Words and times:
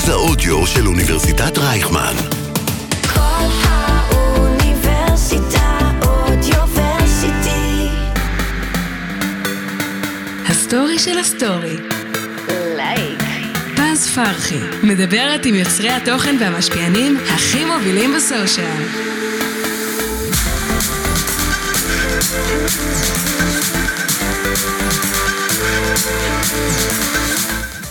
מרכז 0.00 0.08
האודיו 0.08 0.66
של 0.66 0.86
אוניברסיטת 0.86 1.58
רייכמן. 1.58 2.14
קול 3.14 3.46
האוניברסיטה 3.62 4.78
אודיוורסיטי. 6.02 7.88
הסטורי 10.48 10.98
של 10.98 11.18
הסטורי. 11.18 11.76
Like. 12.76 13.20
פז 13.76 14.10
פרחי, 14.14 14.60
מדברת 14.82 15.46
עם 15.46 15.54
יוצרי 15.54 15.90
התוכן 15.90 16.36
והמשפיענים 16.40 17.16
הכי 17.34 17.64
מובילים 17.64 18.14
ב 18.16 18.28
social. 18.28 19.10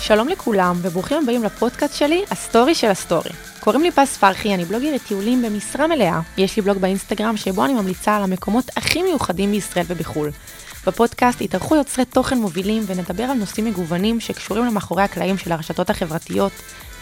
שלום 0.09 0.27
לכולם, 0.27 0.76
וברוכים 0.81 1.18
הבאים 1.23 1.44
לפודקאסט 1.44 1.95
שלי, 1.95 2.23
הסטורי 2.31 2.76
של 2.76 2.88
הסטורי. 2.88 3.30
קוראים 3.59 3.81
לי 3.84 3.91
פז 3.91 4.17
פרחי, 4.17 4.54
אני 4.54 4.66
בלוגרית 4.66 5.02
טיולים 5.08 5.41
במשרה 5.41 5.88
מלאה. 5.88 6.20
יש 6.38 6.55
לי 6.55 6.62
בלוג 6.62 6.77
באינסטגרם 6.77 7.38
שבו 7.38 7.66
אני 7.66 7.73
ממליצה 7.73 8.16
על 8.16 8.23
המקומות 8.23 8.66
הכי 8.77 9.03
מיוחדים 9.03 9.52
בישראל 9.52 9.86
ובחו"ל. 9.88 10.30
בפודקאסט 10.88 11.41
יתארחו 11.41 11.76
יוצרי 11.76 12.05
תוכן 12.05 12.38
מובילים 12.38 12.84
ונדבר 12.88 13.23
על 13.23 13.38
נושאים 13.38 13.66
מגוונים 13.66 14.20
שקשורים 14.20 14.66
למאחורי 14.66 15.03
הקלעים 15.03 15.38
של 15.38 15.52
הרשתות 15.52 15.90
החברתיות, 15.90 16.52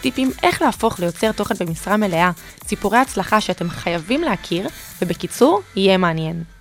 טיפים 0.00 0.30
איך 0.42 0.62
להפוך 0.62 1.00
ליוצר 1.00 1.32
תוכן 1.32 1.54
במשרה 1.60 1.96
מלאה, 1.96 2.30
סיפורי 2.66 2.98
הצלחה 2.98 3.40
שאתם 3.40 3.70
חייבים 3.70 4.22
להכיר, 4.22 4.68
ובקיצור, 5.02 5.60
יהיה 5.76 5.96
מעניין. 5.96 6.57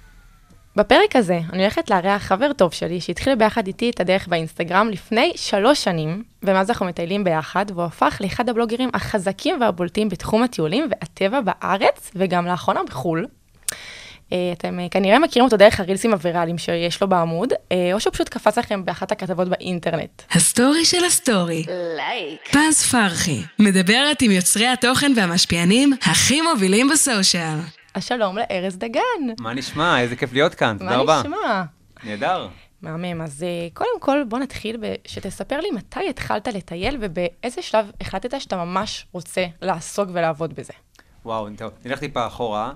בפרק 0.78 1.16
הזה 1.16 1.40
אני 1.54 1.62
הולכת 1.62 1.90
לארח 1.90 2.24
חבר 2.24 2.54
טוב 2.54 2.74
שלי 2.74 3.02
שהתחיל 3.02 3.36
ביחד 3.36 3.68
איתי 3.68 3.90
את 3.90 4.00
הדרך 4.00 4.28
באינסטגרם 4.28 4.90
לפני 4.90 5.32
שלוש 5.36 5.84
שנים, 5.84 6.24
ומאז 6.44 6.70
אנחנו 6.70 6.86
מטיילים 6.86 7.24
ביחד, 7.24 7.66
והוא 7.74 7.84
הפך 7.84 8.18
לאחד 8.22 8.50
הבלוגרים 8.50 8.90
החזקים 8.94 9.62
והבולטים 9.62 10.10
בתחום 10.10 10.44
הטיולים 10.44 10.90
והטבע 10.90 11.42
בארץ, 11.42 12.12
וגם 12.16 12.46
לאחרונה 12.46 12.84
בחו"ל. 12.84 13.26
אה, 14.34 14.52
אתם 14.54 14.80
אה, 14.80 14.90
כנראה 14.92 15.20
מכירים 15.20 15.46
אותו 15.46 15.58
דרך 15.58 15.80
הרילסים 15.80 16.14
הוויראליים 16.14 16.58
שיש 16.58 17.02
לו 17.02 17.08
בעמוד, 17.08 17.54
אה, 17.72 17.94
או 17.94 18.00
שהוא 18.00 18.14
פשוט 18.14 18.30
קפץ 18.30 18.58
לכם 18.58 18.86
באחת 18.86 19.12
הכתבות 19.12 19.48
באינטרנט. 19.48 20.22
הסטורי 20.32 20.86
של 20.86 21.06
הסטורי. 21.06 21.66
like. 21.96 22.50
פז 22.52 22.84
פרחי, 22.92 23.42
מדברת 23.60 24.22
עם 24.22 24.32
יוצרי 24.32 24.68
התוכן 24.68 25.12
והמשפיענים 25.16 25.94
הכי 26.02 26.42
מובילים 26.42 26.90
בסושיאל. 26.90 27.77
אז 27.98 28.04
שלום 28.04 28.38
לארז 28.38 28.78
דגן. 28.78 29.02
מה 29.40 29.54
נשמע? 29.54 30.02
איזה 30.02 30.16
כיף 30.16 30.34
להיות 30.34 30.56
כאן, 30.56 30.78
תודה 30.80 30.90
מה 30.90 30.98
רבה. 30.98 31.22
נשמע? 31.22 31.64
נהדר. 32.04 32.48
מהמם, 32.82 33.22
אז 33.22 33.44
אה, 33.44 33.68
קודם 33.74 34.00
כל 34.00 34.24
בוא 34.30 34.40
נתחיל 34.40 34.78
שתספר 35.08 35.60
לי 35.60 35.72
מתי 35.72 36.10
התחלת 36.10 36.48
לטייל 36.48 36.98
ובאיזה 37.02 37.62
שלב 37.62 37.92
החלטת 38.02 38.42
שאתה 38.42 38.56
ממש 38.56 39.06
רוצה 39.12 39.46
לעסוק 39.62 40.10
ולעבוד 40.14 40.54
בזה. 40.54 40.74
וואו, 41.26 41.48
טוב, 41.58 41.72
נלך 41.86 42.00
טיפה 42.00 42.28
אחורה. 42.28 42.74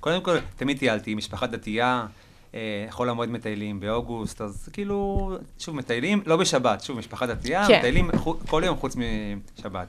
קודם 0.00 0.22
כל, 0.22 0.36
תמיד 0.56 0.78
טיילתי, 0.78 1.14
משפחה 1.14 1.46
דתייה, 1.46 2.06
אה, 2.54 2.86
חול 2.90 3.10
המועד 3.10 3.28
מטיילים 3.28 3.80
באוגוסט, 3.80 4.40
אז 4.40 4.68
כאילו, 4.72 5.30
שוב, 5.58 5.76
מטיילים, 5.76 6.22
לא 6.26 6.36
בשבת, 6.36 6.80
שוב, 6.82 6.98
משפחה 6.98 7.26
דתייה, 7.26 7.66
כן. 7.66 7.78
מטיילים 7.78 8.10
כל 8.46 8.62
יום 8.66 8.76
חוץ 8.76 8.96
משבת. 9.58 9.88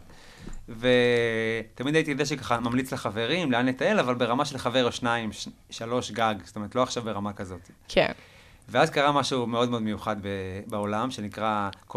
ותמיד 0.80 1.96
הייתי 1.96 2.16
זה 2.18 2.26
שככה 2.26 2.60
ממליץ 2.60 2.94
לחברים 2.94 3.52
לאן 3.52 3.66
לטייל, 3.66 4.00
אבל 4.00 4.16
ברמה 4.16 4.46
של 4.46 4.58
חבר 4.58 4.86
או 4.86 4.92
שניים, 4.92 5.32
ש- 5.32 5.48
שלוש 5.70 6.12
גג, 6.12 6.36
זאת 6.44 6.56
אומרת, 6.56 6.76
לא 6.76 6.84
עכשיו 6.84 7.04
ברמה 7.04 7.34
כזאת. 7.34 7.70
כן. 7.88 8.12
ואז 8.70 8.90
קרה 8.90 9.12
משהו 9.12 9.48
מאוד 9.48 9.70
מאוד 9.70 9.82
מיוחד 9.82 10.16
ב- 10.22 10.28
בעולם, 10.68 11.12
שנקרא 11.12 11.70
COVID-19, 11.90 11.94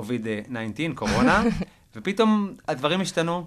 קורונה, 0.94 1.42
ופתאום 1.97 2.55
הדברים 2.69 3.00
השתנו. 3.00 3.47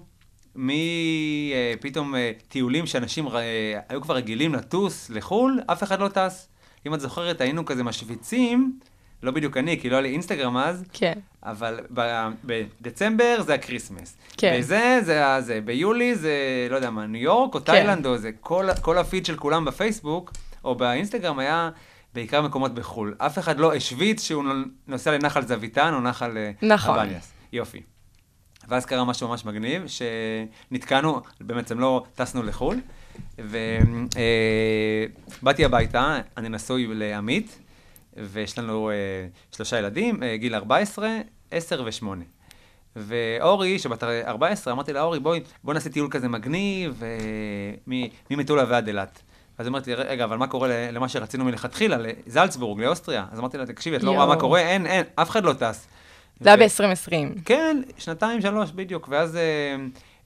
מפתאום 0.56 2.14
טיולים 2.48 2.86
שאנשים 2.86 3.28
אה, 3.28 3.80
היו 3.90 4.02
כבר 4.02 4.16
רגילים 4.16 4.56
לטוס 4.56 5.10
לחו"ל, 5.10 5.60
אף 5.66 5.84
אחד 5.84 6.00
לא 6.00 6.08
טס. 6.08 6.48
אם 6.88 6.94
את 6.94 7.00
זוכרת, 7.00 7.42
היינו 7.42 7.66
כזה 7.66 7.84
משוויצים, 7.84 8.80
לא 9.24 9.32
בדיוק 9.32 9.58
אני, 9.58 9.80
כי 9.80 9.90
לא 9.90 9.96
היה 9.96 10.02
לי 10.02 10.10
אינסטגרם 10.10 10.58
אז, 10.58 10.84
כן. 10.94 11.14
אבל 11.44 11.80
ב- 11.94 12.30
בדצמבר 12.44 13.42
זה 13.42 13.54
הקריסמס. 13.54 14.18
כן. 14.38 14.56
וזה, 14.60 15.00
זה 15.04 15.24
זה, 15.40 15.62
ביולי 15.62 16.16
זה, 16.16 16.32
לא 16.70 16.76
יודע 16.76 16.90
מה, 16.90 17.08
ניו 17.08 17.22
יורק 17.22 17.56
או 17.56 17.60
כן. 17.60 17.66
תאילנד 17.66 18.06
או 18.06 18.18
זה, 18.18 18.32
כל, 18.40 18.68
כל 18.82 18.98
הפיד 18.98 19.26
של 19.26 19.36
כולם 19.36 19.66
בפייסבוק 19.66 20.32
או 20.64 20.76
באינסטגרם 20.76 21.40
היה 21.40 21.70
בעיקר 22.14 22.42
מקומות 22.42 22.74
בחו"ל. 22.76 23.16
אף 23.18 23.40
אחד 23.40 23.60
לא 23.60 23.74
השוויץ 23.76 24.24
שהוא 24.24 24.44
נוסע 24.88 25.12
לנחל 25.12 25.42
זוויתן 25.48 25.94
או 25.94 26.02
נחל 26.02 26.38
אה, 26.38 26.52
נכון. 26.62 27.00
הבניאס. 27.00 27.32
יופי. 27.54 27.82
ואז 28.68 28.86
קרה 28.86 29.06
משהו 29.06 29.28
ממש 29.28 29.46
מגניב, 29.46 29.84
שנתקענו, 29.88 31.22
בעצם 31.42 31.80
לא 31.80 32.04
טסנו 32.16 32.44
לחו"ל, 32.44 32.80
ובאתי 35.42 35.66
הביתה, 35.66 36.20
אני 36.38 36.50
נשוי 36.50 36.88
לעמית, 36.90 37.60
ויש 38.24 38.60
לנו 38.60 38.90
אה, 38.90 38.96
שלושה 39.52 39.80
ילדים, 39.80 40.24
אה, 40.24 40.38
גיל 40.38 40.56
14, 40.56 41.10
10 41.52 41.84
ו-8. 41.86 42.06
ואורי, 42.96 43.80
שבת 43.80 44.04
14, 44.04 44.74
אמרתי 44.74 44.94
לה, 44.94 45.02
אורי, 45.02 45.20
בואי, 45.20 45.40
בואי 45.64 45.74
נעשה 45.74 45.90
טיול 45.90 46.08
כזה 46.12 46.28
מגניב, 46.28 47.04
אה, 47.04 47.96
ממטולה 48.30 48.64
ועד 48.68 48.88
אילת. 48.88 49.22
אז 49.58 49.68
אמרתי, 49.68 49.94
רגע, 49.94 50.24
אבל 50.24 50.38
מה 50.38 50.48
קורה 50.48 50.92
למה 50.92 51.10
שרצינו 51.10 51.46
מלכתחילה, 51.46 51.98
לזלצבורג, 52.00 52.82
לאוסטריה? 52.82 53.26
אז 53.32 53.40
אמרתי 53.40 53.58
לה, 53.58 53.66
תקשיבי, 53.66 53.96
את 53.96 54.04
לא 54.04 54.12
רואה 54.12 54.26
מה. 54.26 54.36
קורה? 54.36 54.60
אין, 54.60 54.86
אין, 54.86 55.06
אף 55.16 55.30
אחד 55.30 55.44
לא 55.44 55.54
טס. 55.54 55.88
זה 56.40 56.54
היה 56.54 56.66
ו- 56.66 56.70
ב-2020. 56.70 57.42
כן, 57.46 57.82
שנתיים, 57.98 58.42
שלוש, 58.42 58.72
בדיוק. 58.72 59.08
ואז 59.12 59.38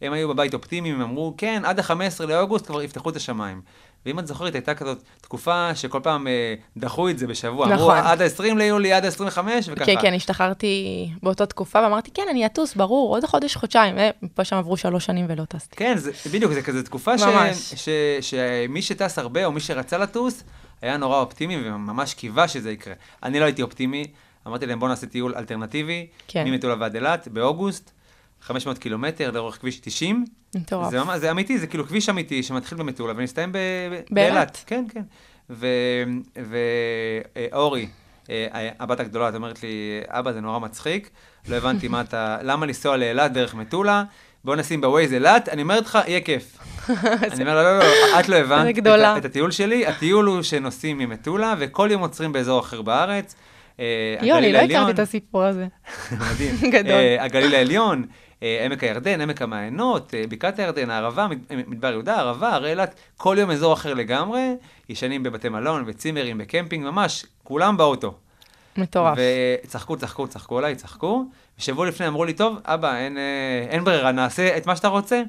הם 0.01 0.13
היו 0.13 0.29
בבית 0.29 0.53
אופטימיים, 0.53 0.95
הם 0.95 1.01
אמרו, 1.01 1.33
כן, 1.37 1.61
עד 1.65 1.79
ה-15 1.79 2.25
לאוגוסט 2.27 2.65
כבר 2.65 2.81
יפתחו 2.81 3.09
את 3.09 3.15
השמיים. 3.15 3.61
ואם 4.05 4.19
את 4.19 4.27
זוכרת, 4.27 4.55
הייתה 4.55 4.75
כזאת 4.75 5.03
תקופה 5.21 5.75
שכל 5.75 5.99
פעם 6.03 6.27
אה, 6.27 6.53
דחו 6.77 7.09
את 7.09 7.19
זה 7.19 7.27
בשבוע. 7.27 7.65
אמרו, 7.65 7.75
נכון. 7.75 7.97
עד 7.97 8.21
ה-20 8.21 8.55
ליולי, 8.57 8.93
עד 8.93 9.05
ה-25, 9.05 9.37
וככה. 9.67 9.85
כן, 9.85 9.95
כן, 10.01 10.13
השתחררתי 10.13 11.09
באותה 11.23 11.45
תקופה 11.45 11.79
ואמרתי, 11.83 12.11
כן, 12.13 12.23
אני 12.29 12.45
אטוס, 12.45 12.75
ברור, 12.75 13.15
עוד 13.15 13.25
חודש, 13.25 13.55
חודשיים. 13.55 13.95
ופה 14.23 14.43
שם 14.43 14.55
עברו 14.55 14.77
שלוש 14.77 15.05
שנים 15.05 15.25
ולא 15.29 15.45
טסתי. 15.45 15.75
כן, 15.75 15.97
זה, 15.97 16.11
בדיוק, 16.33 16.53
זה 16.53 16.61
כזה 16.61 16.83
תקופה 16.83 17.17
ש. 17.17 17.21
ש, 17.75 17.89
שמי 18.21 18.81
שטס 18.81 19.19
הרבה, 19.19 19.45
או 19.45 19.51
מי 19.51 19.59
שרצה 19.59 19.97
לטוס, 19.97 20.43
היה 20.81 20.97
נורא 20.97 21.19
אופטימי 21.19 21.57
וממש 21.65 22.13
קיווה 22.13 22.47
שזה 22.47 22.71
יקרה. 22.71 22.93
אני 23.23 23.39
לא 23.39 23.45
הייתי 23.45 23.61
אופטימי, 23.61 24.07
אמרתי 24.47 24.65
להם, 24.65 24.79
בואו 24.79 24.89
נעשה 24.89 25.07
טיול 25.07 25.35
אלטרנטיבי, 25.35 26.07
כן. 26.27 26.47
ממטולה 26.47 26.75
ועד 26.79 26.95
אילת, 26.95 27.27
באוגוסט, 27.27 27.91
500 28.41 28.77
קילומטר 28.77 29.31
לאורך 29.31 29.55
כביש 29.57 29.79
90. 29.79 30.25
מטורף. 30.55 30.91
זה, 30.91 31.03
ממש- 31.03 31.19
זה 31.19 31.31
אמיתי, 31.31 31.57
זה 31.57 31.67
כאילו 31.67 31.87
כביש 31.87 32.09
אמיתי 32.09 32.43
שמתחיל 32.43 32.77
במטולה 32.77 33.13
ומסתיים 33.17 33.51
באילת. 34.11 34.63
כן, 34.67 34.85
כן. 34.93 35.01
ואורי, 37.51 37.87
הבת 38.79 38.99
הגדולה, 38.99 39.29
את 39.29 39.35
אומרת 39.35 39.63
לי, 39.63 39.69
אבא, 40.07 40.31
זה 40.31 40.41
נורא 40.41 40.59
מצחיק, 40.59 41.09
לא 41.49 41.55
הבנתי 41.55 41.87
מה 41.87 42.01
אתה, 42.01 42.37
למה 42.43 42.65
לנסוע 42.65 42.97
לאילת 42.97 43.33
דרך 43.33 43.55
מטולה? 43.55 44.03
בוא 44.43 44.55
נשים 44.55 44.81
בווייז 44.81 45.13
אילת, 45.13 45.49
אני 45.49 45.61
אומרת 45.61 45.85
לך, 45.85 45.99
יהיה 46.07 46.21
כיף. 46.21 46.57
אני 47.31 47.41
אומר 47.41 47.55
לה, 47.55 47.63
לא, 47.63 47.79
לא, 47.79 47.85
את 48.19 48.29
לא 48.29 48.35
הבנת 48.35 48.65
את. 48.77 49.15
ה- 49.15 49.17
את 49.17 49.25
הטיול 49.25 49.51
שלי, 49.51 49.87
הטיול 49.87 50.25
הוא 50.25 50.41
שנוסעים 50.41 50.97
ממטולה, 50.97 51.53
וכל 51.59 51.89
יום 51.91 52.01
עוצרים 52.01 52.31
באזור 52.33 52.59
אחר 52.59 52.81
בארץ. 52.81 53.35
אה, 53.79 53.85
יואו, 54.21 54.37
אני 54.37 54.47
הגליל 54.57 54.71
לא. 54.71 54.77
הכרתי 54.77 54.91
את 54.91 54.99
הסיפור 54.99 55.43
הזה. 55.43 55.67
מדהים. 56.11 56.55
גדול. 56.71 56.91
אה, 56.91 57.23
הגליל 57.23 57.55
העליון, 57.55 58.03
אה, 58.03 58.07
עמק 58.41 58.83
הירדן, 58.83 59.21
עמק 59.21 59.41
המעיינות, 59.41 60.13
אה, 60.13 60.23
בקעת 60.29 60.59
הירדן, 60.59 60.89
הערבה, 60.89 61.27
אה, 61.51 61.55
מדבר 61.67 61.91
יהודה, 61.91 62.15
הערבה, 62.15 62.49
הרי 62.53 62.69
אילת, 62.69 62.95
כל 63.17 63.35
יום 63.39 63.51
אזור 63.51 63.73
אחר 63.73 63.93
לגמרי, 63.93 64.55
ישנים 64.89 65.23
בבתי 65.23 65.49
מלון, 65.49 65.85
בצימרים, 65.85 66.37
בקמפינג, 66.37 66.85
ממש, 66.85 67.25
כולם 67.43 67.77
באוטו. 67.77 68.13
מטורף. 68.77 69.17
וצחקו, 69.63 69.97
צחקו, 69.97 70.27
צחקו 70.27 70.57
עליי, 70.57 70.75
צחקו. 70.75 71.25
ושבוע 71.59 71.87
לפני 71.87 72.07
אמרו 72.07 72.25
לי, 72.25 72.33
טוב, 72.33 72.57
אבא, 72.65 72.95
אין, 72.95 73.17
אה, 73.17 73.65
אין 73.69 73.83
ברירה, 73.83 74.11
נעשה 74.11 74.57
את 74.57 74.65
מה 74.65 74.75
שאתה 74.75 74.87
רוצה. 74.87 75.21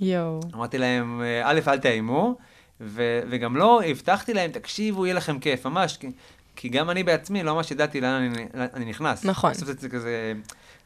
יואו. 0.00 0.40
אמרתי 0.54 0.78
להם, 0.78 1.22
אה, 1.22 1.42
א', 1.44 1.60
אל 1.68 1.78
תאיימו, 1.78 2.36
ו- 2.80 3.20
וגם 3.30 3.56
לא, 3.56 3.80
הבטחתי 3.86 4.34
להם, 4.34 4.50
תקשיבו, 4.50 5.06
יהיה 5.06 5.14
לכם 5.14 5.38
כיף, 5.38 5.66
ממש, 5.66 5.96
כי, 5.96 6.10
כי 6.56 6.68
גם 6.68 6.90
אני 6.90 7.02
בעצמי 7.02 7.42
לא 7.42 7.54
ממש 7.54 7.70
ידעתי 7.70 8.00
לאן 8.00 8.12
אני, 8.22 8.46
אני 8.74 8.84
נכנס. 8.84 9.24
נכון. 9.24 9.50
בסוף 9.50 9.68
זה 9.80 9.88
כזה... 9.88 10.32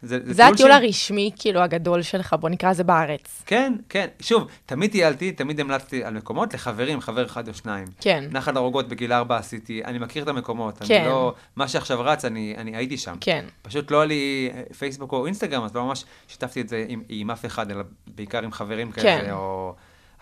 זה, 0.04 0.18
זה 0.24 0.46
הטיול 0.46 0.70
ש- 0.70 0.74
הרשמי, 0.74 1.30
כאילו, 1.36 1.60
הגדול 1.60 2.02
שלך, 2.02 2.34
בוא 2.40 2.48
נקרא 2.48 2.70
לזה 2.70 2.84
בארץ. 2.84 3.42
כן, 3.46 3.72
כן. 3.88 4.06
שוב, 4.20 4.48
תמיד 4.66 4.90
טיילתי, 4.90 5.32
תמיד 5.32 5.60
המלצתי 5.60 6.04
על 6.04 6.14
מקומות 6.14 6.54
לחברים, 6.54 7.00
חבר 7.00 7.26
אחד 7.26 7.48
או 7.48 7.54
שניים. 7.54 7.86
כן. 8.00 8.24
נחל 8.30 8.56
הרוגות 8.56 8.88
בגיל 8.88 9.12
ארבע 9.12 9.36
עשיתי, 9.36 9.84
אני 9.84 9.98
מכיר 9.98 10.22
את 10.22 10.28
המקומות. 10.28 10.78
כן. 10.78 10.98
אני 11.00 11.06
לא, 11.08 11.34
מה 11.56 11.68
שעכשיו 11.68 12.00
רץ, 12.00 12.24
אני, 12.24 12.54
אני 12.58 12.76
הייתי 12.76 12.96
שם. 12.98 13.16
כן. 13.20 13.44
פשוט 13.62 13.90
לא 13.90 13.96
היה 13.96 14.06
לי 14.06 14.50
אה, 14.54 14.62
פייסבוק 14.78 15.12
או 15.12 15.26
אינסטגרם, 15.26 15.64
אז 15.64 15.74
לא 15.74 15.84
ממש 15.84 16.04
שיתפתי 16.28 16.60
את 16.60 16.68
זה 16.68 16.84
עם, 16.88 17.02
עם 17.08 17.30
אף 17.30 17.44
אחד, 17.44 17.70
אלא 17.70 17.82
בעיקר 18.06 18.42
עם 18.42 18.52
חברים 18.52 18.92
כן. 18.92 19.02
כאלה, 19.02 19.32
או... 19.32 19.74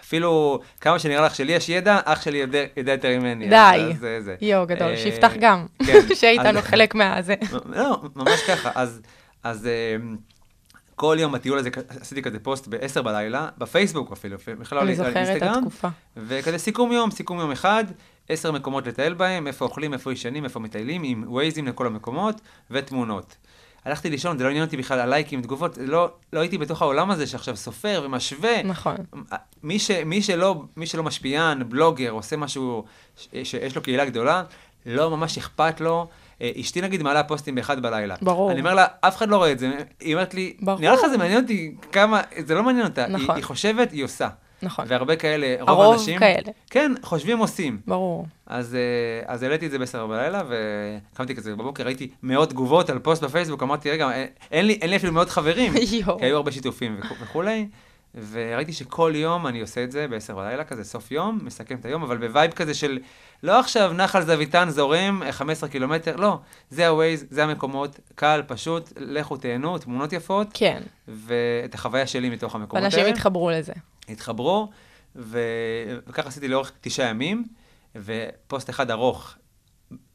אפילו 0.04 0.60
כמה 0.80 0.98
שנראה 0.98 1.26
לך 1.26 1.34
שלי 1.34 1.52
יש 1.52 1.68
ידע, 1.68 1.98
אח 2.04 2.22
שלי 2.22 2.38
יודע, 2.38 2.64
יודע 2.76 2.92
יותר 2.92 3.18
ממני. 3.18 3.48
די. 3.48 3.92
זה, 3.98 4.20
זה. 4.20 4.34
יואו, 4.40 4.66
גדול. 4.66 4.88
אה, 4.88 4.96
שיפתח 4.96 5.32
גם. 5.40 5.66
כן. 5.86 6.00
שיהיה 6.14 6.32
איתנו 6.32 6.60
חלק 6.62 6.94
מהזה. 6.94 7.34
לא, 7.76 8.00
ממש 8.16 8.40
ככה. 8.48 8.70
אז, 8.74 9.00
אז 9.42 9.66
אה, 9.66 9.96
כל 10.96 11.16
יום 11.20 11.32
בטיול 11.32 11.58
הזה 11.58 11.70
עשיתי 12.00 12.22
כזה 12.22 12.38
פוסט 12.38 12.66
ב-10 12.68 13.02
בלילה, 13.02 13.48
בפייסבוק 13.58 14.12
אפילו, 14.12 14.36
בכלל 14.58 14.78
לא 14.78 14.82
אני 14.82 14.90
על 14.90 14.96
זוכרת 14.96 15.12
את 15.12 15.16
אינסטגרם. 15.16 15.58
התקופה. 15.58 15.88
וכזה 16.16 16.58
סיכום 16.58 16.92
יום, 16.92 17.10
סיכום 17.10 17.38
יום 17.38 17.50
אחד, 17.50 17.84
עשר 18.28 18.52
מקומות 18.52 18.86
לטייל 18.86 19.14
בהם, 19.14 19.46
איפה 19.46 19.64
אוכלים, 19.64 19.92
איפה 19.92 20.12
ישנים, 20.12 20.44
איפה 20.44 20.60
מטיילים, 20.60 21.02
עם 21.04 21.24
ווייזים 21.26 21.66
לכל 21.66 21.86
המקומות, 21.86 22.40
ותמונות. 22.70 23.36
הלכתי 23.84 24.10
לישון, 24.10 24.38
זה 24.38 24.44
לא 24.44 24.48
עניין 24.48 24.64
אותי 24.64 24.76
בכלל 24.76 25.00
הלייקים, 25.00 25.42
תגובות, 25.42 25.78
לא, 25.80 26.12
לא 26.32 26.40
הייתי 26.40 26.58
בתוך 26.58 26.82
העולם 26.82 27.10
הזה 27.10 27.26
שעכשיו 27.26 27.56
סופר 27.56 28.02
ומשווה. 28.04 28.62
נכון. 28.62 28.96
מי, 29.62 29.78
ש, 29.78 29.90
מי, 29.90 30.22
שלא, 30.22 30.62
מי 30.76 30.86
שלא 30.86 31.02
משפיען, 31.02 31.68
בלוגר, 31.68 32.10
עושה 32.10 32.36
משהו 32.36 32.84
ש, 33.16 33.28
שיש 33.44 33.76
לו 33.76 33.82
קהילה 33.82 34.04
גדולה, 34.04 34.42
לא 34.86 35.10
ממש 35.10 35.38
אכפת 35.38 35.80
לו. 35.80 36.08
אה, 36.42 36.50
אשתי 36.60 36.80
נגיד 36.80 37.02
מעלה 37.02 37.22
פוסטים 37.22 37.54
באחד 37.54 37.82
בלילה. 37.82 38.14
ברור. 38.22 38.50
אני 38.52 38.60
אומר 38.60 38.74
לה, 38.74 38.86
אף 39.00 39.16
אחד 39.16 39.28
לא 39.28 39.36
רואה 39.36 39.52
את 39.52 39.58
זה. 39.58 39.70
היא 40.00 40.14
אומרת 40.14 40.34
לי, 40.34 40.52
ברור. 40.60 40.80
נראה 40.80 40.94
לך 40.94 41.06
זה 41.10 41.18
מעניין 41.18 41.42
אותי 41.42 41.74
כמה, 41.92 42.20
זה 42.46 42.54
לא 42.54 42.62
מעניין 42.62 42.86
אותה. 42.86 43.04
היא, 43.04 43.14
נכון. 43.14 43.36
היא 43.36 43.44
חושבת, 43.44 43.92
היא 43.92 44.04
עושה. 44.04 44.28
נכון. 44.62 44.84
והרבה 44.88 45.16
כאלה, 45.16 45.56
רוב 45.60 45.68
הרוב 45.70 45.92
האנשים... 45.92 46.18
כאלה. 46.18 46.52
כן, 46.70 46.92
חושבים 47.02 47.38
עושים. 47.38 47.80
ברור. 47.86 48.26
אז, 48.46 48.74
אה, 48.74 48.80
אז 49.34 49.42
העליתי 49.42 49.66
את 49.66 49.70
זה 49.70 49.78
בעשר 49.78 50.06
בלילה, 50.06 50.42
וקמתי 51.12 51.34
כזה 51.34 51.56
בבוקר, 51.56 51.84
ראיתי 51.84 52.08
מאות 52.22 52.50
תגובות 52.50 52.90
על 52.90 52.98
פוסט 52.98 53.22
בפייסבוק, 53.24 53.62
אמרתי, 53.62 53.90
רגע, 53.90 54.08
אה, 54.10 54.24
אין 54.50 54.66
לי, 54.66 54.78
אין 54.82 54.90
לי 54.90 54.96
אפילו 54.96 55.12
מאות 55.12 55.30
חברים. 55.30 55.72
כי 55.90 56.02
היו 56.20 56.36
הרבה 56.36 56.52
שיתופים 56.52 56.96
וכו- 57.00 57.14
וכולי, 57.22 57.66
וראיתי 58.14 58.72
שכל 58.72 59.12
יום 59.14 59.46
אני 59.46 59.60
עושה 59.60 59.84
את 59.84 59.92
זה 59.92 60.08
בעשר 60.08 60.36
בלילה, 60.36 60.64
כזה 60.64 60.84
סוף 60.84 61.10
יום, 61.10 61.38
מסכם 61.42 61.76
את 61.76 61.84
היום, 61.84 62.02
אבל 62.02 62.16
ב 62.16 62.24
vibe 62.24 62.52
כזה 62.52 62.74
של, 62.74 62.98
לא 63.42 63.60
עכשיו 63.60 63.92
נחל 63.92 64.24
זוויתן 64.24 64.70
זורם, 64.70 65.22
אה, 65.22 65.32
15 65.32 65.68
קילומטר, 65.68 66.16
לא, 66.16 66.38
זה 66.70 66.88
הווייז, 66.88 67.24
זה 67.30 67.44
המקומות, 67.44 68.00
קל, 68.14 68.42
פשוט, 68.46 68.92
לכו 68.96 69.36
תהנו, 69.36 69.78
תמונות 69.78 70.12
יפות, 70.12 70.48
כן. 70.54 70.82
ואת 71.08 71.74
החוויה 71.74 72.06
שלי 72.06 72.30
מתוך 72.30 72.54
המקומות 72.54 72.82
ואנשים 72.82 73.00
האלה. 73.00 73.10
התחברו 73.10 73.50
לזה. 73.50 73.72
התחברו, 74.08 74.70
ו... 75.16 75.38
וככה 76.06 76.28
עשיתי 76.28 76.48
לאורך 76.48 76.72
תשעה 76.80 77.08
ימים, 77.08 77.44
ופוסט 77.96 78.70
אחד 78.70 78.90
ארוך, 78.90 79.34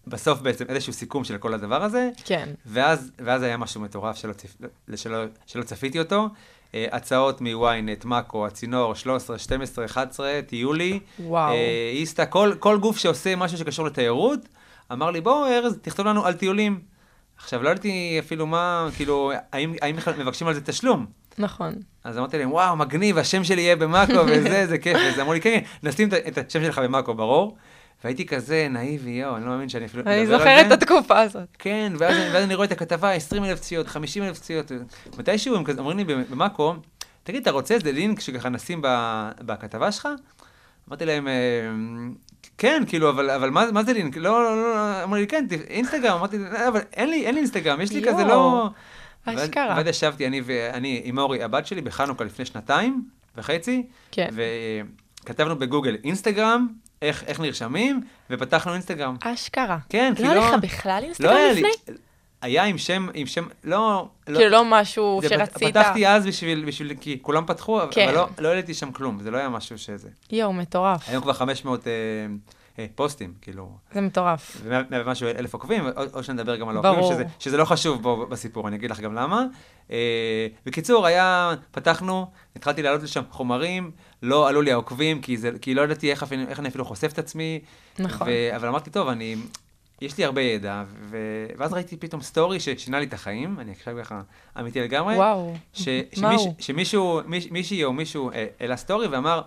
בסוף 0.07 0.39
בעצם 0.39 0.65
איזשהו 0.69 0.93
סיכום 0.93 1.23
של 1.23 1.37
כל 1.37 1.53
הדבר 1.53 1.83
הזה, 1.83 2.09
כן. 2.25 2.49
ואז, 2.65 3.11
ואז 3.19 3.41
היה 3.43 3.57
משהו 3.57 3.81
מטורף 3.81 4.15
שלא, 4.15 4.33
צפ... 4.33 4.55
שלא, 4.95 5.25
שלא 5.45 5.63
צפיתי 5.63 5.99
אותו. 5.99 6.29
אה, 6.75 6.85
הצעות 6.91 7.41
מ-ynet, 7.41 8.05
מאקו, 8.05 8.47
הצינור, 8.47 8.95
13, 8.95 9.37
12, 9.37 9.85
11, 9.85 10.39
טיולי, 10.47 10.99
וואו. 11.19 11.53
אה, 11.53 11.91
איסטה, 11.93 12.25
כל, 12.25 12.53
כל 12.59 12.77
גוף 12.77 12.97
שעושה 12.97 13.35
משהו 13.35 13.57
שקשור 13.57 13.85
לתיירות, 13.85 14.39
אמר 14.91 15.11
לי, 15.11 15.21
בוא, 15.21 15.47
ארז, 15.47 15.77
תכתוב 15.81 16.07
לנו 16.07 16.25
על 16.25 16.33
טיולים. 16.33 16.79
עכשיו, 17.37 17.63
לא 17.63 17.69
ידעתי 17.69 18.15
אפילו 18.19 18.47
מה, 18.47 18.87
כאילו, 18.95 19.31
האם, 19.53 19.73
האם 19.81 19.95
מבקשים 20.17 20.47
על 20.47 20.53
זה 20.53 20.61
תשלום. 20.61 21.05
נכון. 21.37 21.75
אז 22.03 22.17
אמרתי 22.17 22.37
להם, 22.37 22.51
וואו, 22.51 22.75
מגניב, 22.75 23.17
השם 23.17 23.43
שלי 23.43 23.61
יהיה 23.61 23.75
במאקו 23.75 24.19
וזה, 24.27 24.67
זה 24.67 24.77
כיף. 24.77 24.97
אז 24.97 25.19
אמרו 25.19 25.33
לי, 25.33 25.41
כן, 25.41 25.59
כן, 25.59 25.87
נשים 25.89 26.09
את 26.27 26.37
השם 26.37 26.63
שלך 26.63 26.79
במאקו, 26.79 27.13
ברור. 27.13 27.57
והייתי 28.03 28.25
כזה 28.25 28.67
נאיבי, 28.69 29.09
יואו, 29.09 29.35
אני 29.37 29.45
לא 29.45 29.51
מאמין 29.51 29.69
שאני 29.69 29.85
אפילו 29.85 30.03
אני 30.05 30.21
מדבר 30.21 30.33
על 30.33 30.39
זוכרת. 30.39 30.65
את 30.67 30.71
התקופה 30.71 31.19
הזאת. 31.19 31.47
כן, 31.59 31.93
ואז, 31.97 32.15
ואז 32.33 32.43
אני 32.43 32.55
רואה 32.55 32.65
את 32.67 32.71
הכתבה, 32.71 33.11
20 33.11 33.43
אלף 33.43 33.59
צפיות, 33.59 33.87
50 33.87 34.23
אלף 34.23 34.39
צפיות. 34.39 34.71
מתישהו 35.17 35.55
הם 35.55 35.63
כזה, 35.63 35.79
אומרים 35.79 35.97
לי 35.97 36.03
במאקו, 36.03 36.73
תגיד, 37.23 37.41
אתה 37.41 37.51
רוצה 37.51 37.73
איזה 37.73 37.91
לינק 37.91 38.19
שככה 38.19 38.49
נשים 38.49 38.81
ב- 38.83 39.29
בכתבה 39.41 39.91
שלך? 39.91 40.07
אמרתי 40.89 41.05
להם, 41.05 41.27
"אה, 41.27 41.33
כן, 42.57 42.83
כאילו, 42.87 43.09
אבל, 43.09 43.29
אבל 43.29 43.49
מה, 43.49 43.71
מה 43.71 43.83
זה 43.83 43.93
לינק? 43.93 44.17
לא, 44.17 44.43
לא, 44.43 44.61
לא, 44.73 45.03
אמרו 45.03 45.15
לי, 45.15 45.27
כן, 45.27 45.45
אינסטגרם. 45.69 46.17
אמרתי, 46.17 46.37
"אה, 46.55 46.67
אבל 46.67 46.81
אין 46.93 47.09
לי, 47.09 47.25
אין 47.25 47.35
לי 47.35 47.39
אינסטגרם, 47.41 47.81
יש 47.81 47.91
לי 47.91 48.01
כזה 48.01 48.21
יואו, 48.21 48.27
לא... 48.27 48.69
אשכרה. 49.25 49.73
ואז 49.77 49.87
ישבתי, 49.87 50.27
אני 50.27 50.41
ואני 50.45 51.01
עם 51.03 51.17
אורי, 51.17 51.43
הבת 51.43 51.67
שלי, 51.67 51.81
בחנוכה 51.81 52.23
לפני 52.23 52.45
שנתיים 52.45 53.03
וחצי, 53.37 53.85
כן. 54.11 54.29
וכתבנו 55.23 55.59
בגוגל 55.59 55.97
אינסטגרם, 56.03 56.67
איך, 57.01 57.23
איך 57.27 57.39
נרשמים, 57.39 58.01
ופתחנו 58.29 58.73
אינסטגרם. 58.73 59.15
אשכרה. 59.21 59.77
כן, 59.89 60.13
כי 60.15 60.23
לא 60.23 60.33
לא... 60.35 60.41
היה 60.41 60.51
לך 60.55 60.63
בכלל 60.63 60.99
אינסטגרם 61.03 61.31
לא 61.31 61.37
היה 61.37 61.53
לי. 61.53 61.61
לפני? 61.61 61.95
היה 62.41 62.63
עם 62.63 62.77
שם, 62.77 63.07
עם 63.13 63.27
שם, 63.27 63.43
לא... 63.63 64.07
כאילו 64.25 64.49
לא 64.49 64.63
משהו 64.65 65.19
זה 65.21 65.29
פת- 65.29 65.35
שרצית. 65.37 65.77
פתחתי 65.77 66.07
אז 66.07 66.25
בשביל, 66.25 66.65
בשביל, 66.65 66.93
כי 67.01 67.19
כולם 67.21 67.45
פתחו, 67.45 67.79
כן. 67.91 68.07
אבל 68.07 68.15
לא, 68.17 68.27
לא 68.39 68.49
העליתי 68.49 68.73
שם 68.73 68.91
כלום, 68.91 69.19
זה 69.21 69.31
לא 69.31 69.37
היה 69.37 69.49
משהו 69.49 69.77
שזה. 69.77 70.09
יואו, 70.31 70.53
מטורף. 70.53 71.09
היום 71.09 71.23
כבר 71.23 71.33
500 71.33 71.87
אה, 71.87 71.91
אה, 72.79 72.85
פוסטים, 72.95 73.33
כאילו, 73.41 73.69
זה 73.93 74.01
מטורף. 74.01 74.61
ומשהו 74.65 75.27
אלף 75.27 75.53
עוקבים, 75.53 75.85
או, 75.85 76.03
או 76.13 76.23
שנדבר 76.23 76.55
גם 76.55 76.69
על. 76.69 76.77
העוקבים, 76.77 77.03
שזה, 77.13 77.23
שזה 77.39 77.57
לא 77.57 77.65
חשוב 77.65 78.03
פה 78.03 78.25
בסיפור, 78.29 78.67
אני 78.67 78.75
אגיד 78.75 78.91
לך 78.91 78.99
גם 78.99 79.15
למה. 79.15 79.45
אה, 79.91 80.47
בקיצור, 80.65 81.05
היה, 81.05 81.53
פתחנו, 81.71 82.27
התחלתי 82.55 82.81
להעלות 82.81 83.03
לשם 83.03 83.21
חומרים, 83.29 83.91
לא 84.23 84.49
עלו 84.49 84.61
לי 84.61 84.71
העוקבים, 84.71 85.21
כי, 85.21 85.37
זה, 85.37 85.51
כי 85.61 85.73
לא 85.73 85.81
ידעתי 85.81 86.11
איך, 86.11 86.25
איך 86.47 86.59
אני 86.59 86.69
אפילו 86.69 86.85
חושף 86.85 87.13
את 87.13 87.19
עצמי. 87.19 87.59
נכון. 87.99 88.27
ו, 88.27 88.55
אבל 88.55 88.67
אמרתי, 88.67 88.89
טוב, 88.89 89.07
אני, 89.07 89.35
יש 90.01 90.17
לי 90.17 90.25
הרבה 90.25 90.41
ידע, 90.41 90.83
ו, 91.09 91.17
ואז 91.57 91.73
ראיתי 91.73 91.97
פתאום 91.97 92.21
סטורי 92.21 92.59
ששינה 92.59 92.99
לי 92.99 93.05
את 93.05 93.13
החיים, 93.13 93.59
אני 93.59 93.71
עכשיו 93.71 93.95
ככה 94.03 94.21
אמיתי 94.59 94.81
לגמרי. 94.81 95.15
וואו. 95.15 95.55
ש, 95.73 95.87
שמיש? 96.15 96.41
שמישהו, 96.59 97.21
מיש, 97.25 97.51
מישהי 97.51 97.83
או 97.83 97.93
מישהו 97.93 98.31
אה, 98.31 98.45
העלה 98.59 98.77
סטורי 98.77 99.07
ואמר, 99.07 99.41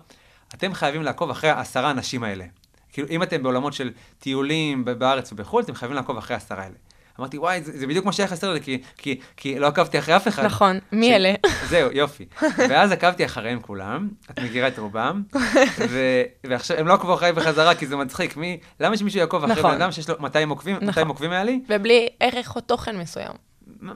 אתם 0.53 0.73
חייבים 0.73 1.03
לעקוב 1.03 1.29
אחרי 1.29 1.49
העשרה 1.49 1.87
האנשים 1.87 2.23
האלה. 2.23 2.45
כאילו, 2.91 3.07
אם 3.09 3.23
אתם 3.23 3.43
בעולמות 3.43 3.73
של 3.73 3.91
טיולים 4.19 4.85
בארץ 4.85 5.31
ובחו"ל, 5.31 5.63
אתם 5.63 5.75
חייבים 5.75 5.95
לעקוב 5.95 6.17
אחרי 6.17 6.33
העשרה 6.33 6.63
האלה. 6.63 6.75
אמרתי, 7.19 7.37
וואי, 7.37 7.63
זה, 7.63 7.79
זה 7.79 7.87
בדיוק 7.87 8.05
מה 8.05 8.11
שהיה 8.11 8.27
חסר 8.27 8.53
לי, 8.53 8.61
כי, 8.61 8.81
כי, 8.97 9.19
כי 9.37 9.59
לא 9.59 9.67
עקבתי 9.67 9.99
אחרי 9.99 10.15
אף 10.15 10.27
אחד. 10.27 10.45
נכון, 10.45 10.79
מי 10.91 11.15
אלה? 11.15 11.33
זהו, 11.69 11.89
יופי. 11.91 12.25
ואז 12.57 12.91
עקבתי 12.91 13.25
אחריהם 13.25 13.59
כולם, 13.59 14.09
את 14.31 14.39
מכירה 14.39 14.67
את 14.67 14.79
רובם, 14.79 15.23
ו, 15.89 15.99
ועכשיו 16.43 16.77
הם 16.77 16.87
לא 16.87 16.93
עקבו 16.93 17.13
אחריי 17.13 17.33
בחזרה, 17.33 17.75
כי 17.75 17.87
זה 17.87 17.95
מצחיק. 17.95 18.37
מי, 18.37 18.59
למה 18.79 18.97
שמישהו 18.97 19.19
יעקוב 19.19 19.43
אחרי 19.43 19.55
נכון. 19.55 19.71
בן 19.71 19.81
אדם 19.81 19.91
שיש 19.91 20.09
לו 20.09 20.15
200 20.19 20.49
עוקבים, 20.49 20.75
200 20.75 20.89
נכון. 20.89 21.07
עוקבים 21.07 21.31
היה 21.31 21.43
לי? 21.43 21.59
ובלי 21.69 22.07
ערך 22.19 22.55
או 22.55 22.61
תוכן 22.61 22.97
מסוים. 22.97 23.33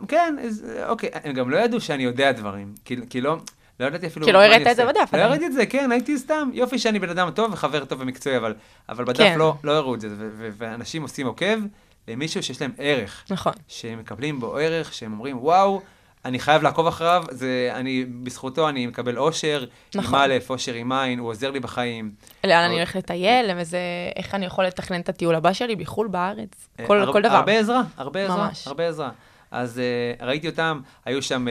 כן, 0.07 0.35
אז, 0.43 0.65
אוקיי, 0.87 1.09
הם 1.23 1.33
גם 1.33 1.49
לא 1.49 1.57
ידעו 1.57 1.81
שאני 1.81 2.03
יודע 2.03 2.31
דברים, 2.31 2.73
כי, 2.85 2.95
כי 3.09 3.21
לא, 3.21 3.37
לא 3.79 3.85
ידעתי 3.85 4.07
אפילו 4.07 4.25
כי 4.25 4.31
לא 4.31 4.43
הראית 4.43 4.67
את 4.67 4.75
זה. 4.75 4.85
בדף 4.85 5.13
לא. 5.13 5.19
הראיתי 5.19 5.45
את 5.45 5.53
זה, 5.53 5.65
כן, 5.65 5.91
הייתי 5.91 6.17
סתם, 6.17 6.49
יופי 6.53 6.79
שאני 6.79 6.99
בן 6.99 7.09
אדם 7.09 7.29
טוב 7.31 7.53
וחבר 7.53 7.85
טוב 7.85 8.01
ומקצועי, 8.01 8.37
אבל, 8.37 8.53
אבל 8.89 9.05
בדף 9.05 9.17
כן. 9.17 9.39
לא, 9.39 9.55
לא 9.63 9.71
הראו 9.71 9.95
את 9.95 10.01
זה, 10.01 10.07
ואנשים 10.37 11.01
עושים 11.01 11.27
עוקב 11.27 11.59
למישהו 12.07 12.43
שיש 12.43 12.61
להם 12.61 12.71
ערך, 12.77 13.23
נכון. 13.29 13.53
שהם 13.67 13.99
מקבלים 13.99 14.39
בו 14.39 14.57
ערך, 14.57 14.93
שהם 14.93 15.11
אומרים, 15.13 15.37
וואו, 15.37 15.81
אני 16.25 16.39
חייב 16.39 16.63
לעקוב 16.63 16.87
אחריו, 16.87 17.23
זה, 17.31 17.69
אני, 17.73 18.05
בזכותו 18.23 18.69
אני 18.69 18.87
מקבל 18.87 19.17
אושר, 19.17 19.65
נכון. 19.95 20.15
עם 20.15 20.31
א', 20.31 20.49
אושר 20.49 20.73
עם 20.73 20.91
עין, 20.91 21.19
הוא 21.19 21.29
עוזר 21.29 21.51
לי 21.51 21.59
בחיים. 21.59 22.11
לאן 22.43 22.51
אבל- 22.57 22.65
אני 22.65 22.75
הולך 22.75 22.95
לטייל, 22.95 23.49
וזה, 23.57 23.79
איך 24.15 24.35
אני 24.35 24.45
יכול 24.45 24.65
לתכנן 24.65 24.99
את 25.01 25.09
הטיול 25.09 25.35
הבא 25.35 25.53
שלי 25.53 25.75
בחו"ל, 25.75 26.07
בארץ. 26.07 26.67
כל 26.87 26.99
הר- 26.99 27.13
כל 27.13 27.21
דבר. 27.21 27.31
אה, 27.33 27.37
הרבה 27.39 27.59
עזרה, 27.59 27.81
הרבה 27.97 28.23
עזרה, 28.25 28.47
ממש. 28.47 28.67
הרבה 28.67 28.87
עזרה. 28.87 29.09
אז 29.51 29.81
uh, 30.19 30.23
ראיתי 30.23 30.47
אותם, 30.49 30.79
היו 31.05 31.21
שם 31.21 31.47
uh, 31.47 31.49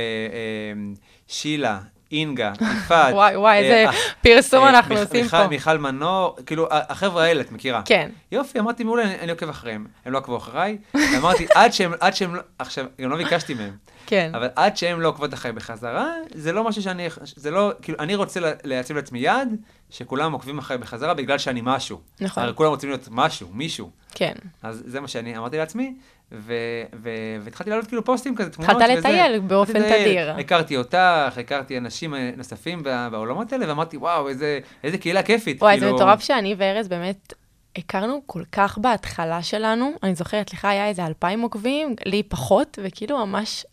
uh, 0.98 1.00
שילה, 1.28 1.80
אינגה, 2.18 2.52
יפעת. 2.76 3.14
וואי, 3.14 3.36
וואי, 3.36 3.58
איזה 3.58 3.84
אה, 3.86 3.92
פרסום 4.22 4.64
אה, 4.64 4.68
אנחנו 4.68 4.96
עושים 4.98 5.28
פה. 5.28 5.46
מיכל 5.46 5.78
מנור, 5.78 6.36
כאילו, 6.46 6.68
החבר'ה 6.70 7.24
האלה, 7.24 7.40
את 7.40 7.52
מכירה. 7.52 7.82
כן. 7.84 8.10
יופי, 8.32 8.58
אמרתי, 8.58 8.84
מעולה, 8.84 9.02
אני, 9.20 9.30
עוקב 9.30 9.48
אחריהם. 9.48 9.86
הם 10.06 10.12
לא 10.12 10.18
עקבו 10.18 10.36
אחריי, 10.36 10.78
עד 11.54 11.72
שהם, 11.72 11.92
עד 12.00 12.14
שהם, 12.14 12.34
לא, 12.34 12.40
עכשיו, 12.58 12.84
גם 13.00 13.10
לא 13.10 13.16
ביקשתי 13.16 13.54
מהם, 13.54 13.72
כן. 14.06 14.30
אבל 14.34 14.48
עד 14.56 14.76
שהם 14.76 15.00
לא 15.00 15.08
עוקבות 15.08 15.34
אחריי 15.34 15.52
בחזרה, 15.54 16.12
זה 16.34 16.52
לא 16.52 16.64
משהו 16.64 16.82
שאני, 16.82 17.06
זה 17.36 17.50
לא, 17.50 17.72
כאילו, 17.82 17.98
אני 17.98 18.14
רוצה 18.14 18.40
לה- 18.40 18.52
להציב 18.64 18.96
לעצמי 18.96 19.18
יעד, 19.18 19.48
שכולם 19.90 20.32
עוקבים 20.32 20.58
אחריי 20.58 20.78
בחזרה 20.78 21.14
בגלל 21.14 21.38
שאני 21.38 21.60
משהו. 21.64 22.00
נכון. 22.20 22.42
הרי 22.42 22.52
כולם 22.54 22.70
רוצים 22.70 22.88
להיות 22.88 23.08
משהו, 23.10 23.48
מישהו. 23.52 23.90
כן. 24.14 24.32
אז 24.62 24.82
זה 24.86 25.00
מה 25.00 25.08
שאני 25.08 25.36
אמרתי 25.38 25.56
לעצמי, 25.56 25.94
ו- 26.32 26.52
ו- 27.02 27.10
והתחלתי 27.42 27.70
לעלות 27.70 27.86
כאילו 27.86 28.04
פוסטים 28.04 28.36
כזה, 28.36 28.50
תמונות 28.50 28.76
התחלת. 28.76 28.98
לטייל 28.98 29.40
באופן. 29.40 29.72
תדיר. 29.72 30.30
הכרתי 30.40 30.76
אותך, 30.76 30.98
הכרתי 31.40 31.78
אנשים 31.78 32.14
נוספים 32.36 32.82
בעולמות 32.82 33.52
האלה, 33.52 33.68
ואמרתי, 33.68 33.96
וואו, 33.96 34.28
איזה, 34.28 34.58
איזה 34.84 34.98
קהילה 34.98 35.22
כיפית. 35.22 35.62
וואי, 35.62 35.74
זה 35.80 35.86
כאילו, 35.86 35.96
מטורף 35.96 36.20
שאני 36.20 36.54
וארז 36.58 36.88
באמת 36.88 37.32
הכרנו 37.78 38.22
כל 38.26 38.42
כך 38.52 38.78
בהתחלה 38.78 39.42
שלנו. 39.42 39.92
אני 40.02 40.14
זוכרת, 40.14 40.52
לך 40.52 40.64
היה 40.64 40.88
איזה 40.88 41.06
אלפיים 41.06 41.40
עוקבים, 41.40 41.94
לי 42.06 42.22
פחות, 42.22 42.78
וכאילו 42.82 43.26
ממש, 43.26 43.66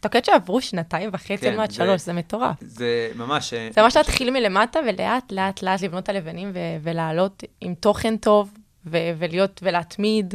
אתה 0.00 0.08
קולט 0.08 0.24
שעברו 0.24 0.60
שנתיים 0.60 1.10
וחצי 1.12 1.36
כן, 1.36 1.60
עד 1.60 1.70
שלוש, 1.70 2.00
זה 2.02 2.12
מטורף. 2.12 2.56
זה 2.60 3.10
ממש... 3.16 3.54
אה, 3.54 3.68
זה 3.74 3.82
ממש 3.82 3.96
להתחיל 3.96 4.30
מלמטה 4.30 4.80
ולאט 4.88 5.32
לאט 5.32 5.62
לאט 5.62 5.82
לבנות 5.82 6.04
את 6.04 6.08
הלבנים 6.08 6.50
ו- 6.54 6.58
ולעלות 6.82 7.44
עם 7.60 7.74
תוכן 7.74 8.16
טוב 8.16 8.50
ו- 8.86 9.10
ולהיות 9.18 9.60
ולהתמיד. 9.64 10.34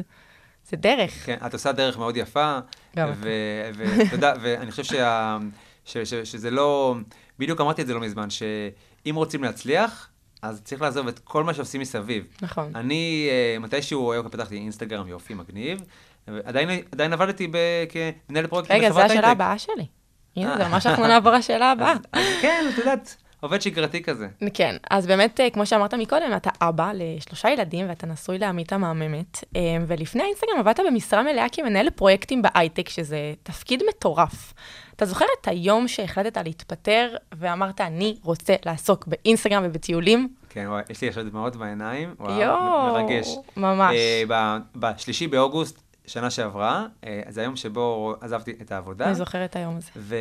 זה 0.69 0.77
דרך. 0.77 1.25
כן, 1.25 1.37
את 1.45 1.53
עושה 1.53 1.71
דרך 1.71 1.97
מאוד 1.97 2.17
יפה. 2.17 2.59
גם 2.95 3.11
ו- 3.15 3.69
ואתה 3.77 4.15
יודע, 4.15 4.33
ואני 4.41 4.71
חושב 4.71 4.83
שה- 4.83 5.37
ש- 5.85 5.97
ש- 5.97 6.13
שזה 6.13 6.51
לא... 6.51 6.95
בדיוק 7.39 7.61
אמרתי 7.61 7.81
את 7.81 7.87
זה 7.87 7.93
לא 7.93 7.99
מזמן, 7.99 8.29
שאם 8.29 9.15
רוצים 9.15 9.43
להצליח, 9.43 10.09
אז 10.41 10.61
צריך 10.63 10.81
לעזוב 10.81 11.07
את 11.07 11.19
כל 11.19 11.43
מה 11.43 11.53
שעושים 11.53 11.81
מסביב. 11.81 12.27
נכון. 12.41 12.71
אני, 12.75 13.27
אה, 13.31 13.59
מתישהו 13.59 14.11
היום 14.11 14.29
פתחתי 14.29 14.55
אינסטגרם, 14.55 15.07
יופי, 15.07 15.33
מגניב. 15.33 15.81
עדיין, 16.45 16.69
עדיין 16.91 17.13
עבדתי 17.13 17.47
ב- 17.47 17.57
כמנהל 18.27 18.47
פרויקטים 18.47 18.75
רגע, 18.75 18.89
זו 18.89 18.93
בחברת 18.95 19.11
השאלה 19.11 19.27
הייטק. 19.27 19.41
הבאה 19.41 19.57
שלי. 19.57 19.85
הנה, 20.35 20.57
זה 20.57 20.67
ממש 20.67 20.85
אנחנו 20.85 21.07
נעבור 21.07 21.31
לשאלה 21.31 21.71
הבאה. 21.71 21.93
כן, 22.41 22.65
את 22.73 22.77
יודעת, 22.77 23.15
עובד 23.39 23.61
שגרתי 23.61 24.03
כזה. 24.03 24.27
כן, 24.53 24.75
אז 24.89 25.07
באמת, 25.07 25.39
אה, 25.39 25.49
כמו 25.49 25.65
שאמרת 25.65 25.93
מקודם, 25.93 26.33
אתה 26.35 26.49
אבא 26.61 26.91
לשלושה 26.93 27.49
ילדים 27.49 27.89
ואתה 27.89 28.07
נשוי 28.07 28.37
לעמית 28.37 28.73
המהממת, 28.73 29.43
אה, 29.55 29.61
ולפני 29.87 30.23
האינסטגרם 30.23 30.59
עבדת 30.59 30.79
במשרה 30.87 31.23
מלאה 31.23 31.45
כמנהל 31.51 31.89
פרויקטים 31.89 32.41
בהייטק, 32.41 32.89
שזה 32.89 33.33
תפקיד 33.43 33.83
מטורף. 33.89 34.53
אתה 34.95 35.05
זוכר 35.05 35.25
את 35.41 35.47
היום 35.47 35.87
שהחלטת 35.87 36.37
להתפטר 36.45 37.15
ואמרת, 37.33 37.81
אני 37.81 38.17
רוצה 38.23 38.55
לעסוק 38.65 39.07
באינסטגרם 39.07 39.63
ובטיולים? 39.65 40.27
כן, 40.49 40.65
וואי, 40.67 40.81
יש 40.89 41.01
לי 41.01 41.07
עכשיו 41.07 41.23
דמעות 41.29 41.55
בעיניים, 41.55 42.15
וואו, 42.19 42.41
יואו, 42.41 42.93
מרגש. 42.93 43.27
ממש. 43.57 43.95
אה, 43.95 44.57
בשלישי 44.75 45.27
באוגוסט, 45.27 45.81
שנה 46.07 46.29
שעברה, 46.29 46.85
אה, 47.03 47.21
זה 47.29 47.41
היום 47.41 47.55
שבו 47.55 48.15
עזבתי 48.21 48.53
את 48.61 48.71
העבודה. 48.71 49.05
אני 49.05 49.15
זוכרת 49.15 49.49
את 49.49 49.55
היום 49.55 49.77
הזה. 49.77 49.87
ו... 49.97 50.15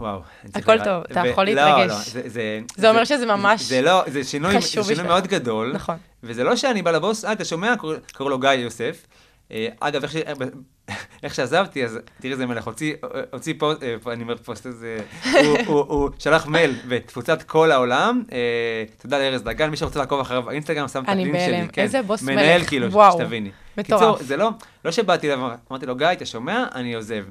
וואו. 0.00 0.20
הכל 0.54 0.72
לראות. 0.74 0.84
טוב, 0.88 1.02
אתה 1.12 1.20
ו- 1.24 1.26
יכול 1.26 1.44
לא, 1.44 1.52
להתרגש. 1.54 1.90
לא, 1.90 2.22
זה, 2.22 2.28
זה, 2.28 2.60
זה 2.76 2.90
אומר 2.90 3.04
שזה 3.04 3.26
ממש 3.26 3.62
זה 3.62 3.82
לא, 3.82 4.02
זה 4.06 4.24
שינוי, 4.24 4.50
חשוב 4.50 4.60
זה 4.60 4.70
שינוי 4.70 4.82
בשבילך. 4.94 5.06
מאוד 5.06 5.26
גדול. 5.26 5.72
נכון. 5.74 5.96
וזה 6.22 6.44
לא 6.44 6.56
שאני 6.56 6.82
בא 6.82 6.90
לבוס, 6.90 7.24
אה, 7.24 7.32
אתה 7.32 7.44
שומע? 7.44 7.74
קורא- 7.76 7.96
לו 8.30 8.38
גיא 8.38 8.50
יוסף. 8.50 9.06
אה, 9.50 9.68
אגב, 9.80 10.02
איך, 10.02 10.12
ש... 10.12 10.16
איך 11.22 11.34
שעזבתי, 11.34 11.84
אז 11.84 11.98
תראי 12.20 12.32
איזה 12.32 12.46
מלך, 12.46 12.66
הוציא, 12.66 12.94
הוציא 13.32 13.54
פוסט, 13.58 13.82
אה, 13.82 14.12
אני 14.12 14.22
אומר 14.22 14.36
פוסט 14.36 14.66
איזה, 14.66 14.98
הוא, 15.32 15.58
הוא, 15.66 15.84
הוא 15.88 16.10
שלח 16.18 16.46
מייל 16.46 16.74
בתפוצת 16.88 17.42
כל 17.42 17.70
העולם, 17.70 18.22
אה, 18.32 18.84
תודה 19.02 19.18
לארז 19.18 19.42
דגן, 19.42 19.70
מי 19.70 19.76
שרוצה 19.76 19.98
לעקוב 19.98 20.20
אחריו 20.20 20.42
באינסטגרם, 20.42 20.88
שם 20.88 21.04
את 21.04 21.08
אני 21.08 21.22
הלינק 21.22 21.38
שלי, 21.38 21.52
בהלם. 21.52 21.68
כן. 21.68 21.82
איזה 21.82 22.02
בוס 22.02 22.22
מנהל 22.22 22.58
מלך, 22.58 22.68
כאילו, 22.68 22.92
וואו. 22.92 23.18
שתביני. 23.18 23.50
מטורף. 23.76 24.00
קיצור, 24.00 24.18
זה 24.22 24.36
לא, 24.36 24.50
לא 24.84 24.90
שבאתי 24.90 25.32
אליו, 25.32 25.50
אמרתי 25.70 25.86
לו, 25.86 25.96
גיא, 25.96 26.06
אתה 26.12 26.26
שומע? 26.26 26.64
אני 26.74 26.94
עוזב. 26.94 27.24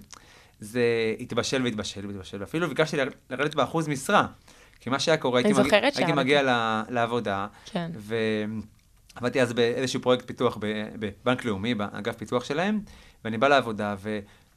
זה 0.60 0.82
התבשל 1.20 1.63
והתבשל 1.63 2.08
והתבשל, 2.08 2.38
ואפילו 2.39 2.70
ביקשתי 2.70 2.98
לרדת 3.29 3.55
באחוז 3.55 3.88
משרה. 3.88 4.25
כי 4.79 4.89
מה 4.89 5.00
שהיה 5.00 5.17
קורה, 5.17 5.39
הייתי, 5.39 5.53
אני 5.53 5.63
זוכרת 5.63 5.98
הייתי. 5.98 6.13
מגיע 6.13 6.41
לעבודה, 6.89 7.48
כן. 7.65 7.91
ועבדתי 9.15 9.41
אז 9.41 9.53
באיזשהו 9.53 10.01
פרויקט 10.01 10.27
פיתוח 10.27 10.58
בבנק 11.00 11.46
לאומי, 11.46 11.75
באגף 11.75 12.15
פיתוח 12.17 12.43
שלהם, 12.43 12.79
ואני 13.25 13.38
בא 13.38 13.48
לעבודה, 13.48 13.96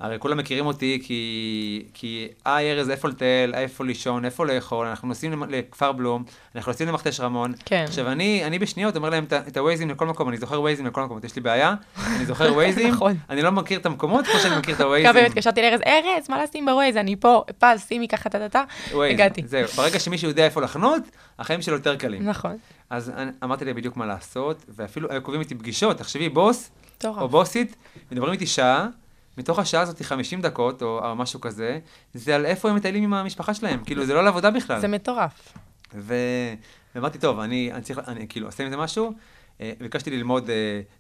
והרי 0.01 0.19
כולם 0.19 0.37
מכירים 0.39 0.67
אותי 0.67 1.01
כי, 1.03 1.87
כי 1.95 2.29
היי 2.45 2.73
ארז, 2.73 2.91
איפה 2.91 3.09
לטייל, 3.09 3.55
איפה 3.55 3.85
לישון, 3.85 4.25
איפה 4.25 4.47
לאכול, 4.47 4.87
אנחנו 4.87 5.09
נוסעים 5.09 5.43
לכפר 5.49 5.93
בלום, 5.93 6.25
אנחנו 6.55 6.73
נוסעים 6.73 6.89
למכתש 6.89 7.21
רמון. 7.21 7.53
כן. 7.65 7.85
עכשיו, 7.89 8.09
אני, 8.09 8.45
אני 8.45 8.59
בשניות 8.59 8.97
אומר 8.97 9.11
להם 9.11 9.25
את 9.49 9.57
הווייזים 9.57 9.91
לכל 9.91 10.07
מקום, 10.07 10.29
אני 10.29 10.37
זוכר 10.37 10.61
ווייזים 10.61 10.87
לכל 10.87 11.05
מקום, 11.05 11.19
יש 11.25 11.37
לי 11.37 11.43
בעיה, 11.43 11.75
אני 12.17 12.27
זוכר 12.27 12.53
ווייזים, 12.55 12.89
נכון. 12.89 13.15
אני 13.31 13.43
לא 13.43 13.53
מכיר 13.53 13.79
את 13.79 13.87
המקומות 13.87 14.27
כמו 14.27 14.41
שאני 14.41 14.57
מכיר 14.57 14.75
את 14.75 14.79
כמה 14.79 14.87
הווייזים. 14.87 15.13
פעמים 15.13 15.27
התקשרתי 15.27 15.63
לארז, 15.63 15.81
ארז, 15.87 16.31
מה 16.31 16.43
לשים 16.43 16.67
בווייז? 16.67 16.97
אני 16.97 17.17
פה, 17.17 17.45
פז, 17.59 17.85
שימי 17.89 18.09
ככה 18.09 18.29
טה-טה-טה. 18.31 18.65
ווייז, 18.93 19.15
הגעתי. 19.15 19.43
זהו, 19.47 19.69
ברגע 19.77 19.99
שמישהו 19.99 20.29
יודע 20.29 20.45
איפה 20.45 20.61
לחנות, 20.61 21.03
החיים 21.39 21.63
שלו 21.63 21.77
יותר 21.77 21.97
קלים. 21.97 22.29
נכון. 22.29 22.57
אז 22.91 23.11
אני- 23.11 23.31
אמרתי 23.45 23.65
להם 23.65 23.77
בדיוק 23.77 23.97
מה 23.97 24.07
לעשות, 24.07 24.65
ואפילו 24.69 25.11
היו 25.11 25.23
קובעים 25.23 25.41
איתי 25.41 25.55
פגישות, 25.55 25.97
תחשבי, 25.99 26.29
בוס 26.29 26.71
או 27.05 27.11
מטורף. 27.13 27.31
בוסית, 27.31 27.77
מדברים 28.13 28.33
איתי 28.33 28.47
שעה, 28.47 28.87
מתוך 29.39 29.59
השעה 29.59 29.83
הזאת 29.83 30.03
50 30.03 30.41
דקות, 30.41 30.83
או 30.83 31.09
או 31.09 31.17
משהו 31.17 31.41
כזה, 31.41 31.79
זה 32.15 32.35
על 32.35 32.47
איפה 32.47 32.71
הם 32.71 32.77
מטיילים 32.77 33.05
עם 33.05 33.15
המשפחה 33.15 33.55
שלהם, 33.55 33.85
כאילו, 33.85 34.07
זה 34.07 34.15
לא 34.15 34.25
לעבודה 34.25 34.51
בכלל. 34.51 34.81
זה 34.81 34.89
מטורף. 34.89 35.53
ו... 35.95 36.15
ואמרתי, 36.95 37.19
טוב, 37.19 37.39
אני, 37.41 37.73
אני 37.73 37.83
צריך, 37.83 38.01
אני 38.09 38.27
כאילו 38.29 38.47
עושה 38.47 38.65
עם 38.65 38.71
זה 38.71 38.77
משהו. 38.77 39.13
אה, 39.61 39.73
ביקשתי 39.81 40.11
ללמוד 40.11 40.51
אה, 40.51 40.55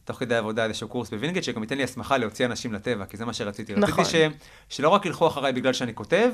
תוך 0.04 0.16
כדי 0.18 0.34
העבודה 0.34 0.64
איזשהו 0.64 0.88
קורס 0.88 1.10
בווינגייט, 1.10 1.44
שגם 1.44 1.62
ייתן 1.62 1.76
לי 1.76 1.82
הסמכה 1.84 2.18
להוציא 2.18 2.46
אנשים 2.46 2.72
לטבע, 2.72 3.04
כי 3.06 3.16
זה 3.16 3.24
מה 3.24 3.32
שרציתי. 3.32 3.74
נכון. 3.76 4.04
רציתי 4.04 4.34
ש... 4.68 4.76
שלא 4.76 4.88
רק 4.88 5.06
ילכו 5.06 5.26
אחריי 5.26 5.52
בגלל 5.52 5.72
שאני 5.72 5.94
כותב, 5.94 6.30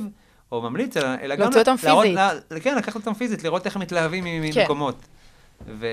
או 0.52 0.62
ממליץ, 0.62 0.96
אלא, 0.96 1.34
גם... 1.34 1.40
להוציא 1.42 1.60
אותם 1.60 1.76
פיזית. 1.76 2.14
לה- 2.50 2.60
כן, 2.60 2.76
לקחת 2.78 2.94
אותם 2.96 3.14
פיזית, 3.14 3.44
לראות 3.44 3.66
איך 3.66 3.76
הם 3.76 3.82
מתלהבים 3.82 4.24
מ- 4.24 4.52
כן. 4.52 4.64
ו... 5.66 5.86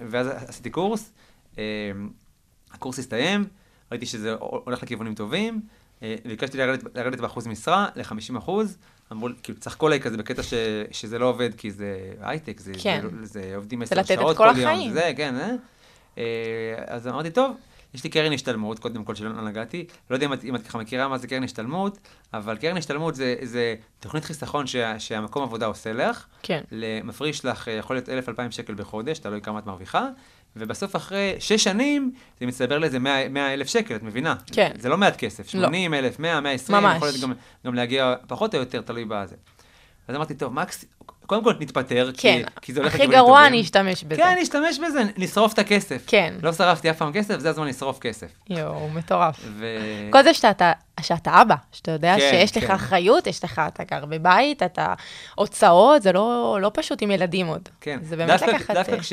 ואז 0.00 0.26
עשיתי 0.26 0.70
קורס, 0.70 1.12
אה, 1.58 1.62
הקורס 2.72 2.98
הסתיים, 2.98 3.44
ראיתי 3.92 4.06
שזה 4.06 4.34
הולך 4.40 4.82
לכיוונים 4.82 5.14
טובים, 5.14 5.60
אה, 6.02 6.14
ביקשתי 6.24 6.58
לרדת, 6.58 6.96
לרדת 6.96 7.20
באחוז 7.20 7.46
משרה 7.46 7.88
ל-50 7.96 8.38
אחוז, 8.38 8.78
אמרו, 9.12 9.28
כאילו, 9.42 9.58
צחקו 9.58 9.86
עליי 9.86 10.00
כזה 10.00 10.16
בקטע 10.16 10.42
ש, 10.42 10.54
שזה 10.90 11.18
לא 11.18 11.26
עובד, 11.26 11.54
כי 11.54 11.70
זה 11.70 12.12
הייטק, 12.20 12.60
זה, 12.60 12.72
כן. 12.82 13.00
זה, 13.22 13.26
זה 13.26 13.56
עובדים 13.56 13.84
זה 13.84 13.84
עשר 13.84 14.00
לתת 14.00 14.10
את 14.10 14.18
שעות 14.18 14.36
כל 14.36 14.50
כל. 14.54 14.60
יום, 14.60 14.92
זה, 14.92 15.12
כן, 15.16 15.36
אה? 15.36 15.50
אה, 16.18 16.24
אז 16.86 17.08
אמרתי, 17.08 17.30
טוב, 17.30 17.56
יש 17.94 18.04
לי 18.04 18.10
קרן 18.10 18.32
השתלמות, 18.32 18.78
קודם 18.78 19.04
כל 19.04 19.14
שלא 19.14 19.42
נגעתי, 19.42 19.86
לא 20.10 20.16
יודע 20.16 20.26
אם 20.26 20.32
את, 20.32 20.44
אם 20.44 20.54
את 20.54 20.66
ככה 20.66 20.78
מכירה 20.78 21.08
מה 21.08 21.18
זה 21.18 21.28
קרן 21.28 21.44
השתלמות, 21.44 21.98
אבל 22.34 22.56
קרן 22.56 22.76
השתלמות 22.76 23.14
זה, 23.14 23.34
זה 23.42 23.74
תוכנית 24.00 24.24
חיסכון 24.24 24.66
שה, 24.66 25.00
שהמקום 25.00 25.42
עבודה 25.42 25.66
עושה 25.66 25.92
לך, 25.92 26.26
כן. 26.42 26.60
מפריש 27.04 27.44
לך, 27.44 27.68
אה, 27.68 27.72
יכול 27.72 27.96
להיות 27.96 28.08
1,000-2,000 28.08 28.50
שקל 28.50 28.74
בחודש, 28.74 29.18
תלוי 29.18 29.40
כמה 29.40 29.58
את 29.58 29.66
מרוויחה, 29.66 30.08
ובסוף 30.56 30.96
אחרי 30.96 31.34
שש 31.38 31.64
שנים, 31.64 32.12
זה 32.40 32.46
מצטבר 32.46 32.78
לאיזה 32.78 32.98
100 32.98 33.54
אלף 33.54 33.68
שקל, 33.68 33.96
את 33.96 34.02
מבינה? 34.02 34.34
כן. 34.52 34.70
זה 34.78 34.88
לא 34.88 34.98
מעט 34.98 35.16
כסף, 35.16 35.54
לא. 35.54 35.66
80 35.66 35.94
אלף, 35.94 36.18
100, 36.18 36.40
120, 36.40 36.78
ממש. 36.78 36.96
יכול 36.96 37.08
להיות 37.08 37.20
גם, 37.20 37.32
גם 37.66 37.74
להגיע 37.74 38.14
פחות 38.28 38.54
או 38.54 38.60
יותר, 38.60 38.80
תלוי 38.80 39.04
בזה. 39.04 39.36
אז 40.08 40.16
אמרתי, 40.16 40.34
טוב, 40.34 40.52
מקס, 40.52 40.84
קודם 41.28 41.44
כל 41.44 41.52
נתפטר, 41.60 42.10
כי, 42.12 42.22
כן. 42.22 42.42
כי 42.60 42.72
זה 42.72 42.80
הולך 42.80 42.94
הכי 42.94 43.06
גרוע. 43.06 43.46
אני 43.46 43.60
אשתמש 43.60 44.04
בזה. 44.04 44.22
כן, 44.22 44.36
נשתמש 44.40 44.78
בזה, 44.78 45.02
נשרוף 45.16 45.52
את 45.52 45.58
הכסף. 45.58 46.04
כן. 46.06 46.34
לא 46.42 46.52
שרפתי 46.52 46.90
אף 46.90 46.96
פעם 46.96 47.12
כסף, 47.12 47.38
זה 47.38 47.50
הזמן 47.50 47.66
לשרוף 47.66 47.98
כסף. 47.98 48.26
יואו, 48.50 48.88
מטורף. 48.88 49.40
ו... 49.58 49.66
כל 50.10 50.22
זה 50.22 50.34
שאתה, 50.34 50.72
שאתה 51.00 51.42
אבא, 51.42 51.54
שאתה 51.72 51.90
יודע 51.90 52.14
כן, 52.18 52.30
שיש 52.30 52.56
לך 52.56 52.64
כן. 52.64 52.72
אחריות, 52.72 53.26
יש 53.26 53.44
לך, 53.44 53.62
אתה 53.68 53.84
גר 53.84 54.04
בבית, 54.06 54.62
אתה 54.62 54.94
הוצאות, 55.34 56.02
זה 56.02 56.12
לא, 56.12 56.58
לא 56.60 56.70
פשוט 56.74 57.02
עם 57.02 57.10
ילדים 57.10 57.46
עוד. 57.46 57.68
כן, 57.80 57.98
זה 58.02 58.16
באמת 58.16 58.30
דווקא, 58.30 58.50
לקחת... 58.50 58.74
דווקא 58.74 58.92
אה, 58.92 59.00
כש, 59.00 59.12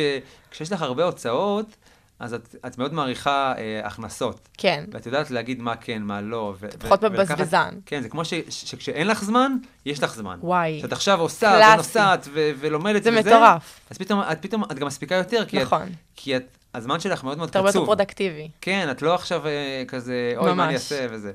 כשיש 0.52 0.72
לך 0.72 0.82
הרבה 0.82 1.04
הוצאות, 1.04 1.76
אז 2.20 2.34
את, 2.34 2.56
את 2.68 2.78
מאוד 2.78 2.94
מעריכה 2.94 3.54
אה, 3.58 3.82
הכנסות. 3.88 4.50
כן, 4.58 4.84
ואת 4.92 5.06
יודעת 5.06 5.32
להגיד 5.32 5.62
מה 5.62 5.76
כן, 5.76 6.02
מה 6.02 6.22
לא. 6.22 6.54
ו- 6.60 6.68
פחות 6.80 7.04
ו- 7.04 7.10
מבזבזן. 7.10 7.70
כן, 7.86 8.02
זה 8.02 8.10
כמו 8.10 8.26
ש, 8.26 8.34
ש- 8.34 8.42
שכשאין 8.50 9.08
לך 9.08 9.24
זמן, 9.24 9.52
יש 9.86 10.04
לך 10.04 10.16
זמן. 10.16 10.38
וואי. 10.42 10.80
שאת 10.82 10.92
עכשיו 10.92 11.22
עושה 11.22 11.52
קלאסי. 11.56 11.74
ונוסעת 11.74 12.28
ו- 12.34 12.52
ולומדת 12.60 13.04
זה 13.04 13.10
וזה, 13.10 13.20
מטורף. 13.30 13.80
אז 13.90 13.98
פתאום 13.98 14.22
את, 14.32 14.42
פתאום 14.42 14.64
את 14.64 14.74
גם 14.80 14.88
מספיקה 14.88 15.16
יותר, 15.16 15.46
כי, 15.46 15.60
נכון. 15.60 15.82
את, 15.84 15.88
כי 16.16 16.38
את, 16.38 16.44
הזמן 16.74 17.00
שלך 17.00 17.24
מאוד 17.24 17.38
מאוד 17.38 17.50
אתה 17.50 17.60
הרבה 17.60 17.70
יותר 17.70 17.80
קצוב. 17.80 17.86
פרודוקטיבי. 17.86 18.50
כן, 18.62 18.88
את 18.92 19.02
לא 19.02 19.14
עכשיו 19.16 19.48
אה, 19.48 19.84
כזה, 19.88 20.34
אוי, 20.38 20.48
מה 20.48 20.54
ממש. 20.54 20.66
אני 20.66 20.74
אעשה 20.74 21.08
וזה. 21.12 21.32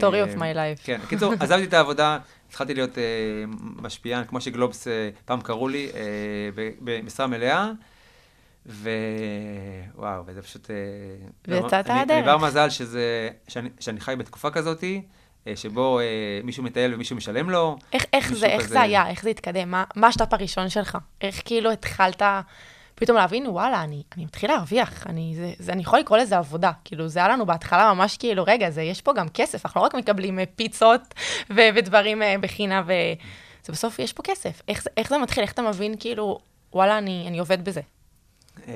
Story 0.00 0.34
of 0.34 0.38
my 0.38 0.54
life. 0.54 0.84
כן, 0.84 1.00
בקיצור, 1.04 1.32
עזבתי 1.40 1.64
את 1.64 1.72
העבודה, 1.74 2.18
התחלתי 2.48 2.74
להיות 2.74 2.98
אה, 2.98 3.02
משפיען, 3.82 4.24
כמו 4.24 4.40
שגלובס 4.40 4.88
אה, 4.88 5.10
פעם 5.24 5.40
קראו 5.40 5.68
לי, 5.68 5.88
אה, 5.94 6.00
במשרה 6.80 7.26
מלאה, 7.26 7.70
ווואו, 8.66 10.22
וזה 10.26 10.42
פשוט... 10.42 10.70
אה, 10.70 10.76
ויצאת 11.48 11.90
אני- 11.90 12.00
לדרך. 12.02 12.16
אני 12.16 12.26
בר 12.26 12.36
מזל 12.38 12.70
שזה, 12.70 13.28
שאני, 13.48 13.68
שאני 13.80 14.00
חי 14.00 14.14
בתקופה 14.18 14.50
כזאתי, 14.50 15.02
אה, 15.46 15.56
שבו 15.56 16.00
אה, 16.00 16.04
מישהו 16.44 16.62
מטייל 16.62 16.94
ומישהו 16.94 17.16
משלם 17.16 17.50
לו. 17.50 17.76
איך, 17.92 18.04
איך, 18.12 18.32
זה, 18.34 18.46
איך 18.46 18.60
כזה- 18.62 18.68
זה 18.74 18.80
היה? 18.80 19.08
איך 19.08 19.22
זה 19.22 19.30
התקדם? 19.30 19.70
מה, 19.70 19.84
מה 19.96 20.06
השלב 20.06 20.26
הראשון 20.30 20.68
שלך? 20.68 20.98
איך 21.20 21.42
כאילו 21.44 21.70
התחלת 21.70 22.22
פתאום 22.94 23.16
להבין, 23.16 23.46
וואלה, 23.46 23.84
אני, 23.84 24.02
אני 24.16 24.24
מתחיל 24.24 24.50
להרוויח, 24.50 25.06
אני, 25.06 25.32
זה, 25.36 25.52
זה, 25.58 25.72
אני 25.72 25.82
יכול 25.82 25.98
לקרוא 25.98 26.18
לזה 26.18 26.38
עבודה. 26.38 26.72
כאילו, 26.84 27.08
זה 27.08 27.18
היה 27.18 27.28
לנו 27.28 27.46
בהתחלה 27.46 27.94
ממש 27.94 28.16
כאילו, 28.16 28.44
רגע, 28.46 28.70
זה, 28.70 28.82
יש 28.82 29.00
פה 29.02 29.12
גם 29.12 29.28
כסף, 29.28 29.66
אנחנו 29.66 29.80
לא 29.80 29.86
רק 29.86 29.94
מקבלים 29.94 30.38
אה, 30.38 30.44
פיצות 30.56 31.00
ו- 31.50 31.68
ודברים 31.74 32.22
בחינם, 32.40 32.82
וזה 32.86 33.72
בסוף, 33.72 33.98
יש 33.98 34.12
פה 34.12 34.22
כסף. 34.22 34.62
איך, 34.68 34.86
איך 34.96 35.08
זה 35.08 35.18
מתחיל? 35.18 35.42
איך 35.42 35.52
אתה 35.52 35.62
מבין, 35.62 35.94
כאילו, 36.00 36.38
וואלה, 36.72 36.98
אני, 36.98 37.24
אני 37.28 37.38
עובד 37.38 37.64
בזה? 37.64 37.80
אה, 38.68 38.72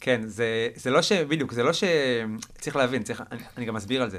כן, 0.00 0.20
זה, 0.24 0.68
זה 0.74 0.90
לא 0.90 1.02
ש... 1.02 1.12
בדיוק, 1.12 1.52
זה 1.52 1.62
לא 1.62 1.72
ש... 1.72 1.84
צריך 2.58 2.76
להבין, 2.76 3.02
צריך, 3.02 3.22
אני, 3.32 3.40
אני 3.56 3.66
גם 3.66 3.76
אסביר 3.76 4.02
על 4.02 4.10
זה. 4.10 4.18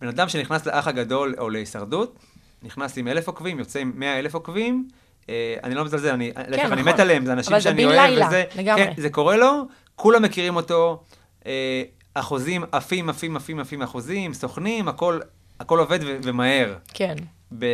בן 0.00 0.08
אדם 0.08 0.28
שנכנס 0.28 0.66
לאח 0.66 0.88
הגדול 0.88 1.34
או 1.38 1.50
להישרדות, 1.50 2.18
נכנס 2.62 2.98
עם 2.98 3.08
אלף 3.08 3.26
עוקבים, 3.26 3.58
יוצא 3.58 3.78
עם 3.78 3.92
מאה 3.94 4.18
אלף 4.18 4.34
עוקבים, 4.34 4.88
אה, 5.28 5.56
אני 5.64 5.74
לא 5.74 5.84
מזלזל, 5.84 6.08
אני, 6.08 6.32
להפך, 6.36 6.72
אני 6.72 6.82
נכון. 6.82 6.92
מת 6.94 7.00
עליהם, 7.00 7.24
זה 7.24 7.32
אנשים 7.32 7.60
שאני 7.60 7.84
אוהב, 7.84 7.96
לילה, 7.96 8.26
וזה, 8.26 8.44
לגמרי. 8.56 8.84
כן, 8.84 8.92
זה 8.96 9.10
קורה 9.10 9.36
לו, 9.36 9.62
כולם 9.96 10.22
מכירים 10.22 10.56
אותו, 10.56 11.02
אה, 11.46 11.82
אחוזים 12.14 12.64
עפים, 12.72 13.08
עפים, 13.08 13.36
עפים, 13.36 13.60
עפים 13.60 13.82
אחוזים, 13.82 14.34
סוכנים, 14.34 14.88
הכל, 14.88 15.20
הכל 15.60 15.78
עובד 15.78 15.98
ו- 16.02 16.18
ומהר. 16.22 16.76
כן. 16.94 17.14
ב, 17.58 17.66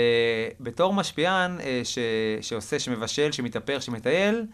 בתור 0.61 0.95
משפיען 0.95 1.61
אה, 1.61 1.81
ש, 1.85 1.99
שעושה, 2.41 2.79
שמבשל, 2.79 3.33
שמתאפר, 3.33 3.81
שמטייל, 3.81 4.47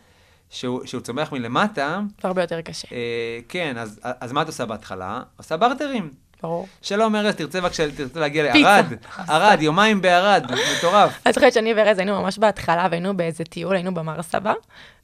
שהוא, 0.50 0.86
שהוא 0.86 1.00
צומח 1.00 1.32
מלמטה, 1.32 2.00
זה 2.22 2.28
הרבה 2.28 2.42
יותר 2.42 2.60
קשה, 2.60 2.88
אה, 2.92 3.38
כן, 3.48 3.78
אז, 3.78 4.00
אז 4.02 4.32
מה 4.32 4.42
את 4.42 4.46
עושה 4.46 4.66
בהתחלה? 4.66 5.20
עושה 5.36 5.56
בארטרים. 5.56 6.10
ברור. 6.42 6.66
שלום 6.82 7.16
ארז, 7.16 7.34
תרצה 7.34 7.60
בבקשה, 7.60 7.90
תרצה 7.96 8.20
להגיע. 8.20 8.42
לערד? 8.54 8.84
ערד, 9.28 9.62
יומיים 9.62 10.00
בערד, 10.02 10.46
מטורף. 10.78 11.18
אני 11.26 11.32
זוכרת 11.32 11.52
שאני 11.52 11.74
וארז 11.74 11.98
היינו 11.98 12.22
ממש 12.22 12.38
בהתחלה, 12.38 12.86
והיינו 12.90 13.16
באיזה 13.16 13.44
טיול, 13.44 13.74
היינו 13.74 13.94
במר 13.94 14.22
סבא, 14.22 14.52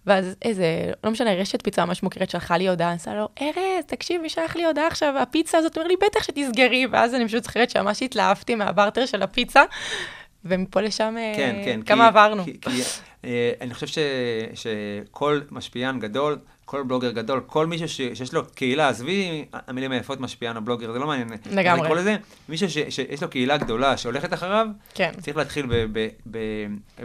ואז 0.06 0.36
איזה, 0.42 0.64
לא 1.04 1.10
משנה, 1.10 1.34
רשת 1.34 1.62
פיצה 1.62 1.84
ממש 1.84 2.02
מוכרת 2.02 2.30
שלחה 2.30 2.56
לי 2.56 2.68
הודעה, 2.68 2.92
עשה 2.92 3.14
לו, 3.14 3.28
ארז, 3.42 3.84
תקשיב, 3.86 4.20
מי 4.22 4.28
שלח 4.28 4.56
לי 4.56 4.64
הודעה 4.64 4.86
עכשיו, 4.86 5.14
הפיצה 5.18 5.58
הזאת, 5.58 5.76
אומר 5.76 5.88
לי, 5.88 5.94
בטח 6.06 6.22
שתסגרי, 6.22 6.86
ואז 6.92 7.14
אני 7.14 7.26
פשוט 7.28 7.44
זוכרת 7.44 7.70
שממש 7.70 8.02
התלהבתי 8.02 8.54
מהברטר 8.54 9.06
של 9.06 9.22
הפיצה, 9.22 9.62
ומפה 10.44 10.80
לשם, 10.80 11.14
אה, 11.18 11.32
כן, 11.36 11.56
כן. 11.64 11.80
כמה 11.86 12.04
כי- 12.04 12.08
עברנו. 12.08 12.44
כי, 12.44 12.60
כי, 12.60 12.82
אני 13.60 13.74
חושב 13.74 13.86
ש, 13.86 13.98
שכל 14.54 15.40
משפיען 15.50 16.00
גדול, 16.00 16.38
כל 16.64 16.82
בלוגר 16.82 17.10
גדול, 17.10 17.40
כל 17.46 17.66
מישהו 17.66 17.88
ש, 17.88 17.96
שיש 17.96 18.34
לו 18.34 18.42
קהילה, 18.54 18.88
עזבי 18.88 19.44
המילים 19.52 19.92
היפות 19.92 20.20
משפיען 20.20 20.56
או 20.56 20.62
בלוגר, 20.62 20.92
זה 20.92 20.98
לא 20.98 21.06
מעניין. 21.06 21.28
לגמרי. 21.50 21.82
לקרוא 21.82 21.96
לזה, 21.96 22.16
מישהו 22.48 22.70
ש, 22.70 22.78
שיש 22.88 23.22
לו 23.22 23.30
קהילה 23.30 23.56
גדולה 23.56 23.96
שהולכת 23.96 24.32
אחריו, 24.32 24.66
כן. 24.94 25.12
צריך 25.20 25.36
להתחיל, 25.36 25.66
ב, 25.66 25.74
ב, 25.92 26.08
ב, 26.30 26.38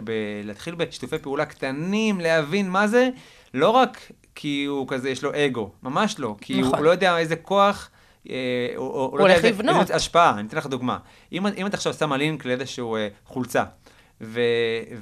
ב, 0.04 0.12
להתחיל 0.44 0.74
בשיתופי 0.74 1.18
פעולה 1.18 1.44
קטנים, 1.44 2.20
להבין 2.20 2.70
מה 2.70 2.86
זה, 2.86 3.08
לא 3.54 3.70
רק 3.70 3.98
כי 4.34 4.64
הוא 4.64 4.88
כזה, 4.88 5.10
יש 5.10 5.24
לו 5.24 5.30
אגו, 5.34 5.70
ממש 5.82 6.18
לא, 6.18 6.36
כי 6.40 6.60
נכון. 6.60 6.78
הוא 6.78 6.84
לא 6.84 6.90
יודע 6.90 7.18
איזה 7.18 7.36
כוח, 7.36 7.90
אה, 8.30 8.72
הוא, 8.76 9.18
לא 9.18 9.22
הולך 9.22 9.44
לבנות. 9.44 9.90
השפעה, 9.90 10.38
אני 10.38 10.48
אתן 10.48 10.56
לך 10.56 10.66
דוגמה. 10.66 10.98
אם, 11.32 11.46
אם 11.46 11.66
את 11.66 11.74
עכשיו 11.74 11.94
שמה 11.94 12.16
לינק 12.16 12.44
לאיזשהו 12.44 12.96
אה, 12.96 13.08
חולצה, 13.24 13.64
ו, 14.20 14.40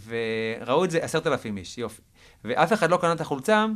וראו 0.07 0.85
את 0.85 0.91
זה 0.91 0.99
עשרת 0.99 1.27
אלפים 1.27 1.57
איש, 1.57 1.79
יופי, 1.79 2.03
ואף 2.45 2.73
אחד 2.73 2.91
לא 2.91 2.97
קנה 2.97 3.13
את 3.13 3.21
החולצה, 3.21 3.67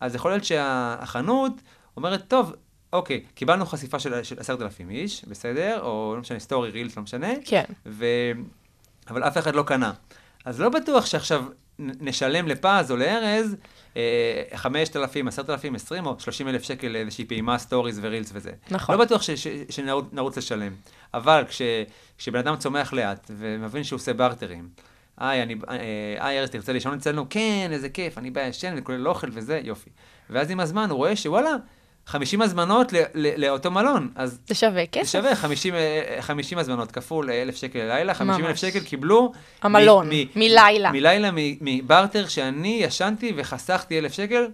אז 0.00 0.14
יכול 0.14 0.30
להיות 0.30 0.44
שהחנות 0.44 1.52
אומרת, 1.96 2.28
טוב, 2.28 2.52
אוקיי, 2.92 3.24
קיבלנו 3.34 3.66
חשיפה 3.66 3.98
של 3.98 4.14
עשרת 4.38 4.62
אלפים 4.62 4.90
איש, 4.90 5.24
בסדר? 5.24 5.80
או 5.82 6.12
לא 6.14 6.20
משנה, 6.20 6.38
סטורי, 6.38 6.70
רילס, 6.70 6.96
לא 6.96 7.02
משנה. 7.02 7.32
כן. 7.44 7.64
ו... 7.86 8.06
אבל 9.10 9.22
אף 9.22 9.38
אחד 9.38 9.54
לא 9.54 9.62
קנה. 9.62 9.92
אז 10.44 10.60
לא 10.60 10.68
בטוח 10.68 11.06
שעכשיו 11.06 11.44
נשלם 11.78 12.48
לפז 12.48 12.90
או 12.90 12.96
לארז 12.96 13.56
אה, 13.96 14.02
5,000, 14.54 15.28
10,000, 15.28 15.74
20 15.74 16.06
או 16.06 16.20
30 16.20 16.48
אלף 16.48 16.62
שקל 16.62 16.88
לאיזושהי 16.88 17.24
פעימה 17.24 17.58
סטוריז 17.58 17.98
ורילס 18.02 18.30
וזה. 18.34 18.50
נכון. 18.70 18.98
לא 18.98 19.04
בטוח 19.04 19.22
ש- 19.22 19.30
ש- 19.30 19.46
שנרוץ 19.70 20.04
נרוץ 20.12 20.38
לשלם. 20.38 20.72
אבל 21.14 21.44
כש, 21.48 21.62
כשבן 22.18 22.38
אדם 22.38 22.56
צומח 22.56 22.92
לאט 22.92 23.30
ומבין 23.36 23.84
שהוא 23.84 23.96
עושה 23.96 24.12
בארטרים, 24.12 24.68
היי, 25.18 25.42
אני, 25.42 25.54
אה, 25.68 25.76
היי, 26.26 26.40
ארז, 26.40 26.50
תרצה 26.50 26.72
לישון 26.72 26.94
אצלנו? 26.94 27.26
כן, 27.30 27.68
איזה 27.72 27.88
כיף, 27.88 28.18
אני 28.18 28.30
בא 28.30 28.40
ישן 28.40 28.74
וכולל 28.78 29.08
אוכל 29.08 29.26
וזה, 29.32 29.60
יופי. 29.64 29.90
ואז 30.30 30.50
עם 30.50 30.60
הזמן 30.60 30.90
הוא 30.90 30.96
רואה 30.96 31.16
שוואלה, 31.16 31.50
50 32.06 32.42
הזמנות 32.42 32.92
לאותו 33.14 33.70
מלון, 33.70 34.10
אז 34.14 34.38
זה 34.46 34.54
שווה 34.54 34.72
זה 34.72 34.84
כסף. 34.92 35.12
שווה 35.12 35.34
50, 35.34 35.74
אה, 35.74 36.16
50 36.20 36.58
הזמנות 36.58 36.92
כפול 36.92 37.30
1,000 37.30 37.56
שקל 37.56 37.78
ללילה, 37.78 38.14
50 38.14 38.46
אלף. 38.46 38.56
שקל 38.56 38.80
קיבלו. 38.80 39.32
המלון, 39.62 40.08
מ- 40.08 40.12
מ- 40.12 40.26
מלילה. 40.36 40.92
מלילה, 40.92 41.30
מברטר 41.60 42.28
שאני 42.28 42.78
ישנתי 42.82 43.32
וחסכתי 43.36 43.98
1,000 43.98 44.12
שקל. 44.12 44.46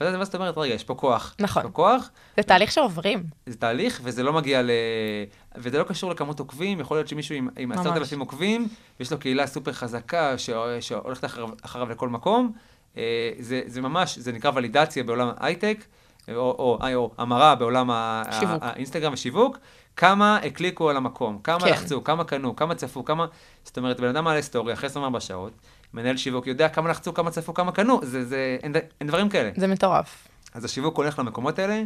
ואז 0.00 0.28
את 0.28 0.34
אומרת, 0.34 0.58
רגע, 0.58 0.74
יש 0.74 0.84
פה 0.84 0.94
כוח. 0.94 1.34
נכון. 1.38 1.62
יש 1.62 1.66
פה 1.66 1.72
כוח, 1.72 2.10
זה 2.36 2.42
תהליך 2.42 2.72
שעוברים. 2.72 3.22
זה 3.46 3.56
תהליך, 3.56 4.00
וזה 4.04 4.22
לא 4.22 4.32
מגיע 4.32 4.62
ל... 4.62 4.70
וזה 5.56 5.78
לא 5.78 5.84
קשור 5.84 6.10
לכמות 6.10 6.38
עוקבים, 6.38 6.80
יכול 6.80 6.96
להיות 6.96 7.08
שמישהו 7.08 7.34
עם, 7.34 7.48
עם 7.58 7.68
ממש. 7.68 7.78
10,000 7.86 8.20
עוקבים, 8.20 8.68
ויש 9.00 9.12
לו 9.12 9.18
קהילה 9.18 9.46
סופר 9.46 9.72
חזקה 9.72 10.38
ש... 10.38 10.50
שהולכת 10.80 11.24
אחריו, 11.24 11.48
אחריו 11.62 11.88
לכל 11.90 12.08
מקום. 12.08 12.52
אה, 12.96 13.30
זה, 13.38 13.60
זה 13.66 13.80
ממש, 13.80 14.18
זה 14.18 14.32
נקרא 14.32 14.50
ולידציה 14.54 15.04
בעולם 15.04 15.30
ההייטק, 15.36 15.84
או, 16.28 16.34
או, 16.34 16.78
או, 16.94 17.10
המרה 17.18 17.54
בעולם 17.54 17.90
שיווק. 18.40 18.62
האינסטגרם 18.62 19.12
ושיווק. 19.12 19.58
כמה 19.96 20.36
הקליקו 20.36 20.90
על 20.90 20.96
המקום, 20.96 21.38
כמה 21.44 21.60
כן. 21.60 21.70
לחצו, 21.70 22.04
כמה 22.04 22.24
קנו, 22.24 22.56
כמה 22.56 22.74
צפו, 22.74 23.04
כמה... 23.04 23.26
זאת 23.64 23.78
אומרת, 23.78 24.00
בן 24.00 24.08
אדם 24.08 24.24
מעלה 24.24 24.42
סטורי 24.42 24.72
אחרי 24.72 24.86
24 24.86 25.20
שעות, 25.20 25.52
מנהל 25.94 26.16
שיווק 26.16 26.46
יודע 26.46 26.68
כמה 26.68 26.90
לחצו, 26.90 27.14
כמה 27.14 27.30
צפו, 27.30 27.54
כמה 27.54 27.72
קנו, 27.72 28.00
זה, 28.02 28.24
זה, 28.24 28.56
אין, 28.62 28.72
אין 29.00 29.08
דברים 29.08 29.28
כאלה. 29.28 29.50
זה 29.56 29.66
מטורף. 29.66 30.28
אז 30.54 30.64
השיווק 30.64 30.96
הולך 30.96 31.18
למקומות 31.18 31.58
האלה, 31.58 31.82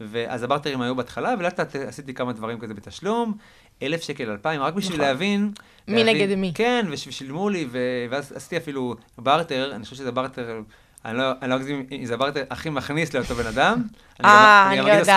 ואז 0.00 0.42
הברטרים 0.42 0.80
היו 0.80 0.94
בהתחלה, 0.96 1.34
ולאט 1.38 1.60
לאט 1.60 1.76
עשיתי 1.76 2.14
כמה 2.14 2.32
דברים 2.32 2.60
כזה 2.60 2.74
בתשלום, 2.74 3.34
אלף 3.82 4.02
שקל, 4.02 4.30
אלפיים, 4.30 4.62
רק 4.62 4.74
בשביל 4.74 4.96
נכון. 4.96 5.06
להבין. 5.06 5.52
מי 5.88 6.04
להבין- 6.04 6.16
נגד 6.22 6.34
מי. 6.38 6.52
כן, 6.54 6.86
ושילמו 6.90 7.48
לי, 7.48 7.66
ו- 7.70 7.78
ואז 8.10 8.32
עשיתי 8.36 8.56
אפילו 8.56 8.94
ברטר, 9.18 9.72
אני 9.74 9.84
חושב 9.84 9.96
שזה 9.96 10.12
ברטר, 10.12 10.60
אני 11.04 11.18
לא 11.18 11.32
אני 11.42 11.50
לא 11.50 11.56
אגזים 11.56 11.86
אם 11.92 12.04
זה 12.04 12.14
הברטר 12.14 12.42
הכי 12.50 12.70
מכניס 12.70 13.14
לאותו 13.14 13.34
בן 13.34 13.46
אדם. 13.46 13.82
אה, 14.24 14.68
אני 14.68 14.76
יודעת. 14.76 15.08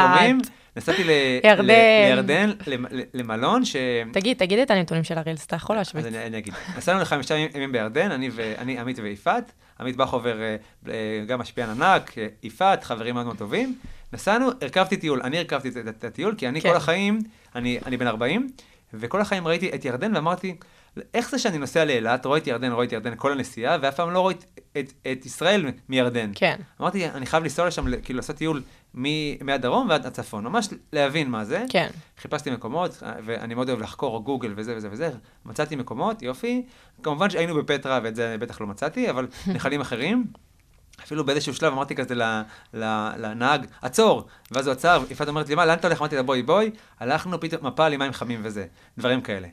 נסעתי 0.76 1.04
לירדן, 1.04 2.52
למ- 2.68 2.86
למלון, 3.14 3.66
ש... 3.66 3.76
תגיד, 4.14 4.38
תגיד 4.38 4.60
את 4.60 4.72
הנתונים 4.72 5.04
של 5.04 5.18
הרילס, 5.18 5.46
אתה 5.46 5.56
יכול 5.56 5.76
אז 5.76 5.80
להשוויץ. 5.80 6.06
אני, 6.06 6.26
אני 6.26 6.38
אגיד. 6.38 6.54
נסענו 6.78 7.00
לחמישה 7.02 7.36
ימים 7.38 7.72
בירדן, 7.72 8.12
אני, 8.12 8.80
עמית 8.80 9.00
ויפעת. 9.00 9.52
עמית 9.80 9.96
בכובר 9.96 10.42
אה, 10.42 10.56
אה, 10.88 11.24
גם 11.28 11.40
משפיען 11.40 11.70
ענק, 11.70 12.18
אה, 12.18 12.28
יפעת, 12.44 12.84
חברים 12.84 13.16
מאוד 13.16 13.26
מאוד 13.26 13.38
טובים. 13.38 13.76
נסענו, 14.14 14.50
הרכבתי 14.62 14.98
טיול. 14.98 15.22
אני 15.24 15.38
הרכבתי 15.38 15.70
את, 15.90 16.04
הטיול, 16.04 16.36
כי 16.38 16.48
אני 16.48 16.62
כן. 16.62 16.70
כל 16.70 16.76
החיים, 16.76 17.20
אני 17.56 17.98
בן 17.98 18.08
40, 18.08 18.50
וכל 18.94 19.22
החיים 19.22 19.48
ראיתי 19.48 19.70
את 19.76 19.86
ירדן 19.86 20.16
ואמרתי, 20.16 20.56
איך 21.14 21.30
זה 21.30 21.40
שאני 21.40 21.58
נוסע 21.58 21.86
לאילת, 21.86 22.26
רואה 22.26 22.38
את 22.38 22.48
ירדן, 22.48 22.72
רואה 22.72 22.86
את 22.86 22.92
ירדן 22.92 23.14
כל 23.16 23.32
הנסיעה, 23.32 23.78
ואף 23.82 23.96
פעם 23.96 24.12
לא 24.12 24.20
רואה 24.20 24.34
את, 24.34 24.46
את, 24.78 24.94
את 25.12 25.26
ישראל 25.26 25.66
מירדן. 25.90 26.32
כן. 26.36 26.56
אמרתי, 26.82 27.10
אני 27.10 27.26
חייב 27.26 27.44
לנסוע 27.44 27.68
לשם, 27.68 28.02
כאילו 28.02 28.18
לעשות 28.18 28.36
טיול 28.36 28.62
מ- 28.98 29.46
מהדרום 29.46 29.90
ועד 29.90 30.06
הצפון, 30.06 30.44
ממש 30.44 30.68
להבין 30.94 31.30
מה 31.30 31.46
זה. 31.46 31.66
כן. 31.70 31.90
חיפשתי 32.22 32.52
מקומות, 32.52 33.04
ואני 33.26 33.54
מאוד 33.54 33.70
אוהב 33.70 33.82
לחקור 33.82 34.24
גוגל 34.24 34.54
וזה 34.56 34.74
וזה 34.78 34.88
וזה, 34.92 35.10
מצאתי 35.46 35.76
מקומות, 35.76 36.22
יופי. 36.22 36.66
כמובן 37.04 37.30
שהיינו 37.30 37.56
בפטרה, 37.56 38.00
ואת 38.04 38.16
זה 38.16 38.36
בטח 38.40 38.62
לא 38.62 38.68
מצאתי, 38.68 39.10
אבל 39.10 39.28
נחלים 39.56 39.82
אחרים. 39.82 40.26
אפילו 41.04 41.26
באיזשהו 41.26 41.54
שלב 41.54 41.74
אמרתי 41.74 41.96
כזה 41.96 42.16
לנהג, 43.18 43.66
עצור! 43.82 44.28
ואז 44.52 44.68
הוא 44.68 44.72
עצר, 44.72 45.04
יפעת 45.10 45.28
אומרת 45.28 45.50
לי, 45.50 45.56
מה, 45.56 45.66
לאן 45.66 45.78
אתה 45.78 45.88
הולך? 45.88 46.00
אמרתי 46.02 46.16
לה, 46.16 46.24
בואי, 46.24 46.44
בואי. 46.44 46.72
הלכנו 47.00 47.40
פתאום, 47.40 47.68
מפה 47.68 47.86
עם 47.86 48.00
מים 48.00 48.14
חמים 48.14 48.40
וזה, 48.44 48.66
דברים 48.98 49.22
כאלה. 49.22 49.48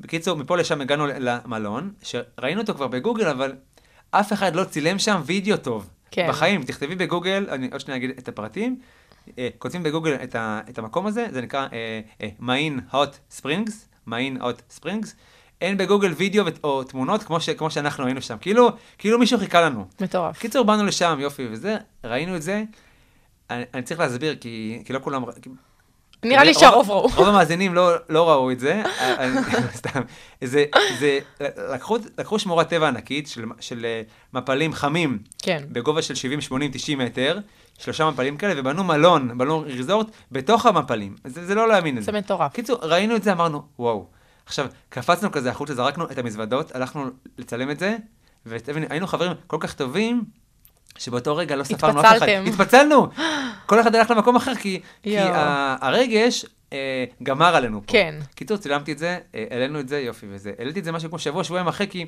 בקיצור, 0.00 0.36
מפה 0.36 0.56
לשם 0.56 0.80
הגענו 0.80 1.06
למלון, 1.18 1.92
שראינו 2.02 2.60
אותו 2.60 2.74
כבר 2.74 2.86
בגוגל, 2.88 3.28
אבל 3.28 3.52
אף 4.10 4.32
אחד 4.32 4.56
לא 4.56 4.64
צילם 4.64 4.98
שם 4.98 5.20
וידאו 5.26 5.56
טוב. 5.56 5.90
כן. 6.10 6.26
בחיים, 6.28 6.62
תכתבי 6.62 6.94
בגוגל, 6.94 7.46
אני 7.50 7.68
עוד 7.72 7.80
שניה 7.80 7.96
אגיד 7.96 8.10
את 8.18 8.28
הפרטים, 8.28 8.78
אה, 9.38 9.48
כותבים 9.58 9.82
בגוגל 9.82 10.14
את, 10.14 10.34
ה, 10.34 10.60
את 10.68 10.78
המקום 10.78 11.06
הזה, 11.06 11.26
זה 11.30 11.40
נקרא 11.40 11.66
אה, 11.72 12.00
אה, 12.22 12.28
מיין 12.38 12.80
הוט 12.92 13.16
ספרינגס, 13.30 13.88
מיין 14.06 14.40
הוט 14.40 14.62
ספרינגס. 14.70 15.14
אין 15.60 15.76
בגוגל 15.76 16.12
וידאו 16.12 16.44
או 16.64 16.84
תמונות 16.84 17.22
כמו, 17.22 17.40
ש, 17.40 17.50
כמו 17.50 17.70
שאנחנו 17.70 18.04
היינו 18.06 18.22
שם, 18.22 18.36
כאילו, 18.40 18.68
כאילו 18.98 19.18
מישהו 19.18 19.38
חיכה 19.38 19.60
לנו. 19.60 19.86
מטורף. 20.00 20.38
קיצור, 20.38 20.64
באנו 20.64 20.84
לשם, 20.84 21.18
יופי 21.20 21.46
וזה, 21.50 21.76
ראינו 22.04 22.36
את 22.36 22.42
זה. 22.42 22.64
אני, 23.50 23.64
אני 23.74 23.82
צריך 23.82 24.00
להסביר, 24.00 24.36
כי, 24.40 24.82
כי 24.84 24.92
לא 24.92 24.98
כולם... 24.98 25.24
כי- 25.42 25.50
נראה 26.24 26.44
לי 26.44 26.50
רוב- 26.52 26.60
שהרוב 26.60 26.90
ראו. 26.90 27.08
רוב 27.16 27.28
המאזינים 27.28 27.74
לא, 27.74 27.90
לא 28.08 28.30
ראו 28.30 28.50
את 28.50 28.60
זה, 28.60 28.82
אני- 29.00 29.40
סתם. 29.76 30.00
זה, 30.44 30.64
זה, 30.98 31.18
לקחו, 32.18 32.38
שמורת 32.38 32.68
טבע 32.68 32.88
ענקית 32.88 33.28
של, 33.28 33.44
של 33.60 33.84
אה, 33.84 34.02
מפלים 34.32 34.72
חמים, 34.72 35.18
כן. 35.42 35.62
בגובה 35.68 36.02
של 36.02 36.14
70, 36.14 36.40
80, 36.40 36.70
90 36.72 36.98
מטר, 36.98 37.38
שלושה 37.78 38.10
מפלים 38.10 38.36
כאלה, 38.36 38.60
ובנו 38.60 38.84
מלון, 38.84 39.30
מלון 39.34 39.64
ריזורט, 39.64 40.06
בתוך 40.32 40.66
המפלים. 40.66 41.16
זה, 41.24 41.46
זה 41.46 41.54
לא 41.54 41.68
להאמין 41.68 41.98
את 41.98 42.02
זה 42.02 42.12
זה. 42.12 42.18
מטורף. 42.18 42.52
קיצור, 42.52 42.78
ראינו 42.82 43.16
את 43.16 43.22
זה, 43.22 43.32
אמרנו, 43.32 43.62
וואו. 43.78 44.06
עכשיו, 44.46 44.66
קפצנו 44.88 45.32
כזה 45.32 45.50
החוצה, 45.50 45.74
זרקנו 45.74 46.04
את 46.10 46.18
המזוודות, 46.18 46.74
הלכנו 46.76 47.04
לצלם 47.38 47.70
את 47.70 47.78
זה, 47.78 47.96
והיינו 48.46 49.06
חברים 49.06 49.32
כל 49.46 49.56
כך 49.60 49.74
טובים, 49.74 50.24
שבאותו 50.98 51.36
רגע 51.36 51.56
לא 51.56 51.64
ספרנו 51.64 52.00
אף 52.00 52.04
אחד. 52.06 52.14
התפצלתם. 52.16 52.44
התפצלנו! 52.46 53.06
כל 53.66 53.80
אחד 53.80 53.94
הלך 53.94 54.10
למקום 54.10 54.36
אחר, 54.36 54.54
כי, 54.54 54.80
כי. 55.02 55.18
ה- 55.18 55.76
הרגש 55.80 56.44
אה, 56.72 56.78
גמר 57.22 57.56
עלינו 57.56 57.80
פה. 57.86 57.92
כן. 57.92 58.14
קיצור, 58.34 58.56
צילמתי 58.56 58.92
את 58.92 58.98
זה, 58.98 59.18
אה, 59.34 59.44
העלינו 59.50 59.80
את 59.80 59.88
זה, 59.88 60.00
יופי 60.00 60.26
וזה. 60.30 60.52
העליתי 60.58 60.78
את 60.80 60.84
זה 60.84 60.92
משהו 60.92 61.08
כמו 61.08 61.18
שבוע, 61.18 61.44
שבועיים 61.44 61.68
אחרי, 61.68 61.86
כי 61.88 62.06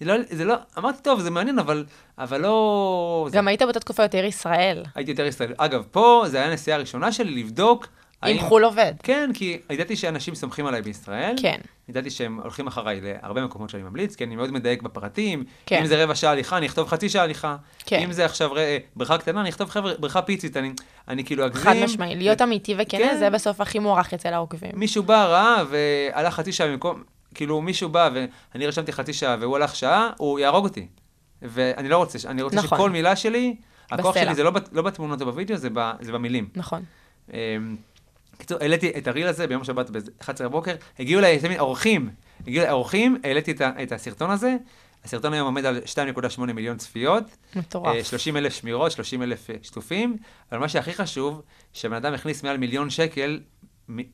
זה 0.00 0.06
לא, 0.06 0.14
זה 0.30 0.44
לא, 0.44 0.54
אמרתי, 0.78 0.98
טוב, 1.02 1.20
זה 1.20 1.30
מעניין, 1.30 1.58
אבל, 1.58 1.84
אבל 2.18 2.40
לא... 2.40 3.26
זה- 3.30 3.36
גם 3.36 3.48
היית 3.48 3.62
באותה 3.62 3.80
תקופה 3.80 4.02
יותר 4.02 4.24
ישראל. 4.24 4.82
הייתי 4.94 5.10
יותר 5.10 5.26
ישראלי. 5.26 5.54
אגב, 5.56 5.84
פה 5.90 6.24
זה 6.26 6.36
היה 6.36 6.46
הנסיעה 6.46 6.76
הראשונה 6.76 7.12
שלי 7.12 7.42
לבדוק. 7.42 7.86
אם 8.26 8.38
חו"ל 8.40 8.64
עובד. 8.64 8.92
כן, 9.02 9.30
כי 9.34 9.58
ידעתי 9.70 9.96
שאנשים 9.96 10.34
סומכים 10.34 10.66
עליי 10.66 10.82
בישראל. 10.82 11.36
כן. 11.42 11.58
ידעתי 11.88 12.10
שהם 12.10 12.40
הולכים 12.42 12.66
אחריי 12.66 13.00
להרבה 13.00 13.44
מקומות 13.44 13.70
שאני 13.70 13.82
ממליץ, 13.82 14.14
כי 14.16 14.24
אני 14.24 14.36
מאוד 14.36 14.50
מדייק 14.52 14.82
בפרטים. 14.82 15.44
כן. 15.66 15.78
אם 15.80 15.86
זה 15.86 16.04
רבע 16.04 16.14
שעה 16.14 16.30
הליכה, 16.32 16.56
אני 16.56 16.66
אכתוב 16.66 16.88
חצי 16.88 17.08
שעה 17.08 17.22
הליכה. 17.24 17.56
כן. 17.86 18.00
אם 18.04 18.12
זה 18.12 18.24
עכשיו 18.24 18.54
ר- 18.54 18.58
בריכה 18.96 19.18
קטנה, 19.18 19.40
אני 19.40 19.48
אכתוב 19.48 19.70
חבר'ה, 19.70 19.92
בריכה 19.98 20.22
פיצית, 20.22 20.56
אני, 20.56 20.72
אני 21.08 21.24
כאילו 21.24 21.46
אגזים. 21.46 21.62
חד 21.64 21.74
משמעי. 21.84 22.16
להיות 22.16 22.42
אמיתי 22.42 22.74
וכנה, 22.78 23.00
כן. 23.00 23.16
זה 23.18 23.30
בסוף 23.30 23.60
הכי 23.60 23.78
מוערך 23.78 24.14
אצל 24.14 24.34
העוקבים. 24.34 24.70
מישהו 24.74 25.02
בא, 25.02 25.24
ראה, 25.24 25.62
והלך 25.70 26.34
חצי 26.34 26.52
שעה 26.52 26.66
במקום, 26.68 27.02
כאילו 27.34 27.60
מישהו 27.62 27.88
בא 27.88 28.10
ואני 28.54 28.66
רשמתי 28.66 28.92
חצי 28.92 29.12
שעה 29.12 29.36
והוא 29.40 29.56
הלך 29.56 29.76
שעה, 29.76 30.10
הוא 30.16 30.38
יהרוג 30.38 30.64
אותי. 30.64 30.86
ואני 31.42 31.88
לא 31.88 31.96
רוצה, 31.96 32.28
אני 32.28 32.42
רוצה 32.42 32.56
נכון. 32.56 32.78
שכל 32.78 32.90
מילה 32.90 33.16
שלי, 33.16 33.56
הכוח 33.90 34.10
בסלע. 34.16 34.24
שלי 34.24 34.34
זה 34.34 34.42
לא, 34.42 34.50
בת- 34.50 34.68
לא 34.72 34.82
בתמונות 34.82 35.20
או 35.20 35.26
בווידאו, 35.26 35.56
זה, 35.56 35.68
ב, 35.72 35.90
זה 36.00 36.12
במילים. 36.12 36.48
נכון. 36.56 36.82
אמ, 37.32 37.76
קיצור, 38.38 38.58
העליתי 38.60 38.92
את 38.98 39.08
הריל 39.08 39.26
הזה 39.26 39.46
ביום 39.46 39.64
שבת 39.64 39.90
ב-11 39.90 40.42
בבוקר, 40.42 40.74
הגיעו 40.98 41.20
אליי 41.20 41.38
תמיד 41.38 41.58
אורחים, 41.58 42.10
הגיעו 42.40 42.62
אליי 42.62 42.72
אורחים, 42.72 43.18
העליתי 43.24 43.50
את, 43.50 43.60
את 43.82 43.92
הסרטון 43.92 44.30
הזה, 44.30 44.56
הסרטון 45.04 45.32
היום 45.32 45.46
עומד 45.46 45.64
על 45.64 45.80
2.8 46.36 46.40
מיליון 46.40 46.76
צפיות. 46.76 47.24
מטורף. 47.56 48.06
30 48.06 48.36
אלף 48.36 48.54
שמירות, 48.54 48.92
30 48.92 49.22
אלף 49.22 49.46
שיתופים, 49.62 50.16
אבל 50.52 50.60
מה 50.60 50.68
שהכי 50.68 50.92
חשוב, 50.92 51.42
שהבן 51.72 51.96
אדם 51.96 52.14
הכניס 52.14 52.42
מעל 52.42 52.56
מיליון 52.56 52.90
שקל 52.90 53.40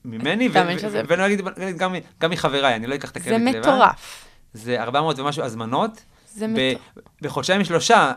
ממני, 0.05 0.49
ואני 0.53 0.77
לא 1.19 1.27
אגיד 1.27 1.49
נגיד 1.57 1.83
גם, 2.19 2.31
מחבריי, 2.31 2.75
אני 2.75 2.87
לא 2.87 2.95
אקח 2.95 3.11
את 3.11 3.15
זה 3.15 3.21
הקרדיט 3.21 3.55
לבד. 3.55 3.59
מטורף. 3.59 4.25
זה 4.55 4.83
400 4.83 5.19
ומשהו 5.19 5.43
הזמנות. 5.43 6.05
זה 6.35 6.47
מטורף. 6.47 7.07
בחודשיים 7.21 7.65
שלושה, 7.65 8.13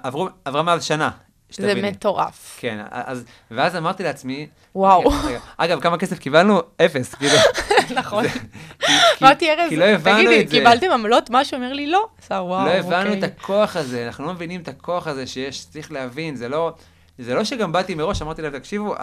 עברה 0.45 0.63
מאז 0.63 0.83
שנה. 0.83 1.11
זה 1.49 1.67
שתביני. 1.67 1.91
מטורף. 1.91 2.57
כן, 2.59 2.79
אז, 2.91 3.25
ואז 3.51 3.75
אמרתי 3.75 4.03
לעצמי, 4.03 4.47
וואו. 4.75 5.09
רגע, 5.27 5.39
אגב, 5.57 5.79
כמה 5.79 5.97
כסף 5.97 6.19
קיבלנו? 6.19 6.61
אפס, 6.85 7.15
כאילו. 7.15 7.37
נכון. 7.99 8.25
אמרתי, 9.21 9.49
ארז, 9.51 9.71
לא 9.71 9.97
תגידי, 9.97 10.47
זה. 10.47 10.51
קיבלתם 10.51 10.91
עמלות 10.91 11.29
משהו? 11.29 11.55
אומר 11.57 11.73
לי, 11.73 11.87
לא. 11.87 12.07
עשה, 12.23 12.33
וואו, 12.33 12.65
לא 12.65 12.71
הבנו 12.71 13.13
אוקיי. 13.13 13.19
את 13.19 13.23
הכוח 13.23 13.75
הזה, 13.75 14.05
אנחנו 14.07 14.25
לא 14.25 14.33
מבינים 14.33 14.61
את 14.61 14.67
הכוח 14.67 15.07
הזה 15.07 15.27
שיש, 15.27 15.65
צריך 15.65 15.91
להבין, 15.91 16.35
זה 16.35 16.49
לא, 16.49 16.73
זה 17.19 17.33
לא 17.33 17.43
שגם 17.43 17.71
באתי 17.71 17.95
מראש, 17.95 18.21
אמרתי 18.21 18.41
להם, 18.41 18.59
תקשיבו, 18.59 18.95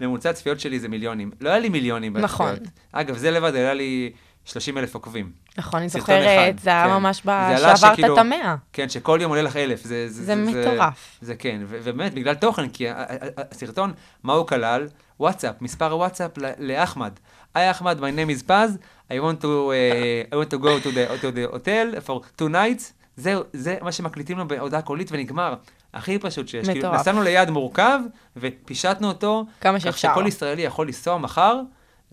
הממוצע 0.00 0.30
הצפיות 0.30 0.60
שלי 0.60 0.80
זה 0.80 0.88
מיליונים. 0.88 1.30
לא 1.40 1.50
היה 1.50 1.58
לי 1.58 1.68
מיליונים 1.68 2.16
נכון. 2.16 2.52
בצפיות. 2.52 2.68
אגב, 2.92 3.16
זה 3.16 3.30
לבד 3.30 3.54
היה 3.54 3.74
לי 3.74 4.12
30 4.50 4.78
אלף 4.78 4.94
עוקבים. 4.94 5.32
נכון, 5.58 5.80
אני 5.80 5.88
זוכרת, 5.88 6.58
זה 6.58 6.70
היה 6.70 6.84
כן. 6.84 6.90
ממש 6.90 7.16
שעברת 7.16 7.98
את 8.00 8.18
המאה. 8.18 8.56
כן, 8.72 8.88
שכל 8.88 9.18
יום 9.22 9.30
עולה 9.30 9.42
לך 9.42 9.56
אלף. 9.56 9.84
זה, 9.84 10.08
זה 10.08 10.34
מטורף. 10.34 11.18
זה, 11.20 11.26
זה 11.26 11.34
כן, 11.34 11.60
ובאמת, 11.68 12.14
בגלל 12.14 12.34
תוכן, 12.34 12.68
כי 12.68 12.86
הסרטון, 13.50 13.92
מה 14.22 14.32
הוא 14.32 14.46
כלל? 14.46 14.88
וואטסאפ, 15.20 15.54
מספר 15.60 15.96
וואטסאפ 15.96 16.30
לאחמד. 16.58 17.12
היי 17.54 17.70
אחמד, 17.70 17.98
my 17.98 18.02
name 18.02 18.40
is 18.40 18.48
Paz, 18.48 18.78
I 19.10 19.12
want 19.12 19.42
to, 19.42 19.44
uh, 19.44 20.32
I 20.32 20.36
want 20.36 20.50
to 20.50 20.58
go 20.58 20.80
to 20.84 20.90
the, 20.90 21.22
to 21.22 21.30
the 21.36 21.54
hotel 21.54 22.06
for 22.06 22.40
two 22.40 22.48
nights. 22.48 22.92
זהו, 23.16 23.42
זה 23.52 23.76
מה 23.82 23.92
שמקליטים 23.92 24.38
לו 24.38 24.48
בהודעה 24.48 24.82
קולית 24.82 25.08
ונגמר. 25.12 25.54
הכי 25.94 26.18
פשוט 26.18 26.48
שיש. 26.48 26.66
כאילו, 26.66 26.80
מטורף. 26.80 27.00
נסענו 27.00 27.22
ליעד 27.22 27.50
מורכב 27.50 28.00
ופישטנו 28.36 29.08
אותו. 29.08 29.44
כמה 29.60 29.78
כך 29.78 29.84
שאפשר. 29.84 30.12
שכל 30.12 30.24
ישראלי 30.26 30.62
יכול 30.62 30.86
לנסוע 30.86 31.18
מחר 31.18 31.60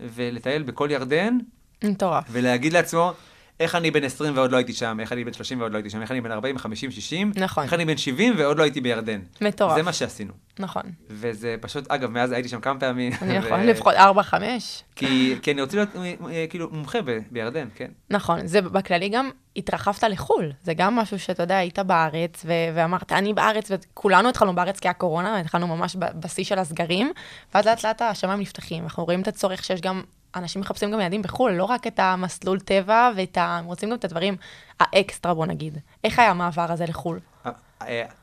ולטייל 0.00 0.62
בכל 0.62 0.88
ירדן, 0.90 1.38
מטורף. 1.84 2.24
ולהגיד 2.30 2.72
לעצמו, 2.72 3.12
איך 3.60 3.74
אני 3.74 3.90
בן 3.90 4.04
20 4.04 4.36
ועוד 4.36 4.52
לא 4.52 4.56
הייתי 4.56 4.72
שם, 4.72 5.00
איך 5.00 5.12
אני 5.12 5.24
בן 5.24 5.32
30 5.32 5.60
ועוד 5.60 5.72
לא 5.72 5.76
הייתי 5.76 5.90
שם, 5.90 6.02
איך 6.02 6.10
אני 6.10 6.20
בן 6.20 6.30
40, 6.30 6.58
50, 6.58 6.90
60, 6.90 7.32
נכון. 7.36 7.64
איך 7.64 7.72
אני 7.72 7.84
בן 7.84 7.96
70 7.96 8.34
ועוד 8.38 8.58
לא 8.58 8.62
הייתי 8.62 8.80
בירדן. 8.80 9.20
מטורף. 9.40 9.76
זה 9.76 9.82
מה 9.82 9.92
שעשינו. 9.92 10.32
נכון. 10.58 10.82
וזה 11.10 11.56
פשוט, 11.60 11.90
אגב, 11.90 12.10
מאז 12.10 12.32
הייתי 12.32 12.48
שם 12.48 12.60
כמה 12.60 12.80
פעמים. 12.80 13.12
אני 13.22 13.38
ו- 13.66 13.70
לפחות 13.70 13.94
ארבע, 13.94 14.22
חמש. 14.22 14.82
כי, 14.96 15.36
כי 15.42 15.52
אני 15.52 15.62
רוצה 15.62 15.76
להיות 15.76 15.88
אה, 15.96 16.14
אה, 16.30 16.46
כאילו 16.50 16.68
מומחה 16.72 16.98
ב- 17.04 17.18
בירדן, 17.30 17.68
כן. 17.74 17.90
נכון, 18.10 18.46
זה 18.46 18.62
בכללי 18.62 19.08
גם 19.08 19.30
התרחבת 19.56 20.02
לחו"ל, 20.04 20.52
זה 20.62 20.74
גם 20.74 20.96
משהו 20.96 21.18
שאתה 21.18 21.42
יודע, 21.42 21.56
היית 21.56 21.78
בארץ, 21.78 22.42
ו- 22.44 22.52
ואמרת, 22.74 23.12
אני 23.12 23.32
בארץ, 23.34 23.70
וכולנו 23.70 24.28
התחלנו 24.28 24.54
בארץ 24.54 24.80
כי 24.80 24.88
היה 24.88 24.94
קורונה, 24.94 25.38
התחלנו 25.40 25.66
ממש 25.66 25.96
בשיא 25.98 26.44
של 26.44 26.58
הסגרים, 26.58 27.12
ואז 27.54 27.66
לאט 27.66 27.84
לאט 27.84 28.02
השמיים 28.02 28.40
נפתחים, 28.40 28.84
אנחנו 28.84 29.04
רואים 29.04 29.20
את 29.20 29.28
הצורך 29.28 29.64
שיש 29.64 29.80
גם, 29.80 30.02
אנשים 30.36 30.60
מחפשים 30.60 30.90
גם 30.90 31.00
יעדים 31.00 31.22
בחו"ל, 31.22 31.52
לא 31.52 31.64
רק 31.64 31.86
את 31.86 31.98
המסלול 31.98 32.60
טבע, 32.60 33.10
ואת 33.16 33.36
ה... 33.36 33.58
הם 33.58 33.64
רוצים 33.64 33.90
גם 33.90 33.96
את 33.96 34.04
הדברים 34.04 34.36
האקסטרה, 34.80 35.34
בוא 35.34 35.46
נגיד. 35.46 35.78
איך 36.04 36.18
היה 36.18 36.30
המעבר 36.30 36.72
הזה 36.72 36.84
לחו"ל? 36.88 37.20
אה, 37.46 37.52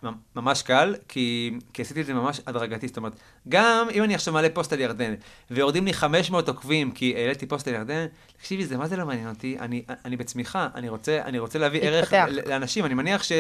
אה, 0.04 0.10
ממש 0.36 0.62
קל, 0.62 0.96
כי, 1.08 1.52
כי 1.74 1.82
עשיתי 1.82 2.02
את 2.02 2.06
זה 2.06 2.14
ממש 2.14 2.42
הדרגתי, 2.48 2.88
זאת 2.88 2.98
אומרת, 2.98 3.14
גם 3.50 3.88
אם 3.94 4.04
אני 4.04 4.16
עכשיו 4.16 4.34
מעלה 4.34 4.50
פוסט 4.50 4.74
על 4.74 4.80
ירדן, 4.80 5.14
ויורדים 5.52 5.86
לי 5.86 5.94
500 5.94 6.48
עוקבים 6.48 6.92
כי 6.92 7.14
העליתי 7.18 7.46
פוסט 7.46 7.68
על 7.68 7.74
ירדן, 7.74 8.06
תקשיבי, 8.38 8.66
זה 8.66 8.78
מה 8.78 8.88
זה 8.88 8.98
לא 8.98 9.06
מעניין 9.06 9.30
אותי, 9.30 9.58
אני, 9.60 9.84
אני 10.06 10.18
בצמיחה, 10.18 10.68
אני 10.76 10.90
רוצה, 10.90 11.22
אני 11.26 11.40
רוצה 11.40 11.60
להביא 11.60 11.82
ערך 11.82 12.14
לאנשים, 12.46 12.86
אני 12.86 12.94
מניח 12.94 13.24
ש, 13.24 13.32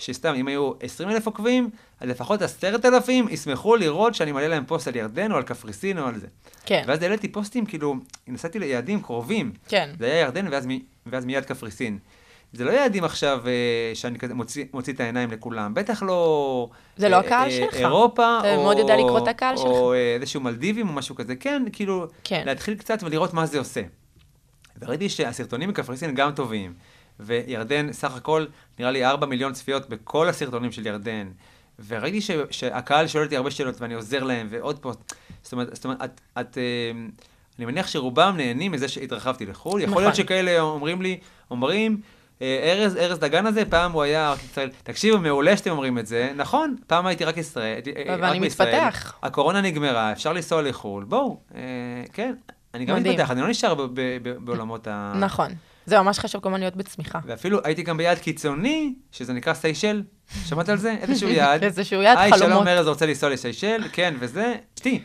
שסתם, 0.00 0.34
אם 0.34 0.48
היו 0.48 0.72
20 0.80 1.10
אלף 1.10 1.26
עוקבים, 1.26 1.70
אז 2.00 2.08
לפחות 2.08 2.42
10,000 2.42 3.28
ישמחו 3.30 3.76
לראות 3.76 4.14
שאני 4.14 4.32
מעלה 4.32 4.48
להם 4.48 4.64
פוסט 4.66 4.88
על 4.88 4.96
ירדן 4.96 5.32
או 5.32 5.36
על 5.36 5.42
קפריסין 5.42 5.98
או 5.98 6.06
על 6.06 6.18
זה. 6.18 6.26
כן, 6.66 6.84
ואז 6.86 7.02
העליתי 7.02 7.28
פוסטים, 7.28 7.66
כאילו, 7.66 7.94
נסעתי 8.28 8.58
ליעדים 8.58 9.02
קרובים. 9.02 9.52
כן. 9.68 9.90
זה 9.98 10.06
היה 10.06 10.20
ירדן 10.20 10.46
ואז, 10.50 10.66
מ- 10.66 10.78
ואז 11.06 11.24
מיד 11.24 11.44
קפריסין. 11.44 11.98
זה 12.52 12.64
לא 12.64 12.70
יעדים 12.70 13.04
עכשיו 13.04 13.42
אה, 13.46 13.94
שאני 13.94 14.18
כזה 14.18 14.34
מוציא, 14.34 14.64
מוציא 14.72 14.92
את 14.92 15.00
העיניים 15.00 15.30
לכולם, 15.30 15.74
בטח 15.74 16.02
לא... 16.02 16.68
זה 16.96 17.08
לא 17.08 17.16
אה, 17.16 17.20
הקהל 17.20 17.50
אה, 17.50 17.56
שלך. 17.56 17.74
אירופה, 17.74 18.38
אתה 18.40 18.54
או... 18.54 18.62
מאוד 18.62 18.78
יודע 18.78 18.96
לקרוא 18.96 19.18
את 19.18 19.28
הקהל 19.28 19.56
שלך. 19.56 19.66
או 19.66 19.92
אה, 19.92 20.14
איזשהו 20.14 20.40
מלדיבים 20.40 20.88
או 20.88 20.92
משהו 20.92 21.14
כזה, 21.14 21.36
כן, 21.36 21.62
כאילו, 21.72 22.06
כן. 22.24 22.42
להתחיל 22.46 22.74
קצת 22.74 23.02
ולראות 23.02 23.34
מה 23.34 23.46
זה 23.46 23.58
עושה. 23.58 23.80
וראיתי 24.80 25.08
שהסרטונים 25.08 25.68
מקפריסין 25.68 26.14
גם 26.14 26.30
טובים, 26.32 26.74
וירדן, 27.20 27.92
סך 27.92 28.16
הכל, 28.16 28.46
נראה 28.78 28.90
לי 28.90 29.04
4 29.04 29.26
מיליון 29.26 29.52
צפיות 29.52 29.88
בכל 29.88 30.28
הסרטונים 30.28 30.72
של 30.72 30.86
ירדן. 30.86 31.28
וראיתי 31.86 32.20
ש, 32.20 32.30
שהקהל 32.50 33.06
שואל 33.06 33.24
אותי 33.24 33.36
הרבה 33.36 33.50
שאלות 33.50 33.80
ואני 33.80 33.94
עוזר 33.94 34.24
להם, 34.24 34.46
ועוד 34.50 34.78
פוסט. 34.78 35.14
זאת 35.42 35.52
אומרת, 35.52 35.74
זאת 35.74 35.84
אומרת 35.84 36.04
את, 36.04 36.20
את, 36.40 36.58
אה, 36.58 36.92
אני 37.58 37.66
מניח 37.66 37.86
שרובם 37.86 38.34
נהנים 38.36 38.72
מזה 38.72 38.88
שהתרחבתי 38.88 39.46
לחו"ל. 39.46 39.80
יכול 39.82 40.02
להיות 40.02 40.12
נכון. 40.12 40.24
שכאלה 40.24 40.60
אומרים 40.60 41.02
לי, 41.02 41.18
אומרים, 41.50 42.00
אה, 42.42 42.72
ארז, 42.72 42.96
ארז 42.96 43.18
דגן 43.18 43.46
הזה, 43.46 43.64
פעם 43.64 43.92
הוא 43.92 44.02
היה 44.02 44.32
רק 44.32 44.44
ישראל. 44.44 44.70
תקשיבו, 44.82 45.18
מעולה 45.18 45.56
שאתם 45.56 45.70
אומרים 45.70 45.98
את 45.98 46.06
זה. 46.06 46.32
נכון, 46.36 46.76
פעם 46.86 47.06
הייתי 47.06 47.24
רק 47.24 47.36
ישראל. 47.36 47.80
אה, 47.96 48.14
אבל 48.14 48.24
אני 48.24 48.40
בישראל. 48.40 48.74
מתפתח. 48.74 49.14
הקורונה 49.22 49.60
נגמרה, 49.60 50.12
אפשר 50.12 50.32
לנסוע 50.32 50.62
לחו"ל. 50.62 51.04
בואו, 51.04 51.40
אה, 51.54 51.60
כן, 52.12 52.34
אני 52.74 52.84
גם 52.84 52.96
מדהים. 52.96 53.14
מתפתח, 53.14 53.30
אני 53.30 53.40
לא 53.40 53.48
נשאר 53.48 53.74
בעולמות 54.38 54.86
ה... 54.86 55.12
נכון. 55.20 55.50
זה 55.86 55.98
ממש 55.98 56.18
חשוב 56.18 56.42
כמובן 56.42 56.60
להיות 56.60 56.76
בצמיחה. 56.76 57.18
ואפילו 57.26 57.58
הייתי 57.64 57.82
גם 57.82 57.96
ביעד 57.96 58.18
קיצוני, 58.18 58.94
שזה 59.12 59.32
נקרא 59.32 59.54
סיישל. 59.54 60.02
שמעת 60.44 60.68
על 60.68 60.76
זה? 60.76 60.96
איזשהו 61.00 61.28
יעד. 61.38 61.64
איזשהו 61.64 62.02
יעד 62.02 62.18
היי, 62.18 62.32
חלומות. 62.32 62.48
שלום, 62.48 62.68
ארז 62.68 62.88
רוצה 62.88 63.06
לנסוע 63.06 63.30
לסיישל, 63.30 63.82
כן, 63.92 64.14
וזה, 64.20 64.54
אשתי. 64.78 65.02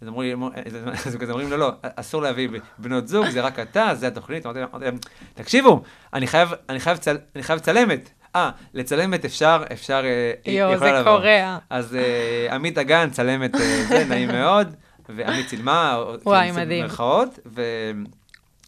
אז 0.00 0.08
אמרו 0.08 0.22
לי, 0.22 0.34
אז 1.06 1.16
כזה 1.20 1.32
אומרים, 1.32 1.50
לא, 1.50 1.58
לא, 1.58 1.70
אסור 1.82 2.22
להביא 2.22 2.48
בנות 2.78 3.08
זוג, 3.08 3.28
זה 3.28 3.40
רק 3.40 3.58
אתה, 3.58 3.94
זה 3.94 4.06
התוכנית. 4.06 4.46
אמרתי 4.46 4.60
להם, 4.84 4.96
תקשיבו, 5.34 5.82
אני 6.12 6.26
חייב, 6.26 7.58
צלמת. 7.60 8.10
אה, 8.36 8.50
לצלמת 8.74 9.24
אפשר, 9.24 9.62
אפשר, 9.72 10.02
אה, 10.46 10.52
יואו, 10.52 10.72
יכולה 10.72 10.90
זה 10.90 11.00
לבוא. 11.00 11.16
קורע. 11.16 11.58
אז 11.70 11.96
אה, 11.96 12.54
עמית 12.54 12.74
דגן, 12.74 13.10
צלמת, 13.10 13.54
אה, 13.54 13.84
זה, 13.88 14.04
נעים 14.08 14.28
מאוד, 14.28 14.74
ועמית 15.08 15.46
צילמה, 15.48 15.98
וואי, 16.24 16.50
כאילו, 16.52 16.64
מדהים. 16.64 16.86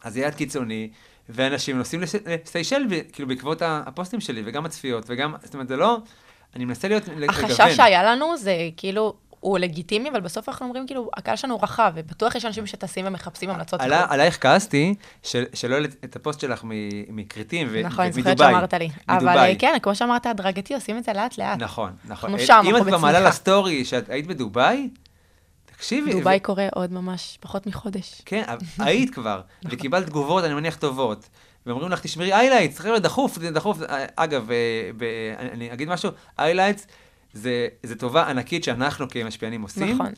אז 0.05 0.13
זה 0.13 0.21
יעד 0.21 0.35
קיצוני, 0.35 0.91
ואנשים 1.29 1.79
נוסעים 1.79 2.03
לס- 2.03 2.15
לסיישל, 2.45 2.83
כאילו, 3.13 3.29
בעקבות 3.29 3.63
הפוסטים 3.65 4.21
שלי, 4.21 4.43
וגם 4.45 4.67
הצפיות, 4.67 5.05
וגם, 5.09 5.35
זאת 5.43 5.55
אומרת, 5.55 5.69
זה 5.69 5.77
לא, 5.77 5.99
אני 6.57 6.65
מנסה 6.65 6.89
להיות, 6.89 7.03
לגוון. 7.17 7.45
החשש 7.45 7.77
שהיה 7.77 8.03
לנו 8.03 8.37
זה 8.37 8.55
כאילו, 8.77 9.15
הוא 9.41 9.59
לגיטימי, 9.59 10.11
אבל 10.11 10.21
בסוף 10.21 10.49
אנחנו 10.49 10.67
אומרים 10.67 10.87
כאילו, 10.87 11.11
הקהל 11.17 11.37
שלנו 11.37 11.61
רחב, 11.61 11.93
ובטוח 11.95 12.35
יש 12.35 12.45
אנשים 12.45 12.67
שטסים 12.67 13.05
ומחפשים 13.09 13.51
המלצות. 13.51 13.81
עלה- 13.81 14.01
לחו"ל. 14.01 14.13
עלייך 14.15 14.39
כעסתי, 14.43 14.95
של- 15.23 15.45
שלא 15.55 15.75
העלית 15.75 15.97
את 16.05 16.17
הפוסט 16.17 16.41
שלך 16.41 16.61
מכרתים 17.09 17.69
ו- 17.71 17.83
נכון, 17.85 18.05
אני 18.05 18.11
ומדובאי. 18.15 18.35
זוכרת 18.37 18.51
שאמרת 18.51 18.75
לי. 18.75 18.89
אבל. 19.09 19.39
אה, 19.39 19.53
כן, 19.59 19.77
כמו 19.83 19.95
שאמרת, 19.95 20.27
הדרגתי, 20.27 20.75
עושים 20.75 20.99
את 20.99 21.05
זה 21.05 21.13
לאט 21.13 21.39
לאט. 21.39 21.59
נכון, 21.63 21.93
נכון. 22.05 22.31
אנחנו 22.31 22.47
שם, 22.47 22.61
אם 22.65 22.71
אנחנו 22.71 22.83
את 22.83 22.89
כבר 22.89 22.99
מעלה 22.99 23.13
בצמיחה. 23.19 23.29
לסטורי 23.29 23.85
שאת 23.85 24.09
היית 24.11 24.27
בדובאי, 24.27 24.89
תקשיבי. 25.77 26.13
דובאי 26.13 26.41
קורה 26.41 26.69
עוד 26.75 26.93
ממש 26.93 27.39
פחות 27.41 27.67
מחודש. 27.67 28.23
כן, 28.25 28.43
היית 28.79 29.15
כבר, 29.15 29.41
וקיבלת 29.65 30.07
תגובות, 30.07 30.45
אני 30.45 30.55
מניח, 30.55 30.77
טובות. 30.77 31.29
ואומרים 31.67 31.91
לך, 31.93 32.01
תשמרי 32.01 32.33
highlights, 32.33 32.79
חבר'ה, 32.79 32.99
דחוף, 32.99 33.39
זה 33.39 33.51
דחוף. 33.51 33.79
אגב, 34.17 34.51
אה, 34.51 34.57
ב- 34.97 35.05
אני 35.53 35.73
אגיד 35.73 35.89
משהו, 35.89 36.11
איילייטס 36.39 36.87
זה, 37.33 37.69
זה 37.83 37.97
טובה 37.97 38.23
ענקית 38.31 38.65
שאנחנו 38.65 39.09
כמשפיענים 39.09 39.63
עושים 39.63 39.89
נכון. 39.95 40.13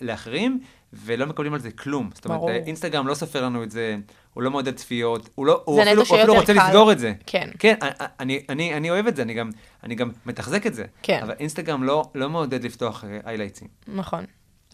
לאחרים, 0.00 0.60
ולא 0.92 1.26
מקבלים 1.26 1.54
על 1.54 1.60
זה 1.60 1.70
כלום. 1.70 2.10
זאת 2.14 2.24
אומרת, 2.24 2.38
ברור. 2.38 2.50
אה, 2.50 2.56
אינסטגרם 2.56 3.06
לא 3.06 3.14
סופר 3.14 3.44
לנו 3.44 3.62
את 3.62 3.70
זה, 3.70 3.96
הוא 4.34 4.42
לא 4.42 4.50
מעודד 4.50 4.74
צפיות, 4.74 5.28
הוא, 5.34 5.46
לא, 5.46 5.62
הוא 5.64 5.82
אפילו, 5.82 6.02
הוא 6.02 6.16
אפילו 6.18 6.34
רוצה 6.34 6.54
קל. 6.54 6.66
לסגור 6.66 6.92
את 6.92 6.98
זה. 6.98 7.12
כן. 7.26 7.50
כן, 7.58 7.74
אני, 8.20 8.42
אני, 8.48 8.74
אני 8.74 8.90
אוהב 8.90 9.06
את 9.06 9.16
זה, 9.16 9.22
אני 9.22 9.34
גם, 9.34 9.50
אני 9.84 9.94
גם 9.94 10.10
מתחזק 10.26 10.66
את 10.66 10.74
זה. 10.74 10.84
כן. 11.02 11.20
אבל 11.22 11.34
אינסטגרם 11.40 11.82
לא, 11.82 12.10
לא 12.14 12.30
מעודד 12.30 12.64
לפתוח 12.64 13.04
highlightsים. 13.26 13.68
נכון. 13.88 14.24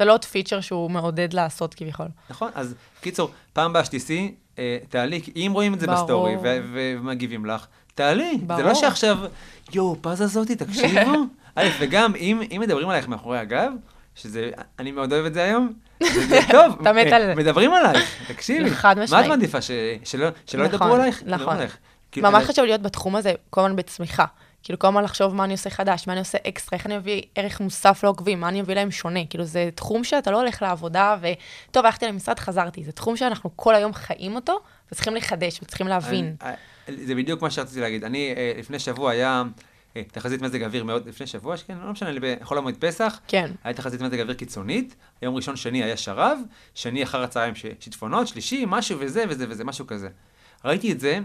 זה 0.01 0.05
לא 0.05 0.13
עוד 0.13 0.25
feature 0.25 0.61
שהוא 0.61 0.91
מעודד 0.91 1.33
לעשות 1.33 1.75
כביכול. 1.75 2.07
נכון, 2.31 2.51
אז 2.55 2.75
קיצור, 3.01 3.31
פעם 3.53 3.71
הבאה 3.71 3.85
שתיסעי, 3.85 4.35
אה, 4.59 4.79
תעלי, 4.89 5.21
אם 5.37 5.51
רואים 5.55 5.75
את 5.75 5.81
זה 5.81 5.87
ברור. 5.87 5.99
בסטורי 6.03 6.37
ומגיבים 6.73 7.47
לך, 7.47 7.67
תעלי. 7.95 8.31
זה 8.41 8.47
ברור. 8.47 8.63
לא 8.63 8.75
שעכשיו, 8.75 9.19
יואו, 9.73 9.97
פז 10.03 10.21
הזאתי, 10.21 10.57
תקשיבו. 10.57 11.11
א', 11.57 11.69
וגם, 11.81 12.15
אם, 12.17 12.43
אם 12.57 12.61
מדברים 12.61 12.89
עלייך 12.89 13.09
מאחורי 13.09 13.39
הגב, 13.39 13.73
שזה, 14.15 14.51
אני 14.79 14.93
מאוד 14.93 15.13
אוהב 15.13 15.25
את 15.27 15.35
זה 15.35 15.43
היום, 15.45 15.73
זה, 16.03 16.27
זה 16.27 16.41
טוב. 16.53 16.77
אתה 16.83 16.93
מת 16.93 17.07
אה, 17.07 17.17
על 17.17 17.23
זה. 17.27 17.35
מדברים 17.35 17.75
עלייך, 17.75 18.25
תקשיבי. 18.29 18.71
חד 18.71 18.99
מה 18.99 19.05
משמעית. 19.05 19.25
את 19.25 19.31
מעדיפה, 19.31 19.61
ש- 19.63 19.71
שלא 20.05 20.29
שלא 20.47 20.63
נכון, 20.65 20.75
ידברו 20.75 20.95
עלייך? 20.95 21.23
ידברו 21.23 21.37
נכון. 21.53 21.57
כאילו, 22.13 22.31
ממש 22.31 22.43
אני- 22.45 22.53
חשוב 22.53 22.65
להיות 22.65 22.83
בתחום 22.83 23.17
הזה 23.17 23.33
כל 23.51 23.61
הזמן 23.61 23.77
בצמיחה. 23.77 24.25
כאילו 24.63 24.79
כל 24.79 24.89
הזמן 24.89 25.05
לחשוב 25.05 25.35
מה 25.35 25.45
אני 25.45 25.53
עושה 25.53 25.71
חדש, 25.71 26.07
מה 26.07 26.13
אני 26.13 26.21
עושה 26.21 26.39
אקסטרה, 26.49 26.77
איך 26.79 26.87
אני 26.87 26.97
מביא 26.99 27.23
ערך 27.35 27.61
מוסף 27.61 28.01
לעוקבים, 28.05 28.41
מה 28.41 28.49
אני 28.49 28.63
מביא 28.63 28.75
להם 28.75 28.91
שונה. 28.91 29.21
כאילו 29.31 29.45
זה 29.45 29.69
תחום 29.75 30.05
שאתה 30.05 30.31
לא 30.31 30.41
הולך 30.41 30.63
לעבודה, 30.63 31.17
וטוב, 31.21 31.85
הלכתי 31.85 32.07
למשרד, 32.07 32.39
חזרתי. 32.39 32.85
זה 32.85 32.93
תחום 32.93 33.17
שאנחנו 33.17 33.51
כל 33.57 33.75
היום 33.75 33.93
חיים 33.95 34.35
אותו, 34.35 34.61
וצריכים 34.93 35.15
לחדש, 35.17 35.61
וצריכים 35.63 35.89
להבין. 35.89 36.35
אני- 36.89 37.07
זה 37.07 37.15
בדיוק 37.15 37.43
מה 37.43 37.51
שרציתי 37.51 37.81
להגיד. 37.81 38.05
אני, 38.05 38.35
אה, 38.37 38.53
לפני 38.59 38.79
שבוע 38.79 39.11
היה 39.11 39.43
אה, 39.97 40.03
תחזית 40.13 40.43
מזג 40.43 40.63
אוויר 40.63 40.85
מאוד, 40.85 41.09
לפני 41.09 41.27
שבוע, 41.27 41.57
כן, 41.57 41.79
לא 41.85 41.93
משנה, 41.93 42.11
לי, 42.11 42.21
בחול 42.41 42.59
המועד 42.59 42.77
פסח, 42.77 43.21
כן. 43.29 43.51
היה 43.65 43.75
תחזית 43.75 44.01
מזג 44.01 44.21
אוויר 44.21 44.35
קיצונית, 44.35 44.95
יום 45.23 45.35
ראשון, 45.37 45.57
שני 45.57 45.83
היה 45.85 45.97
שרב, 45.97 46.39
שני 46.75 47.03
אחר 47.03 47.23
הצהריים 47.23 47.55
שיטפונות, 47.55 48.29
שלישי, 48.29 48.65
משהו 48.69 48.99
וזה 49.01 49.25
וזה 49.29 49.47
וזה, 49.49 49.65
משהו 49.65 49.87
כזה. 49.87 50.09
ראיתי 50.65 50.93
את 50.93 51.01
זה, 51.01 51.19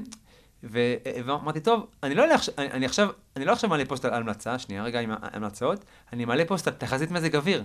ו- 0.63 0.95
ואמרתי, 1.25 1.59
טוב, 1.59 1.85
אני 2.03 2.15
לא 2.15 2.33
עכשיו- 2.33 2.53
אני, 2.57 2.71
אני 2.71 2.85
עכשיו, 2.85 3.09
אני 3.35 3.45
לא 3.45 3.51
עכשיו 3.51 3.69
מעלה 3.69 3.85
פוסט 3.85 4.05
על 4.05 4.13
המלצה, 4.13 4.59
שנייה 4.59 4.83
רגע 4.83 4.99
עם 4.99 5.11
ההמלצות, 5.21 5.85
אני 6.13 6.25
מעלה 6.25 6.45
פוסט 6.45 6.67
על 6.67 6.73
תחזית 6.73 7.11
מזג 7.11 7.35
אוויר. 7.35 7.63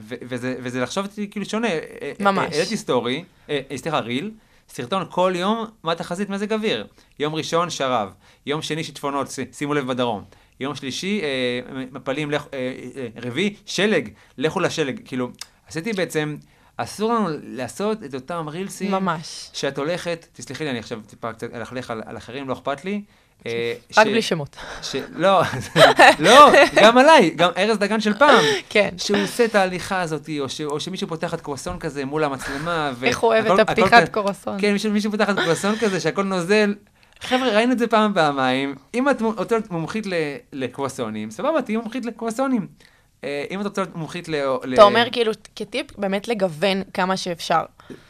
ו- 0.00 0.14
וזה, 0.22 0.56
וזה 0.62 0.80
לחשוב 0.80 1.06
אותי 1.06 1.30
כאילו 1.30 1.46
שונה. 1.46 1.68
אה, 1.68 2.12
ממש. 2.20 2.52
אה, 2.52 2.58
העליתי 2.58 2.76
סטורי, 2.76 3.24
אה, 3.50 3.60
אה, 3.70 3.78
סליחה, 3.78 3.98
ריל, 3.98 4.30
סרטון 4.68 5.04
כל 5.10 5.32
יום 5.36 5.66
מה 5.82 5.94
תחזית 5.94 6.28
מזג 6.30 6.52
אוויר. 6.52 6.86
יום 7.18 7.34
ראשון, 7.34 7.70
שרב. 7.70 8.12
יום 8.46 8.62
שני, 8.62 8.84
שיטפונות, 8.84 9.30
ש- 9.30 9.38
שימו 9.52 9.74
לב 9.74 9.86
בדרום. 9.86 10.24
יום 10.60 10.74
שלישי, 10.74 11.20
אה, 11.22 11.60
מפלים, 11.92 12.30
לכ- 12.30 12.46
אה, 12.54 12.58
אה, 12.96 13.08
רביעי, 13.22 13.54
שלג, 13.66 14.08
לכו 14.38 14.60
לשלג. 14.60 15.00
כאילו, 15.04 15.28
עשיתי 15.68 15.92
בעצם, 15.92 16.36
אסור 16.76 17.14
לנו 17.14 17.28
לעשות 17.42 18.04
את 18.04 18.14
אותם 18.14 18.48
רילסים. 18.48 18.90
ממש. 18.90 19.50
שאת 19.52 19.78
הולכת, 19.78 20.26
תסלחי 20.32 20.64
לי, 20.64 20.70
אני 20.70 20.78
עכשיו 20.78 21.00
טיפה 21.06 21.32
קצת 21.32 21.54
אלכלך 21.54 21.90
על, 21.90 22.02
על 22.06 22.16
אחרים, 22.16 22.48
לא 22.48 22.52
אכפת 22.52 22.84
לי. 22.84 23.02
אה, 23.46 23.74
רק 23.96 24.06
ש- 24.06 24.10
בלי 24.10 24.22
שמות. 24.22 24.56
ש... 24.82 24.96
לא, 25.16 25.42
לא, 26.18 26.52
גם 26.74 26.98
עליי, 26.98 27.30
גם 27.30 27.50
ארז 27.56 27.78
דגן 27.78 28.00
של 28.00 28.14
פעם. 28.18 28.44
כן. 28.68 28.88
שהוא 28.98 29.18
עושה 29.22 29.44
את 29.44 29.54
ההליכה 29.54 30.00
הזאת, 30.00 30.30
או, 30.40 30.48
ש... 30.48 30.60
או 30.60 30.80
שמישהו 30.80 31.08
פותח 31.08 31.34
את 31.34 31.40
קרואסון 31.40 31.78
כזה 31.78 32.04
מול 32.04 32.24
המצלמה. 32.24 32.92
ו... 32.96 33.04
איך 33.06 33.18
הוא 33.18 33.32
אוהב 33.32 33.46
את 33.46 33.58
הפתיחת 33.58 34.08
קרואסון. 34.08 34.60
כן, 34.60 34.72
מישהו, 34.72 34.92
מישהו 34.92 35.10
פותח 35.10 35.30
את 35.30 35.38
קרואסון 35.38 35.76
כזה 35.76 36.00
שהכל 36.00 36.22
נוזל. 36.22 36.74
חבר'ה, 37.20 37.48
ראינו 37.48 37.72
את 37.72 37.78
זה 37.78 37.86
פעם 37.86 38.14
פעמיים. 38.14 38.74
אם 38.94 39.08
את 39.08 39.22
מומחית. 39.70 40.06
לקרואסונים, 40.52 41.30
סבבה, 41.30 41.62
תהיי 41.62 41.76
מומחית 41.76 42.04
לקרואסונים. 42.04 42.66
אה, 43.24 43.44
אם 43.50 43.60
את 43.60 43.64
רוצה 43.66 43.82
להיות 43.82 43.96
מומחית 43.96 44.28
ל... 44.28 44.34
אתה 44.74 44.82
אומר 44.82 45.06
כאילו, 45.12 45.32
כטיפ, 45.56 45.98
באמת 45.98 46.28
לגוון 46.28 46.82
כמה 46.94 47.16
שאפשר. 47.16 47.62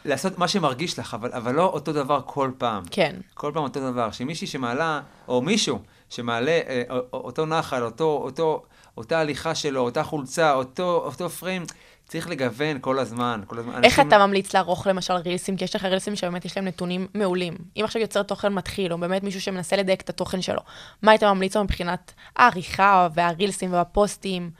לעשות 0.04 0.38
מה 0.38 0.48
שמרגיש 0.48 0.98
לך, 0.98 1.14
אבל, 1.14 1.30
אבל 1.32 1.54
לא 1.54 1.64
אותו 1.66 1.92
דבר 1.92 2.20
כל 2.26 2.50
פעם. 2.58 2.82
כן. 2.90 3.16
כל 3.34 3.50
פעם 3.54 3.62
אותו 3.62 3.80
דבר. 3.92 4.10
שמישהי 4.10 4.46
שמעלה, 4.46 5.00
או 5.28 5.42
מישהו 5.42 5.78
שמעלה 6.10 6.50
אה, 6.68 6.82
או- 6.90 6.96
או- 7.12 7.20
אותו 7.20 7.46
נחל, 7.46 7.82
אותו, 7.82 8.20
אותו, 8.24 8.62
אותה 8.96 9.18
הליכה 9.20 9.54
שלו, 9.54 9.80
אותה 9.80 10.02
חולצה, 10.02 10.52
אותו, 10.52 11.02
אותו 11.06 11.28
פריים, 11.30 11.62
צריך 12.08 12.28
לגוון 12.30 12.78
כל 12.80 12.98
הזמן. 12.98 13.40
כל 13.46 13.58
הזמן. 13.58 13.84
איך 13.84 13.98
אנשים- 13.98 14.08
אתה 14.08 14.26
ממליץ 14.26 14.54
לערוך 14.54 14.86
למשל 14.86 15.14
רילסים? 15.14 15.56
כי 15.56 15.64
יש 15.64 15.76
לך 15.76 15.84
רילסים 15.84 16.16
שבאמת 16.16 16.44
יש 16.44 16.56
להם 16.56 16.66
נתונים 16.66 17.06
מעולים. 17.14 17.54
אם 17.76 17.84
עכשיו 17.84 18.02
יוצר 18.02 18.22
תוכן 18.22 18.52
מתחיל, 18.52 18.92
או 18.92 18.98
באמת 18.98 19.22
מישהו 19.22 19.40
שמנסה 19.40 19.76
לדייק 19.76 20.00
את 20.00 20.08
התוכן 20.10 20.42
שלו, 20.42 20.60
מה 21.02 21.10
היית 21.12 21.24
ממליץ 21.24 21.56
לו 21.56 21.64
מבחינת 21.64 22.12
העריכה 22.36 23.08
והרילסים 23.14 23.72
והפוסטים? 23.72 24.50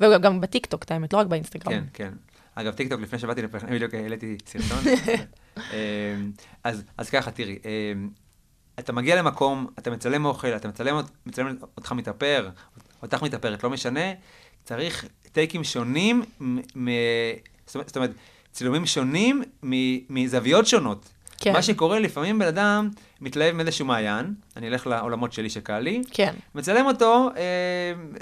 וגם 0.00 0.40
בטיקטוק, 0.40 0.82
את 0.82 0.90
האמת, 0.90 1.12
לא 1.12 1.18
רק 1.18 1.26
באינסטגרם. 1.26 1.72
כן, 1.72 1.84
כן. 1.92 2.12
אגב, 2.54 2.72
טיקטוק, 2.74 3.00
לפני 3.00 3.18
שבאתי 3.18 3.42
לפה, 3.42 3.58
בדיוק 3.58 3.94
העליתי 3.94 4.36
סרטון. 4.46 4.78
אמ, 5.56 6.32
אז, 6.64 6.82
אז 6.96 7.10
ככה, 7.10 7.30
תראי, 7.30 7.58
אמ, 7.64 8.10
אתה 8.78 8.92
מגיע 8.92 9.16
למקום, 9.16 9.66
אתה 9.78 9.90
מצלם 9.90 10.24
אוכל, 10.24 10.48
אתה 10.56 10.68
מצלם, 10.68 11.00
מצלם 11.26 11.56
אותך 11.76 11.92
מתאפר, 11.92 12.50
אותך 13.02 13.22
מתאפרת, 13.22 13.64
לא 13.64 13.70
משנה, 13.70 14.00
צריך 14.64 15.04
טייקים 15.32 15.64
שונים, 15.64 16.22
מ- 16.40 16.58
מ- 16.84 16.88
זאת 17.66 17.96
אומרת- 17.96 18.10
צילומים 18.52 18.86
שונים 18.86 19.42
מ- 19.64 20.14
מזוויות 20.14 20.66
שונות. 20.66 21.08
כן. 21.40 21.52
מה 21.52 21.62
שקורה, 21.62 21.98
לפעמים 21.98 22.38
בן 22.38 22.46
אדם 22.46 22.88
מתלהב 23.20 23.54
מאיזשהו 23.54 23.86
מעיין, 23.86 24.34
אני 24.56 24.68
אלך 24.68 24.86
לעולמות 24.86 25.32
שלי 25.32 25.50
שקל 25.50 25.78
לי, 25.78 26.02
כן. 26.10 26.34
מצלם 26.54 26.86
אותו, 26.86 27.30
אה, 27.36 27.42